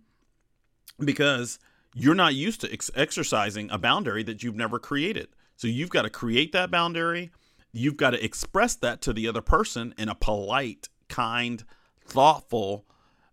because 0.99 1.59
you're 1.95 2.15
not 2.15 2.35
used 2.35 2.63
to 2.63 2.73
ex- 2.73 2.91
exercising 2.95 3.71
a 3.71 3.79
boundary 3.79 4.23
that 4.23 4.43
you've 4.43 4.57
never 4.57 4.79
created. 4.79 5.29
So 5.57 5.69
you've 5.69 5.91
got 5.91 6.03
to 6.03 6.11
create 6.11 6.53
that 6.53 6.71
boundary. 6.71 7.31
You've 7.73 7.97
got 7.97 8.11
to 8.11 8.25
express 8.25 8.75
that 8.77 9.03
to 9.03 9.13
the 9.13 9.29
other 9.29 9.43
person 9.43 9.95
in 9.99 10.09
a 10.09 10.15
polite, 10.15 10.89
kind, 11.09 11.63
thoughtful, 12.05 12.87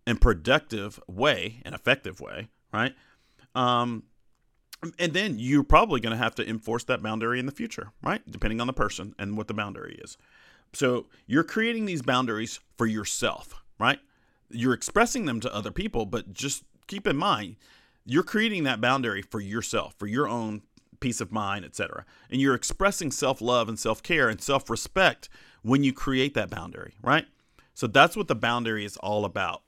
and 0.06 0.20
productive 0.20 0.98
way, 1.06 1.60
an 1.64 1.74
effective 1.74 2.20
way, 2.20 2.48
right? 2.72 2.94
Um, 3.54 4.04
and 4.98 5.12
then 5.12 5.36
you're 5.38 5.62
probably 5.62 6.00
going 6.00 6.16
to 6.16 6.22
have 6.22 6.34
to 6.36 6.48
enforce 6.48 6.84
that 6.84 7.02
boundary 7.02 7.38
in 7.38 7.46
the 7.46 7.52
future, 7.52 7.92
right? 8.02 8.20
Depending 8.28 8.60
on 8.60 8.66
the 8.66 8.72
person 8.72 9.14
and 9.18 9.36
what 9.36 9.46
the 9.46 9.54
boundary 9.54 10.00
is. 10.02 10.16
So 10.72 11.06
you're 11.26 11.44
creating 11.44 11.86
these 11.86 12.02
boundaries 12.02 12.58
for 12.76 12.86
yourself, 12.86 13.54
right? 13.78 14.00
You're 14.50 14.72
expressing 14.72 15.26
them 15.26 15.40
to 15.40 15.54
other 15.54 15.70
people, 15.70 16.06
but 16.06 16.32
just 16.32 16.64
keep 16.86 17.06
in 17.06 17.16
mind, 17.16 17.56
you're 18.04 18.22
creating 18.22 18.64
that 18.64 18.80
boundary 18.80 19.22
for 19.22 19.40
yourself, 19.40 19.94
for 19.98 20.06
your 20.06 20.28
own 20.28 20.62
peace 20.98 21.20
of 21.20 21.30
mind, 21.30 21.64
etc. 21.64 22.04
And 22.30 22.40
you're 22.40 22.54
expressing 22.54 23.10
self-love 23.10 23.68
and 23.68 23.78
self-care 23.78 24.28
and 24.28 24.40
self-respect 24.40 25.28
when 25.62 25.84
you 25.84 25.92
create 25.92 26.34
that 26.34 26.50
boundary, 26.50 26.94
right? 27.02 27.26
So 27.74 27.86
that's 27.86 28.16
what 28.16 28.28
the 28.28 28.34
boundary 28.34 28.84
is 28.84 28.96
all 28.98 29.24
about. 29.24 29.62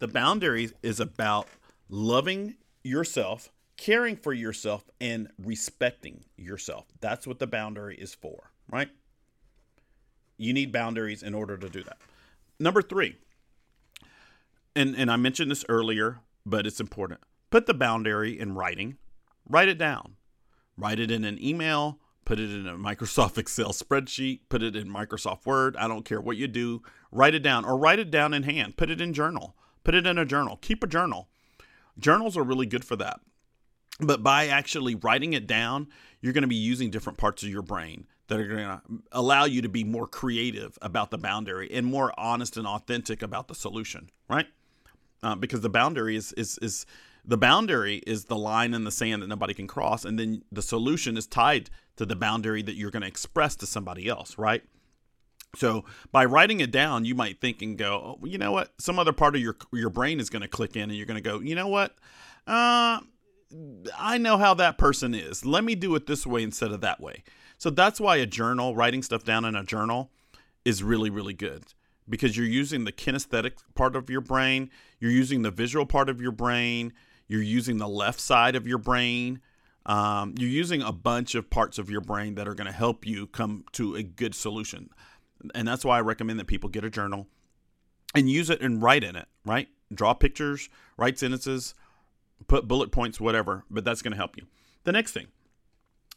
The 0.00 0.08
boundary 0.08 0.72
is 0.82 0.98
about 0.98 1.46
loving 1.88 2.56
yourself 2.82 3.50
caring 3.80 4.14
for 4.14 4.34
yourself 4.34 4.84
and 5.00 5.30
respecting 5.42 6.22
yourself. 6.36 6.84
That's 7.00 7.26
what 7.26 7.38
the 7.38 7.46
boundary 7.46 7.96
is 7.96 8.14
for, 8.14 8.50
right? 8.68 8.90
You 10.36 10.52
need 10.52 10.70
boundaries 10.70 11.22
in 11.22 11.32
order 11.32 11.56
to 11.56 11.68
do 11.70 11.82
that. 11.84 11.96
Number 12.58 12.82
three, 12.82 13.16
and, 14.76 14.94
and 14.94 15.10
I 15.10 15.16
mentioned 15.16 15.50
this 15.50 15.64
earlier, 15.70 16.20
but 16.44 16.66
it's 16.66 16.78
important. 16.78 17.20
Put 17.48 17.64
the 17.64 17.72
boundary 17.72 18.38
in 18.38 18.54
writing, 18.54 18.98
write 19.48 19.68
it 19.68 19.78
down, 19.78 20.16
write 20.76 21.00
it 21.00 21.10
in 21.10 21.24
an 21.24 21.42
email, 21.42 22.00
put 22.26 22.38
it 22.38 22.50
in 22.50 22.68
a 22.68 22.74
Microsoft 22.74 23.38
Excel 23.38 23.70
spreadsheet, 23.70 24.40
put 24.50 24.62
it 24.62 24.76
in 24.76 24.90
Microsoft 24.90 25.46
Word. 25.46 25.74
I 25.78 25.88
don't 25.88 26.04
care 26.04 26.20
what 26.20 26.36
you 26.36 26.48
do, 26.48 26.82
write 27.10 27.34
it 27.34 27.42
down 27.42 27.64
or 27.64 27.78
write 27.78 27.98
it 27.98 28.10
down 28.10 28.34
in 28.34 28.42
hand, 28.42 28.76
put 28.76 28.90
it 28.90 29.00
in 29.00 29.14
journal, 29.14 29.56
put 29.84 29.94
it 29.94 30.06
in 30.06 30.18
a 30.18 30.24
journal, 30.24 30.58
keep 30.60 30.82
a 30.82 30.86
journal. 30.86 31.28
Journals 31.98 32.36
are 32.36 32.42
really 32.42 32.66
good 32.66 32.84
for 32.84 32.96
that. 32.96 33.20
But 34.00 34.22
by 34.22 34.46
actually 34.48 34.94
writing 34.94 35.34
it 35.34 35.46
down, 35.46 35.88
you're 36.20 36.32
going 36.32 36.42
to 36.42 36.48
be 36.48 36.56
using 36.56 36.90
different 36.90 37.18
parts 37.18 37.42
of 37.42 37.50
your 37.50 37.62
brain 37.62 38.06
that 38.28 38.38
are 38.38 38.46
going 38.46 38.58
to 38.60 38.82
allow 39.12 39.44
you 39.44 39.60
to 39.60 39.68
be 39.68 39.84
more 39.84 40.06
creative 40.06 40.78
about 40.80 41.10
the 41.10 41.18
boundary 41.18 41.70
and 41.70 41.84
more 41.84 42.12
honest 42.16 42.56
and 42.56 42.66
authentic 42.66 43.22
about 43.22 43.48
the 43.48 43.54
solution, 43.54 44.08
right? 44.28 44.46
Uh, 45.22 45.34
because 45.34 45.60
the 45.60 45.68
boundary 45.68 46.16
is, 46.16 46.32
is 46.34 46.56
is 46.62 46.86
the 47.24 47.36
boundary 47.36 47.96
is 48.06 48.24
the 48.26 48.36
line 48.36 48.72
in 48.72 48.84
the 48.84 48.90
sand 48.90 49.22
that 49.22 49.26
nobody 49.26 49.52
can 49.52 49.66
cross, 49.66 50.04
and 50.04 50.18
then 50.18 50.42
the 50.50 50.62
solution 50.62 51.16
is 51.16 51.26
tied 51.26 51.68
to 51.96 52.06
the 52.06 52.16
boundary 52.16 52.62
that 52.62 52.74
you're 52.74 52.90
going 52.90 53.02
to 53.02 53.08
express 53.08 53.54
to 53.56 53.66
somebody 53.66 54.08
else, 54.08 54.38
right? 54.38 54.62
So 55.56 55.84
by 56.12 56.24
writing 56.24 56.60
it 56.60 56.70
down, 56.70 57.04
you 57.04 57.14
might 57.14 57.40
think 57.40 57.60
and 57.60 57.76
go, 57.76 58.18
oh, 58.22 58.26
you 58.26 58.38
know 58.38 58.52
what? 58.52 58.72
Some 58.78 58.98
other 58.98 59.12
part 59.12 59.34
of 59.34 59.40
your 59.40 59.56
your 59.72 59.90
brain 59.90 60.20
is 60.20 60.30
going 60.30 60.42
to 60.42 60.48
click 60.48 60.76
in, 60.76 60.84
and 60.84 60.94
you're 60.94 61.06
going 61.06 61.22
to 61.22 61.28
go, 61.28 61.40
you 61.40 61.54
know 61.54 61.68
what? 61.68 61.96
Uh, 62.46 63.00
I 63.98 64.18
know 64.18 64.38
how 64.38 64.54
that 64.54 64.78
person 64.78 65.14
is. 65.14 65.44
Let 65.44 65.64
me 65.64 65.74
do 65.74 65.94
it 65.96 66.06
this 66.06 66.26
way 66.26 66.42
instead 66.42 66.70
of 66.70 66.80
that 66.82 67.00
way. 67.00 67.24
So 67.58 67.68
that's 67.68 68.00
why 68.00 68.16
a 68.16 68.26
journal, 68.26 68.74
writing 68.74 69.02
stuff 69.02 69.24
down 69.24 69.44
in 69.44 69.54
a 69.54 69.64
journal, 69.64 70.10
is 70.64 70.82
really, 70.82 71.10
really 71.10 71.34
good 71.34 71.64
because 72.08 72.36
you're 72.36 72.46
using 72.46 72.84
the 72.84 72.92
kinesthetic 72.92 73.52
part 73.74 73.96
of 73.96 74.10
your 74.10 74.20
brain, 74.20 74.70
you're 74.98 75.10
using 75.10 75.42
the 75.42 75.50
visual 75.50 75.86
part 75.86 76.08
of 76.08 76.20
your 76.20 76.32
brain, 76.32 76.92
you're 77.28 77.42
using 77.42 77.78
the 77.78 77.88
left 77.88 78.20
side 78.20 78.56
of 78.56 78.66
your 78.66 78.78
brain. 78.78 79.40
Um, 79.86 80.34
you're 80.36 80.50
using 80.50 80.82
a 80.82 80.92
bunch 80.92 81.34
of 81.34 81.48
parts 81.48 81.78
of 81.78 81.88
your 81.88 82.02
brain 82.02 82.34
that 82.34 82.46
are 82.46 82.54
going 82.54 82.66
to 82.66 82.72
help 82.72 83.06
you 83.06 83.26
come 83.26 83.64
to 83.72 83.94
a 83.96 84.02
good 84.02 84.34
solution. 84.34 84.90
And 85.54 85.66
that's 85.66 85.84
why 85.84 85.98
I 85.98 86.00
recommend 86.00 86.38
that 86.40 86.46
people 86.46 86.68
get 86.68 86.84
a 86.84 86.90
journal 86.90 87.26
and 88.14 88.30
use 88.30 88.50
it 88.50 88.60
and 88.60 88.82
write 88.82 89.04
in 89.04 89.16
it, 89.16 89.28
right? 89.44 89.68
Draw 89.92 90.14
pictures, 90.14 90.68
write 90.96 91.18
sentences, 91.18 91.74
put 92.46 92.68
bullet 92.68 92.90
points, 92.90 93.20
whatever, 93.20 93.64
but 93.70 93.84
that's 93.84 94.02
going 94.02 94.12
to 94.12 94.18
help 94.18 94.36
you. 94.36 94.46
The 94.84 94.92
next 94.92 95.12
thing, 95.12 95.28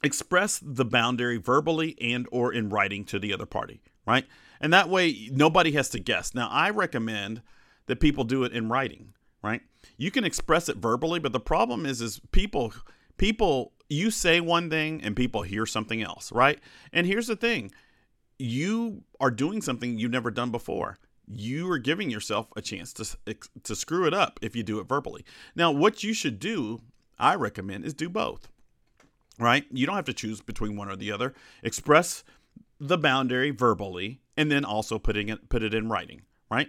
express 0.04 0.60
the 0.62 0.86
boundary 0.86 1.38
verbally 1.38 1.96
and 2.02 2.28
or 2.32 2.54
in 2.54 2.70
writing 2.70 3.06
to 3.06 3.20
the 3.20 3.34
other 3.34 3.46
party, 3.46 3.82
right? 4.06 4.26
And 4.60 4.72
that 4.74 4.90
way 4.90 5.30
nobody 5.32 5.72
has 5.74 5.90
to 5.90 6.00
guess. 6.00 6.34
Now, 6.34 6.50
I 6.50 6.70
recommend 6.70 7.42
that 7.88 8.00
people 8.00 8.24
do 8.24 8.44
it 8.44 8.54
in 8.54 8.70
writing, 8.70 9.14
right? 9.42 9.62
You 9.98 10.12
can 10.12 10.24
express 10.24 10.70
it 10.70 10.78
verbally, 10.78 11.20
but 11.20 11.34
the 11.34 11.40
problem 11.40 11.86
is 11.86 12.02
is 12.02 12.20
people 12.32 12.74
people 13.18 13.74
you 13.90 14.10
say 14.10 14.40
one 14.40 14.70
thing 14.70 15.02
and 15.04 15.16
people 15.16 15.44
hear 15.44 15.66
something 15.66 16.02
else, 16.02 16.32
right? 16.32 16.60
And 16.92 17.06
here's 17.06 17.28
the 17.28 17.36
thing. 17.36 17.72
You 18.38 19.04
are 19.20 19.32
doing 19.32 19.62
something 19.62 19.98
you've 19.98 20.12
never 20.12 20.32
done 20.32 20.52
before. 20.52 20.98
You 21.28 21.72
are 21.72 21.78
giving 21.78 22.10
yourself 22.10 22.48
a 22.56 22.62
chance 22.62 22.94
to 22.94 23.36
to 23.64 23.76
screw 23.76 24.06
it 24.06 24.14
up 24.14 24.40
if 24.42 24.56
you 24.56 24.64
do 24.64 24.80
it 24.80 24.88
verbally. 24.88 25.24
Now, 25.56 25.72
what 25.72 26.04
you 26.04 26.14
should 26.14 26.40
do, 26.40 26.82
I 27.18 27.36
recommend, 27.36 27.86
is 27.86 27.94
do 27.94 28.10
both. 28.10 28.50
Right? 29.40 29.66
You 29.72 29.86
don't 29.86 29.96
have 29.96 30.06
to 30.06 30.14
choose 30.14 30.42
between 30.42 30.76
one 30.76 30.90
or 30.90 30.96
the 30.96 31.12
other. 31.12 31.34
Express 31.64 32.24
the 32.80 32.98
boundary 32.98 33.52
verbally 33.52 34.20
and 34.36 34.52
then 34.52 34.66
also 34.66 35.00
putting 35.00 35.30
it 35.30 35.50
put 35.50 35.64
it 35.64 35.74
in 35.74 35.90
writing, 35.90 36.24
right? 36.52 36.68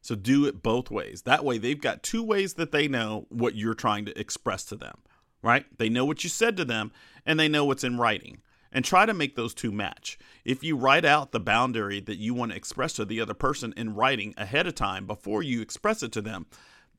So 0.00 0.14
do 0.14 0.46
it 0.46 0.62
both 0.62 0.90
ways. 0.90 1.22
That 1.22 1.44
way 1.44 1.58
they've 1.58 1.80
got 1.80 2.02
two 2.02 2.22
ways 2.22 2.54
that 2.54 2.72
they 2.72 2.88
know 2.88 3.26
what 3.28 3.54
you're 3.54 3.74
trying 3.74 4.04
to 4.06 4.18
express 4.18 4.64
to 4.66 4.76
them, 4.76 4.98
right? 5.42 5.66
They 5.78 5.88
know 5.88 6.04
what 6.04 6.24
you 6.24 6.30
said 6.30 6.56
to 6.56 6.64
them 6.64 6.90
and 7.26 7.38
they 7.38 7.48
know 7.48 7.64
what's 7.64 7.84
in 7.84 7.98
writing. 7.98 8.40
And 8.72 8.84
try 8.84 9.04
to 9.04 9.12
make 9.12 9.36
those 9.36 9.52
two 9.52 9.70
match. 9.70 10.18
If 10.44 10.64
you 10.64 10.76
write 10.76 11.04
out 11.04 11.32
the 11.32 11.40
boundary 11.40 12.00
that 12.00 12.16
you 12.16 12.32
want 12.32 12.52
to 12.52 12.56
express 12.56 12.94
to 12.94 13.04
the 13.04 13.20
other 13.20 13.34
person 13.34 13.74
in 13.76 13.94
writing 13.94 14.32
ahead 14.38 14.66
of 14.66 14.74
time 14.74 15.06
before 15.06 15.42
you 15.42 15.60
express 15.60 16.02
it 16.02 16.10
to 16.12 16.22
them, 16.22 16.46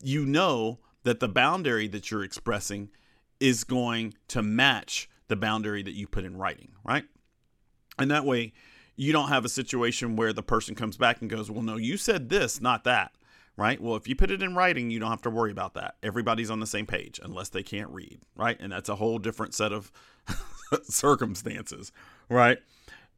you 0.02 0.24
know 0.24 0.78
that 1.02 1.20
the 1.20 1.28
boundary 1.28 1.88
that 1.88 2.10
you're 2.10 2.24
expressing 2.24 2.90
is 3.40 3.64
going 3.64 4.14
to 4.28 4.42
match 4.42 5.08
the 5.28 5.36
boundary 5.36 5.82
that 5.82 5.94
you 5.94 6.06
put 6.06 6.24
in 6.24 6.36
writing, 6.36 6.72
right? 6.84 7.04
And 7.98 8.10
that 8.10 8.24
way, 8.24 8.52
you 8.96 9.12
don't 9.12 9.28
have 9.28 9.44
a 9.44 9.48
situation 9.48 10.16
where 10.16 10.32
the 10.32 10.42
person 10.42 10.74
comes 10.74 10.96
back 10.96 11.20
and 11.20 11.30
goes, 11.30 11.50
Well, 11.50 11.62
no, 11.62 11.76
you 11.76 11.96
said 11.96 12.28
this, 12.28 12.60
not 12.60 12.84
that. 12.84 13.12
Right? 13.56 13.80
Well, 13.80 13.94
if 13.94 14.08
you 14.08 14.16
put 14.16 14.32
it 14.32 14.42
in 14.42 14.56
writing, 14.56 14.90
you 14.90 14.98
don't 14.98 15.10
have 15.10 15.22
to 15.22 15.30
worry 15.30 15.52
about 15.52 15.74
that. 15.74 15.94
Everybody's 16.02 16.50
on 16.50 16.58
the 16.58 16.66
same 16.66 16.86
page 16.86 17.20
unless 17.22 17.50
they 17.50 17.62
can't 17.62 17.90
read. 17.90 18.18
Right? 18.34 18.56
And 18.58 18.72
that's 18.72 18.88
a 18.88 18.96
whole 18.96 19.18
different 19.18 19.54
set 19.54 19.72
of 19.72 19.92
circumstances. 20.84 21.92
Right? 22.28 22.58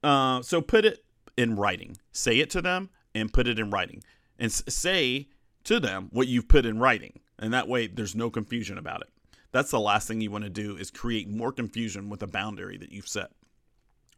Uh, 0.02 0.42
so 0.42 0.60
put 0.60 0.84
it 0.84 1.04
in 1.36 1.56
writing. 1.56 1.96
Say 2.12 2.40
it 2.40 2.50
to 2.50 2.62
them 2.62 2.90
and 3.14 3.32
put 3.32 3.48
it 3.48 3.58
in 3.58 3.70
writing. 3.70 4.02
And 4.38 4.52
say 4.52 5.28
to 5.64 5.80
them 5.80 6.08
what 6.12 6.28
you've 6.28 6.48
put 6.48 6.66
in 6.66 6.78
writing. 6.78 7.20
And 7.38 7.52
that 7.52 7.68
way, 7.68 7.86
there's 7.86 8.14
no 8.14 8.30
confusion 8.30 8.78
about 8.78 9.02
it. 9.02 9.08
That's 9.52 9.70
the 9.70 9.80
last 9.80 10.08
thing 10.08 10.20
you 10.20 10.30
want 10.30 10.44
to 10.44 10.50
do 10.50 10.76
is 10.76 10.90
create 10.90 11.28
more 11.28 11.52
confusion 11.52 12.08
with 12.08 12.22
a 12.22 12.26
boundary 12.26 12.76
that 12.78 12.92
you've 12.92 13.08
set. 13.08 13.30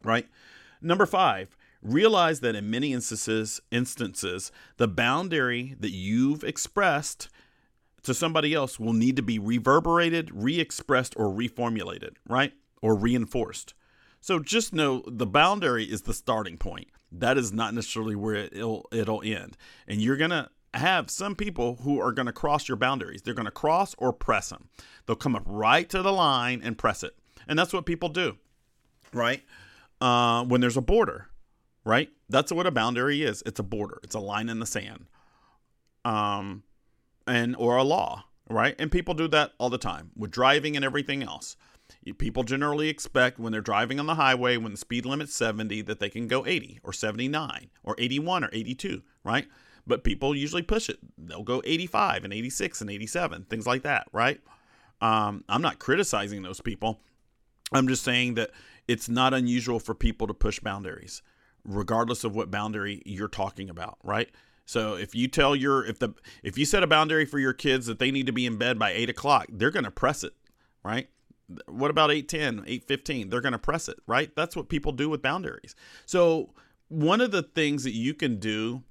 Right? 0.03 0.27
Number 0.81 1.05
five, 1.05 1.57
realize 1.81 2.39
that 2.41 2.55
in 2.55 2.69
many 2.69 2.93
instances, 2.93 3.61
instances, 3.71 4.51
the 4.77 4.87
boundary 4.87 5.75
that 5.79 5.91
you've 5.91 6.43
expressed 6.43 7.29
to 8.03 8.13
somebody 8.13 8.53
else 8.53 8.79
will 8.79 8.93
need 8.93 9.15
to 9.17 9.21
be 9.21 9.39
reverberated, 9.39 10.31
re-expressed, 10.33 11.13
or 11.17 11.27
reformulated, 11.27 12.15
right? 12.27 12.53
Or 12.81 12.95
reinforced. 12.95 13.73
So 14.21 14.39
just 14.39 14.73
know 14.73 15.03
the 15.07 15.25
boundary 15.25 15.85
is 15.85 16.03
the 16.03 16.13
starting 16.13 16.57
point. 16.57 16.87
That 17.11 17.37
is 17.37 17.51
not 17.51 17.73
necessarily 17.73 18.15
where 18.15 18.35
it'll 18.35 18.87
it'll 18.91 19.23
end. 19.23 19.57
And 19.87 20.01
you're 20.01 20.17
gonna 20.17 20.51
have 20.73 21.09
some 21.09 21.35
people 21.35 21.79
who 21.83 21.99
are 21.99 22.11
gonna 22.11 22.33
cross 22.33 22.67
your 22.67 22.77
boundaries. 22.77 23.21
They're 23.21 23.33
gonna 23.33 23.51
cross 23.51 23.95
or 23.97 24.13
press 24.13 24.49
them. 24.49 24.69
They'll 25.05 25.15
come 25.15 25.35
up 25.35 25.43
right 25.45 25.89
to 25.89 26.01
the 26.01 26.13
line 26.13 26.61
and 26.63 26.77
press 26.77 27.03
it. 27.03 27.15
And 27.47 27.57
that's 27.57 27.73
what 27.73 27.85
people 27.85 28.09
do, 28.09 28.37
right? 29.13 29.43
uh, 30.01 30.43
when 30.45 30.61
there's 30.61 30.77
a 30.77 30.81
border, 30.81 31.27
right? 31.83 32.09
That's 32.29 32.51
what 32.51 32.67
a 32.67 32.71
boundary 32.71 33.23
is. 33.23 33.43
It's 33.45 33.59
a 33.59 33.63
border. 33.63 33.99
It's 34.03 34.15
a 34.15 34.19
line 34.19 34.49
in 34.49 34.59
the 34.59 34.65
sand, 34.65 35.05
um, 36.05 36.63
and 37.27 37.55
or 37.55 37.77
a 37.77 37.83
law, 37.83 38.25
right? 38.49 38.75
And 38.79 38.91
people 38.91 39.13
do 39.13 39.27
that 39.29 39.53
all 39.57 39.69
the 39.69 39.77
time 39.77 40.11
with 40.15 40.31
driving 40.31 40.75
and 40.75 40.85
everything 40.85 41.23
else. 41.23 41.57
People 42.17 42.43
generally 42.43 42.89
expect 42.89 43.39
when 43.39 43.51
they're 43.51 43.61
driving 43.61 43.99
on 43.99 44.05
the 44.05 44.15
highway, 44.15 44.57
when 44.57 44.71
the 44.71 44.77
speed 44.77 45.05
limit's 45.05 45.35
70, 45.35 45.81
that 45.83 45.99
they 45.99 46.09
can 46.09 46.27
go 46.27 46.45
80 46.45 46.79
or 46.83 46.93
79 46.93 47.69
or 47.83 47.95
81 47.97 48.43
or 48.45 48.49
82, 48.51 49.03
right? 49.23 49.47
But 49.85 50.03
people 50.03 50.35
usually 50.35 50.61
push 50.61 50.89
it. 50.89 50.99
They'll 51.17 51.43
go 51.43 51.61
85 51.65 52.23
and 52.23 52.33
86 52.33 52.81
and 52.81 52.89
87, 52.89 53.45
things 53.49 53.67
like 53.67 53.83
that, 53.83 54.07
right? 54.13 54.39
Um, 55.01 55.43
I'm 55.49 55.61
not 55.61 55.79
criticizing 55.79 56.41
those 56.41 56.61
people. 56.61 56.99
I'm 57.71 57.87
just 57.87 58.03
saying 58.03 58.35
that 58.35 58.51
it's 58.87 59.09
not 59.09 59.33
unusual 59.33 59.79
for 59.79 59.93
people 59.93 60.25
to 60.27 60.33
push 60.33 60.59
boundaries, 60.59 61.21
regardless 61.63 62.23
of 62.23 62.35
what 62.35 62.49
boundary 62.49 63.01
you're 63.05 63.27
talking 63.27 63.69
about, 63.69 63.97
right? 64.03 64.29
So 64.65 64.95
if 64.95 65.15
you 65.15 65.27
tell 65.27 65.55
your 65.55 65.85
if 65.85 65.99
the 65.99 66.13
if 66.43 66.57
you 66.57 66.65
set 66.65 66.83
a 66.83 66.87
boundary 66.87 67.25
for 67.25 67.39
your 67.39 67.53
kids 67.53 67.87
that 67.87 67.99
they 67.99 68.11
need 68.11 68.27
to 68.27 68.31
be 68.31 68.45
in 68.45 68.57
bed 68.57 68.77
by 68.77 68.91
eight 68.91 69.09
o'clock, 69.09 69.47
they're 69.49 69.71
gonna 69.71 69.91
press 69.91 70.23
it, 70.23 70.33
right? 70.83 71.09
What 71.67 71.91
about 71.91 72.11
810, 72.11 72.65
815? 72.67 73.29
They're 73.29 73.41
gonna 73.41 73.59
press 73.59 73.89
it, 73.89 73.97
right? 74.07 74.35
That's 74.35 74.55
what 74.55 74.69
people 74.69 74.91
do 74.91 75.09
with 75.09 75.21
boundaries. 75.21 75.75
So 76.05 76.53
one 76.87 77.21
of 77.21 77.31
the 77.31 77.43
things 77.43 77.83
that 77.83 77.93
you 77.93 78.13
can 78.13 78.39
do 78.39 78.83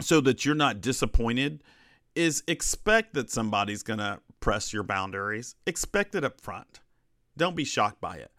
so 0.00 0.20
that 0.20 0.44
you're 0.44 0.54
not 0.54 0.80
disappointed 0.80 1.62
is 2.14 2.42
expect 2.46 3.14
that 3.14 3.30
somebody's 3.30 3.82
gonna 3.82 4.20
press 4.40 4.72
your 4.72 4.82
boundaries. 4.82 5.54
Expect 5.66 6.14
it 6.14 6.24
up 6.24 6.40
front. 6.40 6.80
Don't 7.36 7.56
be 7.56 7.64
shocked 7.64 8.00
by 8.00 8.16
it. 8.16 8.32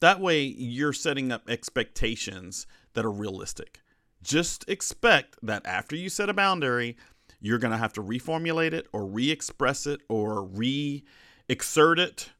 That 0.00 0.20
way, 0.20 0.42
you're 0.42 0.92
setting 0.92 1.32
up 1.32 1.48
expectations 1.48 2.66
that 2.94 3.04
are 3.04 3.10
realistic. 3.10 3.80
Just 4.22 4.68
expect 4.68 5.36
that 5.42 5.64
after 5.66 5.96
you 5.96 6.08
set 6.08 6.28
a 6.28 6.34
boundary, 6.34 6.96
you're 7.40 7.58
going 7.58 7.70
to 7.70 7.78
have 7.78 7.92
to 7.94 8.02
reformulate 8.02 8.72
it 8.72 8.86
or 8.92 9.06
re 9.06 9.30
express 9.30 9.86
it 9.86 10.00
or 10.08 10.44
re 10.44 11.04
exert 11.48 11.98
it 11.98 12.30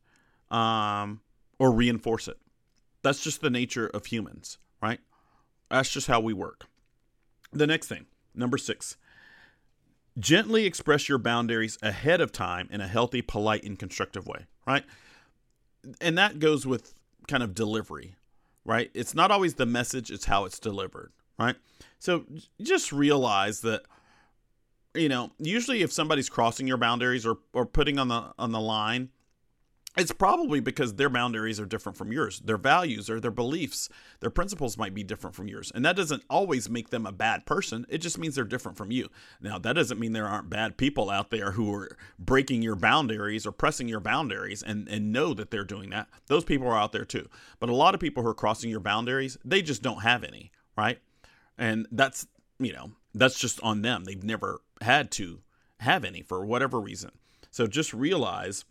um, 0.51 1.21
or 1.59 1.73
reinforce 1.73 2.29
it. 2.29 2.39
That's 3.03 3.23
just 3.23 3.41
the 3.41 3.51
nature 3.51 3.87
of 3.89 4.07
humans, 4.07 4.59
right? 4.83 5.01
That's 5.71 5.91
just 5.91 6.07
how 6.07 6.21
we 6.21 6.33
work. 6.33 6.67
The 7.53 7.67
next 7.67 7.89
thing, 7.89 8.07
number 8.35 8.59
six, 8.59 8.97
gently 10.19 10.67
express 10.67 11.09
your 11.09 11.19
boundaries 11.19 11.79
ahead 11.83 12.21
of 12.21 12.33
time 12.33 12.69
in 12.71 12.81
a 12.81 12.89
healthy, 12.89 13.23
polite, 13.23 13.65
and 13.65 13.79
constructive 13.79 14.27
way, 14.27 14.47
right? 14.67 14.85
And 16.01 16.19
that 16.19 16.39
goes 16.39 16.67
with 16.67 16.95
kind 17.29 17.43
of 17.43 17.55
delivery, 17.55 18.17
right? 18.65 18.91
It's 18.95 19.15
not 19.15 19.31
always 19.31 19.55
the 19.55 19.67
message, 19.67 20.11
it's 20.11 20.25
how 20.25 20.45
it's 20.45 20.59
delivered, 20.59 21.13
right? 21.39 21.57
So 21.99 22.25
just 22.61 22.93
realize 22.93 23.61
that 23.61 23.83
you 24.97 25.09
know, 25.09 25.31
usually 25.39 25.83
if 25.83 25.93
somebody's 25.93 26.29
crossing 26.29 26.67
your 26.67 26.79
boundaries 26.79 27.27
or 27.27 27.39
or 27.53 27.67
putting 27.67 27.99
on 27.99 28.09
the 28.09 28.33
on 28.39 28.53
the 28.53 28.61
line, 28.61 29.11
it's 29.97 30.13
probably 30.13 30.61
because 30.61 30.95
their 30.95 31.09
boundaries 31.09 31.59
are 31.59 31.65
different 31.65 31.97
from 31.97 32.13
yours. 32.13 32.41
Their 32.41 32.59
values 32.59 33.09
or 33.09 33.19
their 33.19 33.31
beliefs, 33.31 33.89
their 34.21 34.31
principles 34.31 34.77
might 34.77 34.93
be 34.93 35.03
different 35.03 35.35
from 35.35 35.49
yours. 35.49 35.73
And 35.75 35.85
that 35.87 35.97
doesn't 35.97 36.23
always 36.29 36.69
make 36.69 36.91
them 36.91 37.07
a 37.07 37.13
bad 37.13 37.47
person. 37.47 37.87
It 37.89 37.99
just 37.99 38.19
means 38.19 38.35
they're 38.35 38.45
different 38.45 38.77
from 38.77 38.91
you. 38.91 39.09
Now, 39.41 39.59
that 39.59 39.73
doesn't 39.73 39.99
mean 39.99 40.13
there 40.13 40.29
aren't 40.29 40.51
bad 40.51 40.77
people 40.77 41.09
out 41.09 41.31
there 41.31 41.53
who 41.53 41.73
are 41.73 41.97
breaking 42.19 42.61
your 42.61 42.77
boundaries 42.77 43.47
or 43.47 43.53
pressing 43.53 43.89
your 43.89 44.01
boundaries 44.01 44.63
and, 44.63 44.87
and 44.89 45.13
know 45.13 45.33
that 45.33 45.51
they're 45.51 45.65
doing 45.65 45.89
that. 45.91 46.09
Those 46.27 46.45
people 46.45 46.69
are 46.69 46.79
out 46.79 46.93
there 46.93 47.07
too. 47.07 47.29
But 47.59 47.71
a 47.71 47.75
lot 47.75 47.95
of 47.95 48.01
people 48.01 48.23
who 48.23 48.29
are 48.29 48.35
crossing 48.35 48.69
your 48.69 48.81
boundaries, 48.81 49.39
they 49.45 49.63
just 49.63 49.83
don't 49.83 50.03
have 50.03 50.25
any, 50.25 50.53
right? 50.77 50.99
And 51.57 51.87
that's, 51.91 52.27
you 52.59 52.75
know, 52.75 52.93
that's 53.15 53.39
just 53.39 53.63
on 53.63 53.81
them. 53.81 54.05
They've 54.05 54.23
never 54.23 54.61
had 54.83 55.11
to 55.13 55.41
have 55.81 56.05
any 56.05 56.21
for 56.21 56.45
whatever 56.45 56.79
reason. 56.79 57.13
So 57.51 57.67
just 57.67 57.95
realize 57.95 58.67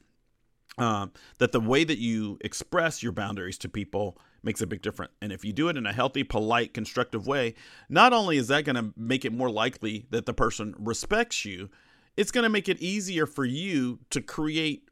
uh, 0.78 1.08
that 1.38 1.52
the 1.52 1.60
way 1.60 1.84
that 1.84 1.98
you 1.98 2.38
express 2.42 3.02
your 3.02 3.12
boundaries 3.12 3.58
to 3.60 3.70
people 3.70 4.18
makes 4.44 4.62
a 4.62 4.68
big 4.68 4.82
difference. 4.82 5.12
And 5.22 5.32
if 5.32 5.44
you 5.44 5.54
do 5.54 5.70
it 5.70 5.78
in 5.78 5.86
a 5.86 5.94
healthy, 5.94 6.24
polite, 6.24 6.74
constructive 6.74 7.26
way, 7.26 7.56
not 7.90 8.14
only 8.14 8.38
is 8.38 8.48
that 8.50 8.66
going 8.66 8.76
to 8.76 8.94
make 8.96 9.26
it 9.26 9.34
more 9.34 9.50
likely 9.50 10.06
that 10.12 10.26
the 10.26 10.34
person 10.34 10.76
respects 10.78 11.46
you, 11.46 11.70
it's 12.16 12.32
going 12.32 12.44
to 12.44 12.50
make 12.50 12.70
it 12.70 12.80
easier 12.80 13.26
for 13.26 13.44
you 13.44 14.00
to 14.12 14.22
create 14.22 14.90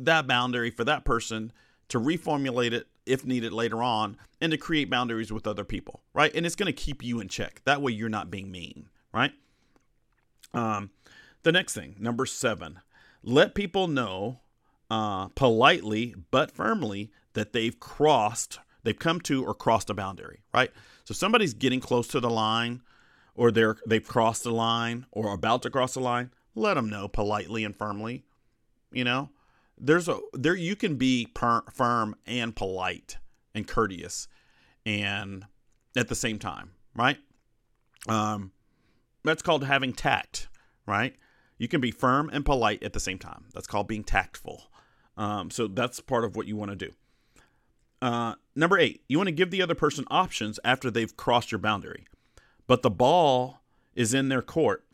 that 0.00 0.26
boundary 0.26 0.70
for 0.70 0.84
that 0.84 1.04
person 1.04 1.52
to 1.88 2.00
reformulate 2.00 2.72
it 2.72 2.86
if 3.04 3.24
needed 3.24 3.52
later 3.52 3.82
on 3.82 4.16
and 4.40 4.50
to 4.50 4.58
create 4.58 4.90
boundaries 4.90 5.32
with 5.32 5.46
other 5.46 5.64
people, 5.64 6.02
right? 6.12 6.34
And 6.34 6.44
it's 6.44 6.56
going 6.56 6.66
to 6.66 6.72
keep 6.72 7.02
you 7.02 7.20
in 7.20 7.28
check. 7.28 7.62
That 7.64 7.80
way 7.80 7.92
you're 7.92 8.08
not 8.08 8.30
being 8.30 8.50
mean, 8.50 8.88
right? 9.12 9.32
Um, 10.52 10.90
the 11.44 11.52
next 11.52 11.74
thing, 11.74 11.94
number 11.98 12.26
seven, 12.26 12.80
let 13.22 13.54
people 13.54 13.86
know 13.86 14.40
uh, 14.90 15.28
politely 15.28 16.14
but 16.30 16.50
firmly 16.50 17.10
that 17.34 17.52
they've 17.52 17.78
crossed, 17.78 18.58
they've 18.82 18.98
come 18.98 19.20
to 19.22 19.44
or 19.44 19.54
crossed 19.54 19.90
a 19.90 19.94
boundary, 19.94 20.42
right? 20.54 20.70
So 21.04 21.14
somebody's 21.14 21.54
getting 21.54 21.80
close 21.80 22.08
to 22.08 22.20
the 22.20 22.30
line, 22.30 22.82
or 23.34 23.50
they're 23.50 23.76
they've 23.86 24.06
crossed 24.06 24.44
the 24.44 24.52
line, 24.52 25.06
or 25.12 25.32
about 25.32 25.62
to 25.62 25.70
cross 25.70 25.94
the 25.94 26.00
line. 26.00 26.30
Let 26.54 26.74
them 26.74 26.88
know 26.88 27.08
politely 27.08 27.64
and 27.64 27.76
firmly. 27.76 28.24
You 28.90 29.04
know, 29.04 29.30
there's 29.78 30.08
a 30.08 30.18
there 30.32 30.54
you 30.54 30.76
can 30.76 30.96
be 30.96 31.28
per, 31.34 31.62
firm 31.72 32.16
and 32.26 32.56
polite 32.56 33.18
and 33.54 33.66
courteous 33.66 34.28
and 34.84 35.44
at 35.96 36.08
the 36.08 36.14
same 36.14 36.38
time, 36.38 36.70
right? 36.94 37.18
Um, 38.08 38.52
that's 39.24 39.42
called 39.42 39.64
having 39.64 39.92
tact, 39.92 40.48
right? 40.86 41.16
You 41.58 41.68
can 41.68 41.80
be 41.80 41.90
firm 41.90 42.30
and 42.32 42.44
polite 42.44 42.82
at 42.82 42.92
the 42.92 43.00
same 43.00 43.18
time. 43.18 43.46
That's 43.52 43.66
called 43.66 43.88
being 43.88 44.04
tactful. 44.04 44.70
Um, 45.16 45.50
so 45.50 45.66
that's 45.66 46.00
part 46.00 46.24
of 46.24 46.36
what 46.36 46.46
you 46.46 46.56
want 46.56 46.70
to 46.70 46.76
do. 46.76 46.92
Uh, 48.02 48.34
number 48.54 48.78
eight, 48.78 49.02
you 49.08 49.16
want 49.16 49.28
to 49.28 49.32
give 49.32 49.50
the 49.50 49.62
other 49.62 49.74
person 49.74 50.04
options 50.10 50.60
after 50.64 50.90
they've 50.90 51.16
crossed 51.16 51.50
your 51.50 51.58
boundary, 51.58 52.06
but 52.66 52.82
the 52.82 52.90
ball 52.90 53.60
is 53.94 54.12
in 54.12 54.28
their 54.28 54.42
court, 54.42 54.84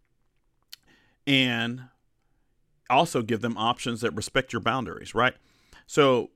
and 1.26 1.88
also 2.88 3.22
give 3.22 3.40
them 3.40 3.56
options 3.56 4.00
that 4.02 4.12
respect 4.12 4.52
your 4.52 4.60
boundaries, 4.60 5.14
right? 5.14 5.34
So 5.86 6.30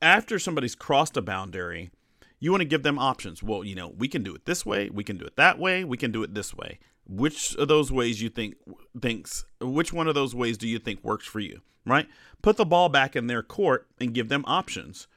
after 0.00 0.38
somebody's 0.38 0.74
crossed 0.74 1.16
a 1.16 1.22
boundary, 1.22 1.90
you 2.38 2.50
want 2.50 2.60
to 2.60 2.66
give 2.66 2.82
them 2.82 2.98
options. 2.98 3.42
Well, 3.42 3.64
you 3.64 3.74
know, 3.74 3.88
we 3.96 4.08
can 4.08 4.22
do 4.22 4.34
it 4.34 4.44
this 4.44 4.64
way, 4.66 4.90
we 4.90 5.04
can 5.04 5.16
do 5.16 5.24
it 5.24 5.36
that 5.36 5.58
way, 5.58 5.84
we 5.84 5.96
can 5.96 6.12
do 6.12 6.22
it 6.22 6.34
this 6.34 6.54
way. 6.54 6.78
Which 7.06 7.54
of 7.56 7.68
those 7.68 7.90
ways 7.90 8.22
you 8.22 8.28
think 8.28 8.54
thinks 9.00 9.44
which 9.60 9.92
one 9.92 10.08
of 10.08 10.14
those 10.14 10.34
ways 10.34 10.56
do 10.56 10.68
you 10.68 10.78
think 10.78 11.02
works 11.02 11.26
for 11.26 11.40
you, 11.40 11.60
right? 11.84 12.08
Put 12.42 12.56
the 12.56 12.64
ball 12.64 12.88
back 12.88 13.16
in 13.16 13.26
their 13.26 13.42
court 13.42 13.88
and 14.00 14.14
give 14.14 14.28
them 14.28 14.44
options. 14.46 15.08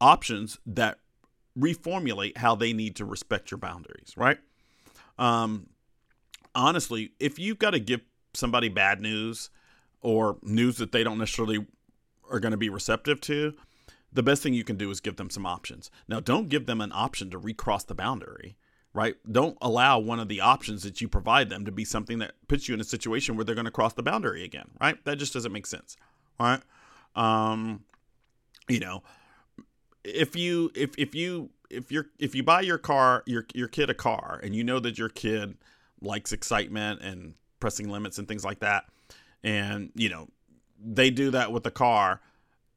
Options 0.00 0.58
that 0.66 0.98
reformulate 1.58 2.38
how 2.38 2.54
they 2.54 2.72
need 2.72 2.96
to 2.96 3.04
respect 3.04 3.50
your 3.50 3.58
boundaries, 3.58 4.14
right? 4.16 4.38
Um 5.18 5.68
honestly, 6.54 7.12
if 7.20 7.38
you've 7.38 7.58
got 7.58 7.70
to 7.70 7.80
give 7.80 8.00
somebody 8.32 8.68
bad 8.68 9.00
news 9.00 9.50
or 10.00 10.38
news 10.42 10.76
that 10.76 10.92
they 10.92 11.04
don't 11.04 11.18
necessarily 11.18 11.66
are 12.30 12.40
going 12.40 12.52
to 12.52 12.58
be 12.58 12.68
receptive 12.68 13.20
to, 13.22 13.54
the 14.12 14.22
best 14.22 14.42
thing 14.42 14.54
you 14.54 14.64
can 14.64 14.76
do 14.76 14.90
is 14.90 15.00
give 15.00 15.16
them 15.16 15.30
some 15.30 15.46
options. 15.46 15.90
Now, 16.08 16.20
don't 16.20 16.48
give 16.48 16.66
them 16.66 16.80
an 16.80 16.92
option 16.92 17.30
to 17.30 17.38
recross 17.38 17.84
the 17.84 17.94
boundary 17.94 18.56
right? 18.94 19.16
Don't 19.30 19.58
allow 19.60 19.98
one 19.98 20.20
of 20.20 20.28
the 20.28 20.40
options 20.40 20.84
that 20.84 21.00
you 21.00 21.08
provide 21.08 21.50
them 21.50 21.64
to 21.64 21.72
be 21.72 21.84
something 21.84 22.18
that 22.20 22.32
puts 22.46 22.68
you 22.68 22.74
in 22.74 22.80
a 22.80 22.84
situation 22.84 23.36
where 23.36 23.44
they're 23.44 23.56
going 23.56 23.64
to 23.64 23.70
cross 23.70 23.92
the 23.92 24.04
boundary 24.04 24.44
again, 24.44 24.70
right? 24.80 25.04
That 25.04 25.18
just 25.18 25.34
doesn't 25.34 25.52
make 25.52 25.66
sense, 25.66 25.96
right? 26.38 26.60
Um, 27.16 27.84
you 28.68 28.78
know, 28.78 29.02
if 30.04 30.36
you 30.36 30.70
if 30.74 30.96
if 30.96 31.14
you 31.14 31.50
if 31.68 31.90
you're 31.90 32.06
if 32.18 32.34
you 32.34 32.44
buy 32.44 32.60
your 32.60 32.78
car 32.78 33.24
your 33.26 33.46
your 33.52 33.68
kid 33.68 33.90
a 33.90 33.94
car 33.94 34.40
and 34.42 34.54
you 34.54 34.62
know 34.62 34.78
that 34.78 34.96
your 34.96 35.08
kid 35.08 35.56
likes 36.00 36.32
excitement 36.32 37.00
and 37.02 37.34
pressing 37.58 37.88
limits 37.88 38.18
and 38.18 38.28
things 38.28 38.44
like 38.44 38.60
that, 38.60 38.84
and 39.42 39.90
you 39.96 40.08
know 40.08 40.28
they 40.78 41.10
do 41.10 41.30
that 41.32 41.50
with 41.50 41.64
the 41.64 41.70
car 41.70 42.20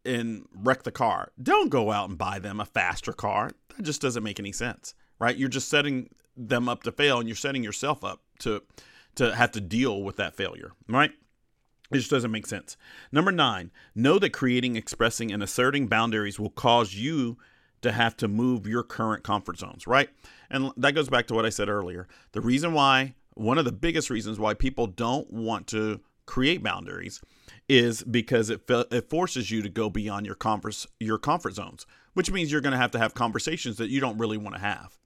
and 0.03 0.47
wreck 0.55 0.83
the 0.83 0.91
car, 0.91 1.31
don't 1.41 1.69
go 1.69 1.91
out 1.91 2.09
and 2.09 2.17
buy 2.17 2.39
them 2.39 2.59
a 2.59 2.65
faster 2.65 3.13
car. 3.13 3.51
That 3.75 3.83
just 3.83 4.01
doesn't 4.01 4.23
make 4.23 4.39
any 4.39 4.51
sense 4.51 4.95
right? 5.19 5.37
You're 5.37 5.49
just 5.49 5.69
setting 5.69 6.09
them 6.35 6.69
up 6.69 6.83
to 6.83 6.91
fail 6.91 7.19
and 7.19 7.27
you're 7.27 7.35
setting 7.35 7.63
yourself 7.63 8.03
up 8.03 8.21
to 8.39 8.61
to 9.15 9.35
have 9.35 9.51
to 9.51 9.61
deal 9.61 10.03
with 10.03 10.15
that 10.17 10.35
failure, 10.35 10.73
right? 10.87 11.11
It 11.91 11.97
just 11.97 12.11
doesn't 12.11 12.31
make 12.31 12.45
sense. 12.45 12.77
Number 13.11 13.31
nine, 13.31 13.71
know 13.95 14.19
that 14.19 14.31
creating, 14.31 14.75
expressing, 14.75 15.31
and 15.31 15.41
asserting 15.41 15.87
boundaries 15.87 16.39
will 16.39 16.51
cause 16.51 16.93
you 16.93 17.37
to 17.81 17.91
have 17.91 18.17
to 18.17 18.27
move 18.27 18.67
your 18.67 18.83
current 18.83 19.23
comfort 19.23 19.57
zones, 19.57 19.87
right? 19.87 20.09
And 20.49 20.71
that 20.77 20.93
goes 20.93 21.09
back 21.09 21.27
to 21.27 21.33
what 21.33 21.45
I 21.45 21.49
said 21.49 21.69
earlier. 21.69 22.07
The 22.33 22.41
reason 22.41 22.73
why, 22.73 23.15
one 23.35 23.57
of 23.57 23.65
the 23.65 23.71
biggest 23.71 24.09
reasons 24.09 24.39
why 24.39 24.53
people 24.53 24.87
don't 24.87 25.31
want 25.31 25.67
to 25.67 26.01
create 26.25 26.61
boundaries 26.61 27.21
is 27.69 28.03
because 28.03 28.49
it 28.49 28.61
it 28.69 29.09
forces 29.09 29.49
you 29.49 29.61
to 29.61 29.69
go 29.69 29.89
beyond 29.89 30.25
your 30.25 30.35
comfort 30.35 30.85
your 30.99 31.17
comfort 31.17 31.53
zones, 31.53 31.85
which 32.13 32.31
means 32.31 32.51
you're 32.51 32.61
going 32.61 32.71
to 32.71 32.77
have 32.77 32.91
to 32.91 32.99
have 32.99 33.13
conversations 33.13 33.77
that 33.77 33.89
you 33.89 33.99
don't 33.99 34.17
really 34.17 34.37
want 34.37 34.55
to 34.55 34.61
have. 34.61 34.97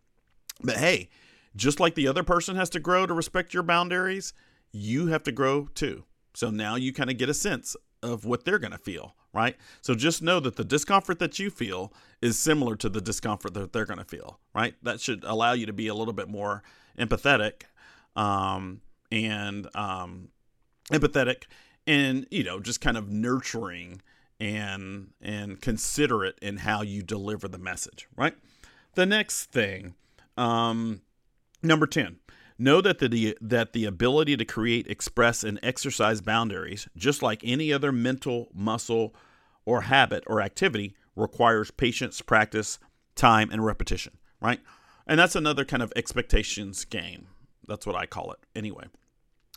But 0.64 0.78
hey, 0.78 1.10
just 1.56 1.80
like 1.80 1.96
the 1.96 2.08
other 2.08 2.24
person 2.24 2.56
has 2.56 2.70
to 2.72 2.80
grow 2.80 3.06
to 3.06 3.14
respect 3.14 3.54
your 3.54 3.64
boundaries, 3.64 4.34
you 4.72 5.08
have 5.08 5.24
to 5.24 5.32
grow 5.32 5.68
too. 5.74 6.06
So 6.34 6.50
now 6.50 6.76
you 6.76 6.94
kind 6.94 7.10
of 7.10 7.18
get 7.18 7.30
a 7.30 7.34
sense 7.34 7.76
of 8.02 8.26
what 8.26 8.46
they're 8.46 8.60
going 8.60 8.72
to 8.72 8.78
feel, 8.78 9.16
right? 9.34 9.56
So 9.82 9.96
just 9.96 10.22
know 10.22 10.40
that 10.40 10.56
the 10.56 10.64
discomfort 10.64 11.20
that 11.20 11.40
you 11.40 11.50
feel 11.50 11.94
is 12.22 12.40
similar 12.40 12.76
to 12.78 12.90
the 12.90 13.02
discomfort 13.02 13.54
that 13.54 13.74
they're 13.74 13.86
going 13.86 14.00
to 14.00 14.06
feel, 14.06 14.40
right? 14.56 14.76
That 14.82 15.02
should 15.02 15.24
allow 15.24 15.54
you 15.54 15.66
to 15.66 15.74
be 15.74 15.88
a 15.88 15.94
little 15.94 16.14
bit 16.14 16.30
more 16.30 16.64
empathetic 16.98 17.64
um, 18.16 18.82
and 19.12 19.68
um, 19.76 20.30
empathetic 20.92 21.44
and, 21.86 22.28
you 22.32 22.44
know, 22.44 22.60
just 22.60 22.82
kind 22.82 22.98
of 22.98 23.10
nurturing 23.10 24.02
and 24.40 25.12
and 25.22 25.62
considerate 25.62 26.40
in 26.42 26.58
how 26.58 26.82
you 26.82 27.04
deliver 27.04 27.48
the 27.48 27.60
message, 27.60 28.08
right? 28.16 28.34
The 28.96 29.06
next 29.06 29.52
thing 29.52 29.94
um, 30.38 31.02
number 31.62 31.88
10. 31.88 32.18
Know 32.58 32.80
that 32.82 33.00
the 33.00 33.36
that 33.42 33.74
the 33.74 33.86
ability 33.86 34.38
to 34.38 34.46
create, 34.46 34.86
express, 34.88 35.44
and 35.44 35.60
exercise 35.64 36.22
boundaries, 36.22 36.88
just 36.96 37.24
like 37.24 37.42
any 37.44 37.74
other 37.74 37.92
mental 37.92 38.50
muscle 38.54 39.16
or 39.66 39.82
habit 39.82 40.24
or 40.28 40.42
activity, 40.42 40.94
requires 41.16 41.72
patience, 41.72 42.22
practice, 42.22 42.78
time, 43.16 43.50
and 43.52 43.66
repetition. 43.66 44.14
Right, 44.40 44.60
and 45.08 45.20
that's 45.20 45.36
another 45.36 45.66
kind 45.66 45.82
of 45.82 45.92
expectations 45.96 46.86
game. 46.86 47.30
That's 47.68 47.88
what 47.88 47.96
I 47.96 48.06
call 48.06 48.32
it. 48.32 48.40
Anyway, 48.56 48.86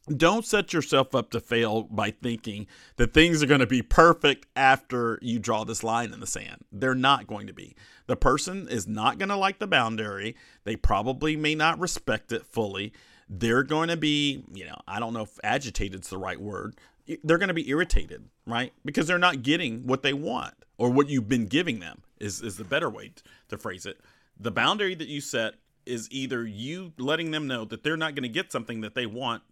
don't 0.09 0.44
set 0.44 0.72
yourself 0.72 1.14
up 1.14 1.30
to 1.30 1.40
fail 1.40 1.84
by 1.84 2.11
thinking 2.11 2.66
that 2.96 3.14
things 3.14 3.42
are 3.42 3.46
going 3.46 3.61
to 3.61 3.66
be 3.66 3.82
perfect 3.82 4.46
after 4.55 5.18
you 5.22 5.38
draw 5.38 5.64
this 5.64 5.82
line 5.82 6.12
in 6.12 6.20
the 6.20 6.26
sand. 6.26 6.64
They're 6.70 6.94
not 6.94 7.26
going 7.26 7.46
to 7.46 7.55
be. 7.55 7.74
The 8.07 8.16
person 8.16 8.68
is 8.68 8.86
not 8.86 9.18
going 9.18 9.30
to 9.30 9.36
like 9.36 9.59
the 9.59 9.66
boundary. 9.66 10.36
They 10.64 10.76
probably 10.76 11.36
may 11.36 11.55
not 11.55 11.78
respect 11.78 12.32
it 12.32 12.44
fully. 12.46 12.92
They're 13.30 13.62
going 13.62 13.88
to 13.88 13.96
be, 13.96 14.44
you 14.52 14.66
know, 14.66 14.76
I 14.86 15.00
don't 15.00 15.14
know 15.14 15.22
if 15.22 15.38
agitated 15.42 16.02
is 16.02 16.11
the 16.11 16.18
right 16.18 16.40
word. 16.40 16.76
They're 17.22 17.38
going 17.38 17.48
to 17.48 17.55
be 17.55 17.68
irritated, 17.70 18.28
right? 18.46 18.72
Because 18.84 19.07
they're 19.07 19.18
not 19.18 19.42
getting 19.42 19.86
what 19.86 20.02
they 20.02 20.12
want 20.12 20.55
or 20.76 20.90
what 20.90 21.09
you've 21.09 21.28
been 21.28 21.46
giving 21.46 21.80
them 21.80 22.02
is, 22.20 22.42
is 22.42 22.59
the 22.59 22.64
better 22.64 22.90
way 22.90 23.12
to 23.48 23.57
phrase 23.57 23.86
it. 23.86 24.00
The 24.38 24.50
boundary 24.50 24.94
that 24.94 25.09
you 25.09 25.22
set 25.22 25.55
is 25.86 26.09
either 26.11 26.46
you 26.46 26.92
letting 26.98 27.30
them 27.30 27.46
know 27.46 27.64
that 27.66 27.82
they're 27.82 27.96
not 27.96 28.14
going 28.14 28.22
to 28.22 28.28
get 28.28 28.52
something 28.52 28.80
that 28.82 28.94
they 28.94 29.07
want 29.07 29.42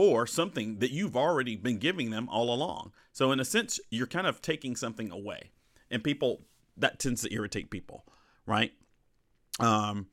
or 0.00 0.26
something 0.26 0.78
that 0.78 0.90
you've 0.90 1.14
already 1.14 1.56
been 1.56 1.76
giving 1.76 2.08
them 2.08 2.26
all 2.30 2.54
along. 2.54 2.90
So, 3.12 3.32
in 3.32 3.38
a 3.38 3.44
sense, 3.44 3.78
you're 3.90 4.06
kind 4.06 4.26
of 4.26 4.40
taking 4.40 4.74
something 4.74 5.10
away. 5.10 5.50
And 5.90 6.02
people, 6.02 6.46
that 6.78 6.98
tends 6.98 7.20
to 7.20 7.34
irritate 7.34 7.70
people, 7.70 8.06
right? 8.46 8.72
Um, 9.58 10.06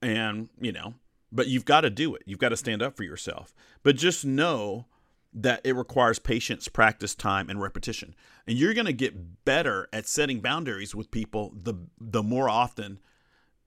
and, 0.00 0.48
you 0.58 0.72
know, 0.72 0.94
but 1.30 1.46
you've 1.46 1.66
got 1.66 1.82
to 1.82 1.90
do 1.90 2.14
it. 2.14 2.22
You've 2.24 2.38
got 2.38 2.48
to 2.50 2.56
stand 2.56 2.80
up 2.80 2.96
for 2.96 3.02
yourself. 3.02 3.52
But 3.82 3.96
just 3.96 4.24
know 4.24 4.86
that 5.34 5.60
it 5.62 5.76
requires 5.76 6.18
patience, 6.18 6.68
practice, 6.68 7.14
time, 7.14 7.50
and 7.50 7.60
repetition. 7.60 8.14
And 8.46 8.56
you're 8.56 8.72
going 8.72 8.86
to 8.86 8.94
get 8.94 9.44
better 9.44 9.88
at 9.92 10.08
setting 10.08 10.40
boundaries 10.40 10.94
with 10.94 11.10
people 11.10 11.52
the 11.54 11.74
the 12.00 12.22
more 12.22 12.48
often 12.48 12.98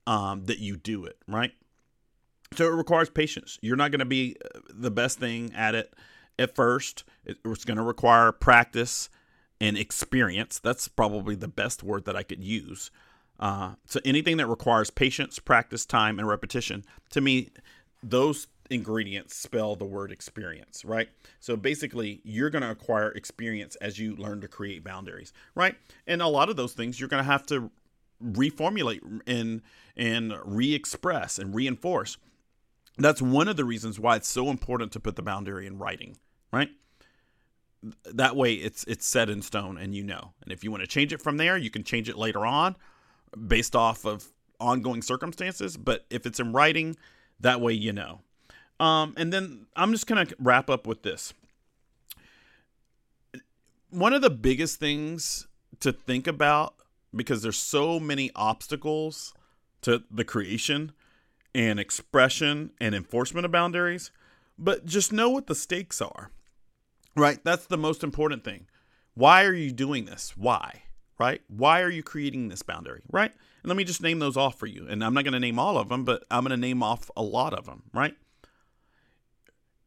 um, 0.07 0.45
that 0.45 0.57
you 0.57 0.75
do 0.75 1.05
it, 1.05 1.17
right? 1.27 1.51
So 2.55 2.65
it 2.65 2.75
requires 2.75 3.09
patience. 3.09 3.59
You're 3.61 3.75
not 3.75 3.91
going 3.91 3.99
to 3.99 4.05
be 4.05 4.37
uh, 4.43 4.59
the 4.69 4.91
best 4.91 5.19
thing 5.19 5.53
at 5.53 5.75
it 5.75 5.93
at 6.39 6.55
first. 6.55 7.03
It's 7.25 7.65
going 7.65 7.77
to 7.77 7.83
require 7.83 8.31
practice 8.31 9.09
and 9.59 9.77
experience. 9.77 10.59
That's 10.59 10.87
probably 10.87 11.35
the 11.35 11.47
best 11.47 11.83
word 11.83 12.05
that 12.05 12.15
I 12.15 12.23
could 12.23 12.43
use. 12.43 12.91
Uh, 13.39 13.73
so 13.85 13.99
anything 14.05 14.37
that 14.37 14.47
requires 14.47 14.89
patience, 14.89 15.39
practice, 15.39 15.85
time, 15.85 16.19
and 16.19 16.27
repetition, 16.27 16.85
to 17.11 17.21
me, 17.21 17.49
those 18.01 18.47
ingredients 18.69 19.35
spell 19.35 19.75
the 19.75 19.85
word 19.85 20.11
experience, 20.11 20.85
right? 20.85 21.09
So 21.39 21.55
basically, 21.55 22.21
you're 22.23 22.49
going 22.49 22.63
to 22.63 22.71
acquire 22.71 23.11
experience 23.11 23.75
as 23.77 23.99
you 23.99 24.15
learn 24.15 24.41
to 24.41 24.47
create 24.47 24.83
boundaries, 24.83 25.33
right? 25.53 25.75
And 26.07 26.21
a 26.21 26.27
lot 26.27 26.49
of 26.49 26.55
those 26.55 26.73
things 26.73 26.99
you're 26.99 27.09
going 27.09 27.23
to 27.23 27.29
have 27.29 27.45
to 27.47 27.71
reformulate 28.23 29.01
and 29.27 29.61
and 29.97 30.33
re-express 30.45 31.37
and 31.37 31.53
reinforce 31.53 32.17
that's 32.97 33.21
one 33.21 33.47
of 33.47 33.57
the 33.57 33.65
reasons 33.65 33.99
why 33.99 34.15
it's 34.15 34.27
so 34.27 34.49
important 34.49 34.91
to 34.93 34.99
put 34.99 35.15
the 35.15 35.21
boundary 35.21 35.67
in 35.67 35.77
writing, 35.77 36.17
right? 36.51 36.69
That 38.05 38.35
way 38.35 38.53
it's 38.53 38.83
it's 38.85 39.05
set 39.05 39.29
in 39.29 39.41
stone 39.41 39.77
and 39.77 39.93
you 39.93 40.03
know. 40.03 40.33
And 40.41 40.51
if 40.51 40.63
you 40.63 40.71
want 40.71 40.81
to 40.81 40.87
change 40.87 41.13
it 41.13 41.21
from 41.21 41.37
there, 41.37 41.57
you 41.57 41.69
can 41.69 41.83
change 41.83 42.09
it 42.09 42.17
later 42.17 42.45
on 42.45 42.75
based 43.47 43.75
off 43.75 44.05
of 44.05 44.27
ongoing 44.59 45.01
circumstances, 45.01 45.77
but 45.77 46.05
if 46.09 46.25
it's 46.25 46.39
in 46.39 46.53
writing, 46.53 46.95
that 47.39 47.61
way 47.61 47.73
you 47.73 47.91
know. 47.91 48.21
Um, 48.79 49.13
and 49.17 49.31
then 49.31 49.67
I'm 49.75 49.91
just 49.91 50.07
going 50.07 50.25
to 50.25 50.35
wrap 50.39 50.69
up 50.69 50.87
with 50.87 51.03
this. 51.03 51.33
One 53.89 54.13
of 54.13 54.21
the 54.21 54.29
biggest 54.29 54.79
things 54.79 55.47
to 55.79 55.91
think 55.91 56.27
about 56.27 56.75
because 57.15 57.41
there's 57.41 57.57
so 57.57 57.99
many 57.99 58.31
obstacles 58.35 59.33
to 59.81 60.03
the 60.11 60.25
creation 60.25 60.91
and 61.55 61.79
expression 61.79 62.71
and 62.81 62.93
enforcement 62.93 63.45
of 63.45 63.51
boundaries, 63.51 64.11
but 64.59 64.85
just 64.85 65.13
know 65.13 65.29
what 65.29 65.47
the 65.47 65.55
stakes 65.55 66.01
are. 66.01 66.29
Right? 67.15 67.39
That's 67.45 67.65
the 67.65 67.77
most 67.77 68.03
important 68.03 68.43
thing. 68.43 68.67
Why 69.13 69.45
are 69.45 69.53
you 69.53 69.71
doing 69.71 70.03
this? 70.03 70.33
Why? 70.35 70.83
Right? 71.17 71.41
Why 71.47 71.81
are 71.81 71.89
you 71.89 72.03
creating 72.03 72.49
this 72.49 72.61
boundary? 72.61 73.01
Right? 73.09 73.31
And 73.31 73.69
let 73.69 73.77
me 73.77 73.85
just 73.85 74.03
name 74.03 74.19
those 74.19 74.35
off 74.35 74.59
for 74.59 74.67
you. 74.67 74.85
And 74.87 75.01
I'm 75.01 75.13
not 75.13 75.23
going 75.23 75.33
to 75.33 75.39
name 75.39 75.57
all 75.57 75.77
of 75.77 75.87
them, 75.87 76.03
but 76.03 76.25
I'm 76.29 76.43
going 76.43 76.51
to 76.51 76.57
name 76.57 76.83
off 76.83 77.09
a 77.15 77.23
lot 77.23 77.53
of 77.53 77.65
them, 77.65 77.83
right? 77.93 78.15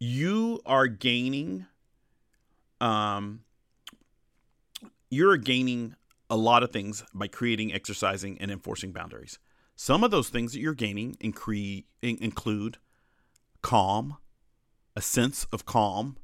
You 0.01 0.61
are 0.65 0.87
gaining 0.87 1.67
um 2.81 3.41
you're 5.11 5.37
gaining 5.37 5.97
a 6.31 6.37
lot 6.37 6.63
of 6.63 6.71
things 6.71 7.03
by 7.15 7.27
creating, 7.27 7.73
exercising, 7.73 8.39
and 8.41 8.51
enforcing 8.51 8.93
boundaries. 8.93 9.39
Some 9.81 10.03
of 10.03 10.11
those 10.11 10.29
things 10.29 10.53
that 10.53 10.59
you're 10.59 10.75
gaining 10.75 11.15
incre- 11.21 11.85
include 12.03 12.79
calm, 13.63 14.17
a 14.97 15.01
sense 15.01 15.47
of 15.53 15.67
calm, 15.67 16.17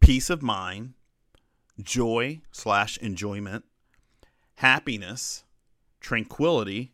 peace 0.00 0.28
of 0.28 0.42
mind, 0.42 0.92
joy 1.82 2.42
slash 2.52 2.98
enjoyment, 2.98 3.64
happiness, 4.56 5.44
tranquility, 6.02 6.92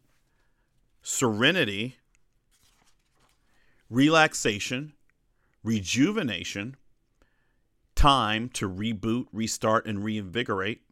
serenity, 1.03 1.97
relaxation, 3.91 4.93
rejuvenation, 5.64 6.76
time 7.97 8.49
to 8.51 8.70
reboot, 8.70 9.26
restart, 9.32 9.85
and 9.85 10.05
reinvigorate, 10.05 10.82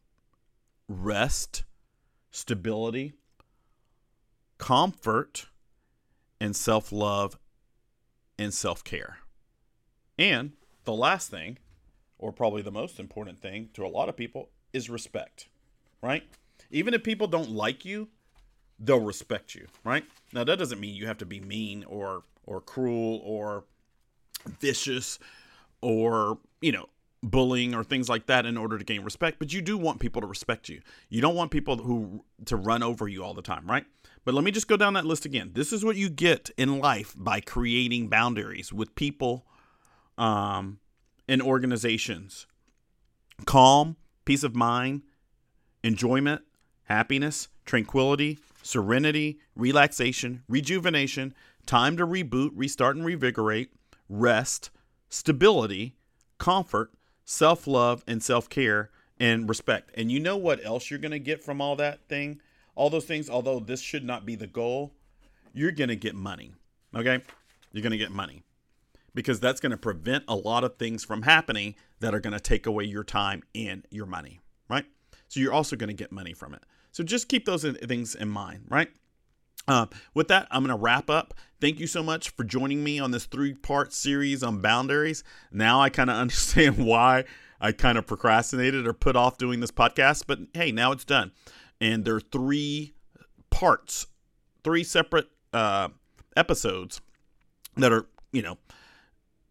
rest, 0.88 1.62
stability, 2.32 3.14
comfort, 4.62 5.46
and 6.40 6.54
self 6.54 6.92
love 6.92 7.36
and 8.38 8.54
self 8.54 8.84
care. 8.84 9.18
And 10.16 10.52
the 10.84 10.92
last 10.92 11.32
thing, 11.32 11.58
or 12.16 12.32
probably 12.32 12.62
the 12.62 12.70
most 12.70 13.00
important 13.00 13.40
thing 13.40 13.70
to 13.74 13.84
a 13.84 13.88
lot 13.88 14.08
of 14.08 14.16
people, 14.16 14.50
is 14.72 14.88
respect, 14.88 15.48
right? 16.00 16.22
Even 16.70 16.94
if 16.94 17.02
people 17.02 17.26
don't 17.26 17.50
like 17.50 17.84
you, 17.84 18.08
they'll 18.78 19.00
respect 19.00 19.56
you, 19.56 19.66
right? 19.82 20.04
Now 20.32 20.44
that 20.44 20.60
doesn't 20.60 20.78
mean 20.78 20.94
you 20.94 21.08
have 21.08 21.18
to 21.18 21.26
be 21.26 21.40
mean 21.40 21.82
or 21.82 22.22
or 22.46 22.60
cruel 22.60 23.20
or 23.24 23.64
vicious 24.60 25.18
or, 25.80 26.38
you 26.60 26.70
know, 26.70 26.88
bullying 27.24 27.74
or 27.74 27.82
things 27.82 28.08
like 28.08 28.26
that 28.26 28.46
in 28.46 28.56
order 28.56 28.78
to 28.78 28.84
gain 28.84 29.02
respect, 29.02 29.40
but 29.40 29.52
you 29.52 29.60
do 29.60 29.76
want 29.76 29.98
people 29.98 30.20
to 30.20 30.26
respect 30.26 30.68
you. 30.68 30.80
You 31.08 31.20
don't 31.20 31.34
want 31.34 31.50
people 31.50 31.76
who 31.78 32.24
to 32.46 32.56
run 32.56 32.84
over 32.84 33.08
you 33.08 33.24
all 33.24 33.34
the 33.34 33.42
time, 33.42 33.66
right? 33.66 33.84
But 34.24 34.34
let 34.34 34.44
me 34.44 34.50
just 34.50 34.68
go 34.68 34.76
down 34.76 34.94
that 34.94 35.04
list 35.04 35.24
again. 35.24 35.50
This 35.54 35.72
is 35.72 35.84
what 35.84 35.96
you 35.96 36.08
get 36.08 36.50
in 36.56 36.78
life 36.78 37.14
by 37.16 37.40
creating 37.40 38.08
boundaries 38.08 38.72
with 38.72 38.94
people 38.94 39.46
um 40.18 40.78
and 41.28 41.40
organizations. 41.40 42.46
Calm, 43.46 43.96
peace 44.24 44.42
of 44.42 44.54
mind, 44.54 45.02
enjoyment, 45.82 46.42
happiness, 46.84 47.48
tranquility, 47.64 48.38
serenity, 48.62 49.38
relaxation, 49.56 50.42
rejuvenation, 50.48 51.34
time 51.66 51.96
to 51.96 52.06
reboot, 52.06 52.50
restart 52.54 52.96
and 52.96 53.04
revigorate, 53.04 53.68
rest, 54.08 54.70
stability, 55.08 55.96
comfort, 56.38 56.92
self 57.24 57.66
love 57.66 58.04
and 58.06 58.22
self 58.22 58.48
care 58.48 58.90
and 59.18 59.48
respect. 59.48 59.90
And 59.94 60.10
you 60.10 60.20
know 60.20 60.36
what 60.36 60.64
else 60.64 60.90
you're 60.90 60.98
going 60.98 61.12
to 61.12 61.18
get 61.18 61.42
from 61.42 61.60
all 61.60 61.76
that 61.76 62.08
thing? 62.08 62.40
All 62.74 62.90
those 62.90 63.04
things, 63.04 63.28
although 63.28 63.60
this 63.60 63.80
should 63.80 64.04
not 64.04 64.24
be 64.24 64.34
the 64.34 64.46
goal, 64.46 64.92
you're 65.52 65.72
going 65.72 65.88
to 65.88 65.96
get 65.96 66.14
money. 66.14 66.52
Okay? 66.94 67.22
You're 67.72 67.82
going 67.82 67.92
to 67.92 67.98
get 67.98 68.10
money 68.10 68.42
because 69.14 69.40
that's 69.40 69.60
going 69.60 69.70
to 69.70 69.76
prevent 69.76 70.24
a 70.28 70.34
lot 70.34 70.64
of 70.64 70.76
things 70.76 71.04
from 71.04 71.22
happening 71.22 71.74
that 72.00 72.14
are 72.14 72.20
going 72.20 72.32
to 72.32 72.40
take 72.40 72.66
away 72.66 72.84
your 72.84 73.04
time 73.04 73.42
and 73.54 73.86
your 73.90 74.06
money, 74.06 74.40
right? 74.68 74.84
So 75.28 75.40
you're 75.40 75.52
also 75.52 75.76
going 75.76 75.88
to 75.88 75.94
get 75.94 76.12
money 76.12 76.32
from 76.32 76.54
it. 76.54 76.62
So 76.92 77.02
just 77.02 77.28
keep 77.28 77.44
those 77.44 77.64
things 77.64 78.14
in 78.14 78.28
mind, 78.28 78.64
right? 78.68 78.88
Uh, 79.68 79.86
with 80.14 80.28
that, 80.28 80.48
I'm 80.50 80.64
going 80.64 80.76
to 80.76 80.82
wrap 80.82 81.08
up. 81.08 81.34
Thank 81.60 81.78
you 81.78 81.86
so 81.86 82.02
much 82.02 82.30
for 82.30 82.44
joining 82.44 82.82
me 82.82 82.98
on 82.98 83.12
this 83.12 83.26
three 83.26 83.54
part 83.54 83.92
series 83.92 84.42
on 84.42 84.60
boundaries. 84.60 85.22
Now 85.50 85.80
I 85.80 85.88
kind 85.88 86.10
of 86.10 86.16
understand 86.20 86.84
why 86.84 87.24
I 87.60 87.72
kind 87.72 87.96
of 87.96 88.06
procrastinated 88.06 88.86
or 88.86 88.92
put 88.92 89.14
off 89.14 89.38
doing 89.38 89.60
this 89.60 89.70
podcast, 89.70 90.24
but 90.26 90.40
hey, 90.52 90.72
now 90.72 90.92
it's 90.92 91.04
done. 91.04 91.32
And 91.82 92.04
there 92.04 92.14
are 92.14 92.20
three 92.20 92.94
parts, 93.50 94.06
three 94.62 94.84
separate 94.84 95.26
uh, 95.52 95.88
episodes 96.36 97.00
that 97.76 97.92
are, 97.92 98.06
you 98.32 98.40
know, 98.40 98.56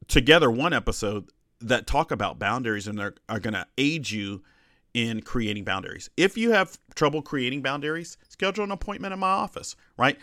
together 0.08 0.50
one 0.50 0.72
episode 0.72 1.30
that 1.60 1.86
talk 1.86 2.10
about 2.10 2.40
boundaries 2.40 2.88
and 2.88 2.98
they're 2.98 3.16
are 3.28 3.42
going 3.42 3.54
to 3.54 3.68
aid 3.78 4.10
you 4.10 4.44
in 4.94 5.22
creating 5.22 5.66
boundaries. 5.66 6.10
If 6.16 6.38
you 6.38 6.52
have 6.52 6.80
trouble 6.96 7.22
creating 7.22 7.64
boundaries, 7.64 8.18
schedule 8.30 8.64
an 8.64 8.72
appointment 8.72 9.14
in 9.14 9.20
my 9.20 9.28
office, 9.28 9.76
right? 9.98 10.18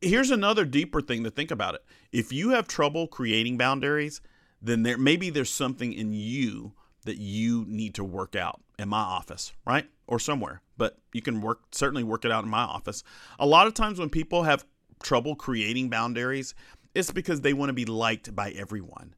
Here's 0.00 0.32
another 0.32 0.64
deeper 0.64 1.00
thing 1.00 1.22
to 1.22 1.30
think 1.30 1.52
about 1.52 1.76
it. 1.76 1.84
If 2.10 2.32
you 2.32 2.50
have 2.50 2.66
trouble 2.66 3.06
creating 3.06 3.58
boundaries, 3.58 4.20
then 4.60 4.82
there 4.82 4.98
maybe 4.98 5.30
there's 5.30 5.52
something 5.52 5.92
in 5.92 6.14
you 6.14 6.72
that 7.04 7.18
you 7.18 7.64
need 7.68 7.94
to 7.94 8.02
work 8.02 8.34
out 8.34 8.60
in 8.78 8.88
my 8.88 9.00
office, 9.00 9.52
right? 9.66 9.88
Or 10.06 10.18
somewhere. 10.18 10.62
But 10.76 10.98
you 11.12 11.22
can 11.22 11.40
work 11.40 11.60
certainly 11.72 12.04
work 12.04 12.24
it 12.24 12.32
out 12.32 12.44
in 12.44 12.50
my 12.50 12.62
office. 12.62 13.02
A 13.38 13.46
lot 13.46 13.66
of 13.66 13.74
times 13.74 13.98
when 13.98 14.10
people 14.10 14.42
have 14.42 14.64
trouble 15.02 15.36
creating 15.36 15.88
boundaries, 15.88 16.54
it's 16.94 17.10
because 17.10 17.40
they 17.40 17.52
want 17.52 17.70
to 17.70 17.74
be 17.74 17.84
liked 17.84 18.34
by 18.34 18.50
everyone. 18.50 19.14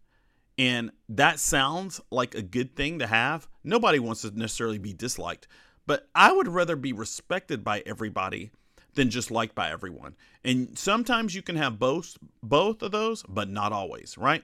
And 0.59 0.91
that 1.09 1.39
sounds 1.39 2.01
like 2.11 2.35
a 2.35 2.43
good 2.43 2.75
thing 2.75 2.99
to 2.99 3.07
have. 3.07 3.47
Nobody 3.63 3.99
wants 3.99 4.23
to 4.23 4.31
necessarily 4.39 4.79
be 4.79 4.95
disliked, 4.95 5.47
but 5.87 6.09
I 6.15 6.33
would 6.33 6.49
rather 6.49 6.77
be 6.77 6.93
respected 6.93 7.63
by 7.63 7.83
everybody 7.85 8.51
than 8.95 9.11
just 9.11 9.31
liked 9.31 9.55
by 9.55 9.71
everyone. 9.71 10.17
And 10.43 10.79
sometimes 10.79 11.35
you 11.35 11.43
can 11.43 11.57
have 11.57 11.79
both 11.79 12.17
both 12.43 12.83
of 12.83 12.93
those, 12.93 13.23
but 13.29 13.51
not 13.51 13.73
always, 13.73 14.17
right? 14.17 14.43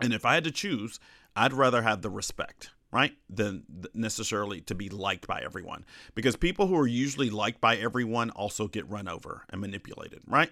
And 0.00 0.12
if 0.12 0.24
I 0.24 0.34
had 0.34 0.44
to 0.44 0.50
choose, 0.50 1.00
I'd 1.34 1.52
rather 1.52 1.82
have 1.82 2.02
the 2.02 2.10
respect, 2.10 2.70
right? 2.90 3.12
Than 3.28 3.64
necessarily 3.94 4.60
to 4.62 4.74
be 4.74 4.88
liked 4.88 5.26
by 5.26 5.40
everyone. 5.40 5.84
Because 6.14 6.36
people 6.36 6.66
who 6.66 6.78
are 6.78 6.86
usually 6.86 7.30
liked 7.30 7.60
by 7.60 7.76
everyone 7.76 8.30
also 8.30 8.68
get 8.68 8.88
run 8.88 9.08
over 9.08 9.42
and 9.50 9.60
manipulated, 9.60 10.22
right? 10.26 10.50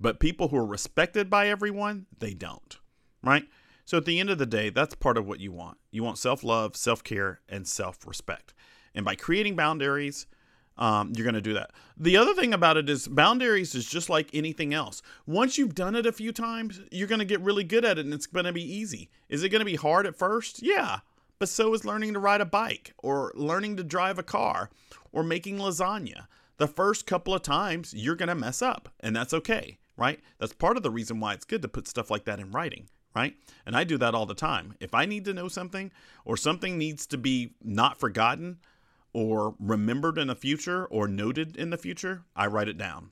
But 0.00 0.20
people 0.20 0.48
who 0.48 0.56
are 0.56 0.66
respected 0.66 1.28
by 1.28 1.48
everyone, 1.48 2.06
they 2.18 2.34
don't, 2.34 2.78
right? 3.22 3.44
So 3.84 3.96
at 3.96 4.04
the 4.04 4.20
end 4.20 4.30
of 4.30 4.38
the 4.38 4.46
day, 4.46 4.70
that's 4.70 4.94
part 4.94 5.16
of 5.16 5.26
what 5.26 5.40
you 5.40 5.50
want. 5.50 5.78
You 5.90 6.04
want 6.04 6.18
self 6.18 6.44
love, 6.44 6.76
self 6.76 7.02
care, 7.02 7.40
and 7.48 7.66
self 7.66 8.06
respect. 8.06 8.54
And 8.94 9.04
by 9.04 9.14
creating 9.14 9.56
boundaries, 9.56 10.26
um, 10.76 11.12
you're 11.14 11.24
going 11.24 11.34
to 11.34 11.40
do 11.40 11.54
that. 11.54 11.72
The 11.96 12.16
other 12.16 12.34
thing 12.34 12.54
about 12.54 12.76
it 12.76 12.88
is 12.88 13.08
boundaries 13.08 13.74
is 13.74 13.88
just 13.88 14.08
like 14.08 14.30
anything 14.32 14.72
else. 14.72 15.02
Once 15.26 15.58
you've 15.58 15.74
done 15.74 15.96
it 15.96 16.06
a 16.06 16.12
few 16.12 16.32
times, 16.32 16.80
you're 16.92 17.08
going 17.08 17.18
to 17.18 17.24
get 17.24 17.40
really 17.40 17.64
good 17.64 17.84
at 17.84 17.98
it 17.98 18.04
and 18.04 18.14
it's 18.14 18.26
going 18.26 18.44
to 18.44 18.52
be 18.52 18.62
easy. 18.62 19.10
Is 19.28 19.42
it 19.42 19.48
going 19.48 19.60
to 19.60 19.64
be 19.64 19.76
hard 19.76 20.06
at 20.06 20.16
first? 20.16 20.62
Yeah. 20.62 21.00
But 21.38 21.48
so 21.48 21.72
is 21.74 21.84
learning 21.84 22.14
to 22.14 22.18
ride 22.18 22.40
a 22.40 22.46
bike 22.46 22.92
or 22.98 23.32
learning 23.34 23.76
to 23.76 23.84
drive 23.84 24.18
a 24.18 24.22
car 24.22 24.70
or 25.12 25.22
making 25.22 25.58
lasagna. 25.58 26.26
The 26.56 26.66
first 26.66 27.06
couple 27.06 27.34
of 27.34 27.42
times, 27.42 27.94
you're 27.94 28.16
going 28.16 28.28
to 28.28 28.34
mess 28.34 28.62
up, 28.62 28.88
and 28.98 29.14
that's 29.14 29.32
okay, 29.32 29.78
right? 29.96 30.18
That's 30.38 30.52
part 30.52 30.76
of 30.76 30.82
the 30.82 30.90
reason 30.90 31.20
why 31.20 31.34
it's 31.34 31.44
good 31.44 31.62
to 31.62 31.68
put 31.68 31.86
stuff 31.86 32.10
like 32.10 32.24
that 32.24 32.40
in 32.40 32.50
writing 32.50 32.88
right? 33.18 33.34
And 33.66 33.76
I 33.76 33.82
do 33.82 33.98
that 33.98 34.14
all 34.14 34.26
the 34.26 34.34
time. 34.34 34.74
If 34.78 34.94
I 34.94 35.04
need 35.04 35.24
to 35.24 35.34
know 35.34 35.48
something 35.48 35.90
or 36.24 36.36
something 36.36 36.78
needs 36.78 37.06
to 37.08 37.18
be 37.18 37.54
not 37.62 37.98
forgotten 37.98 38.58
or 39.12 39.54
remembered 39.58 40.18
in 40.18 40.28
the 40.28 40.36
future 40.36 40.86
or 40.86 41.08
noted 41.08 41.56
in 41.56 41.70
the 41.70 41.76
future, 41.76 42.22
I 42.36 42.46
write 42.46 42.68
it 42.68 42.78
down. 42.78 43.10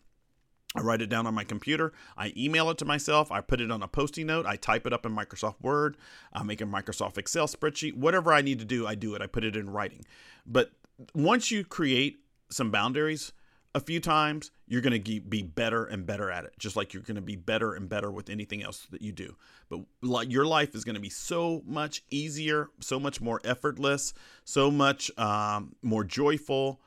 I 0.75 0.81
write 0.81 1.01
it 1.01 1.09
down 1.09 1.27
on 1.27 1.35
my 1.35 1.45
computer. 1.45 1.93
I 2.17 2.33
email 2.37 2.69
it 2.71 2.79
to 2.79 2.85
myself. 2.85 3.33
I 3.33 3.41
put 3.41 3.61
it 3.61 3.71
on 3.71 3.83
a 3.83 3.89
post-it 3.89 4.25
note. 4.25 4.47
I 4.47 4.57
type 4.57 4.87
it 4.87 4.93
up 4.93 5.07
in 5.07 5.15
Microsoft 5.15 5.61
Word. 5.63 5.97
I 6.33 6.43
make 6.43 6.61
a 6.61 6.65
Microsoft 6.65 7.17
Excel 7.17 7.47
spreadsheet. 7.47 7.95
Whatever 7.95 8.33
I 8.33 8.43
need 8.43 8.59
to 8.59 8.65
do, 8.65 8.87
I 8.87 8.95
do 8.95 9.15
it. 9.15 9.23
I 9.23 9.27
put 9.27 9.45
it 9.45 9.57
in 9.57 9.71
writing. 9.71 10.05
But 10.45 10.73
once 11.15 11.51
you 11.51 11.65
create 11.65 12.19
some 12.51 12.71
boundaries, 12.71 13.33
a 13.77 13.81
few 13.81 14.01
times, 14.01 14.53
you're 14.67 14.81
going 14.81 15.03
to 15.03 15.21
be 15.21 15.43
better 15.43 15.85
and 15.85 16.07
better 16.07 16.31
at 16.31 16.45
it, 16.45 16.55
just 16.59 16.77
like 16.77 16.95
you're 16.95 17.03
going 17.03 17.17
to 17.17 17.21
be 17.21 17.37
better 17.37 17.75
and 17.75 17.91
better 17.91 18.11
with 18.11 18.31
anything 18.31 18.63
else 18.63 18.87
that 18.91 19.03
you 19.03 19.13
do. 19.13 19.37
But 19.69 20.31
your 20.31 20.47
life 20.47 20.75
is 20.75 20.83
going 20.83 20.95
to 20.95 21.01
be 21.01 21.11
so 21.11 21.63
much 21.67 22.03
easier, 22.09 22.71
so 22.81 22.99
much 22.99 23.21
more 23.21 23.39
effortless, 23.45 24.15
so 24.45 24.71
much 24.71 25.11
um, 25.19 25.77
more 25.83 26.05
joyful, 26.05 26.81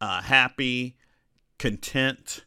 uh, 0.00 0.20
happy, 0.20 0.96
content, 1.60 2.44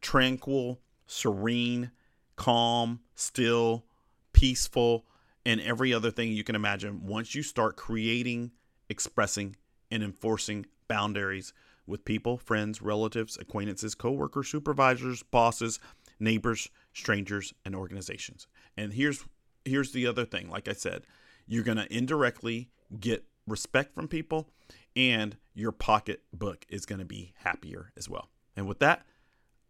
tranquil, 0.00 0.80
serene, 1.06 1.90
calm, 2.36 3.00
still, 3.14 3.84
peaceful, 4.32 5.04
and 5.44 5.60
every 5.60 5.92
other 5.92 6.10
thing 6.10 6.32
you 6.32 6.44
can 6.44 6.54
imagine 6.54 7.06
once 7.06 7.34
you 7.34 7.42
start 7.42 7.76
creating, 7.76 8.52
expressing, 8.88 9.56
and 9.90 10.02
enforcing 10.02 10.66
boundaries 10.88 11.52
with 11.86 12.04
people, 12.04 12.36
friends, 12.38 12.80
relatives, 12.80 13.36
acquaintances, 13.38 13.94
coworkers, 13.94 14.48
supervisors, 14.48 15.22
bosses, 15.22 15.80
neighbors, 16.18 16.68
strangers, 16.92 17.52
and 17.64 17.74
organizations. 17.74 18.46
And 18.76 18.92
here's 18.92 19.24
here's 19.64 19.92
the 19.92 20.06
other 20.06 20.24
thing, 20.24 20.48
like 20.48 20.68
I 20.68 20.72
said, 20.72 21.02
you're 21.46 21.64
going 21.64 21.76
to 21.76 21.92
indirectly 21.94 22.70
get 22.98 23.24
respect 23.46 23.94
from 23.94 24.08
people, 24.08 24.48
and 24.96 25.36
your 25.54 25.72
pocketbook 25.72 26.64
is 26.68 26.86
going 26.86 27.00
to 27.00 27.04
be 27.04 27.34
happier 27.38 27.92
as 27.96 28.08
well. 28.08 28.30
And 28.56 28.66
with 28.66 28.78
that, 28.78 29.04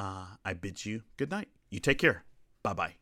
uh, 0.00 0.26
I 0.44 0.54
bid 0.54 0.84
you 0.84 1.02
good 1.16 1.30
night. 1.30 1.48
You 1.70 1.78
take 1.78 1.98
care. 1.98 2.24
Bye 2.62 2.74
bye. 2.74 2.94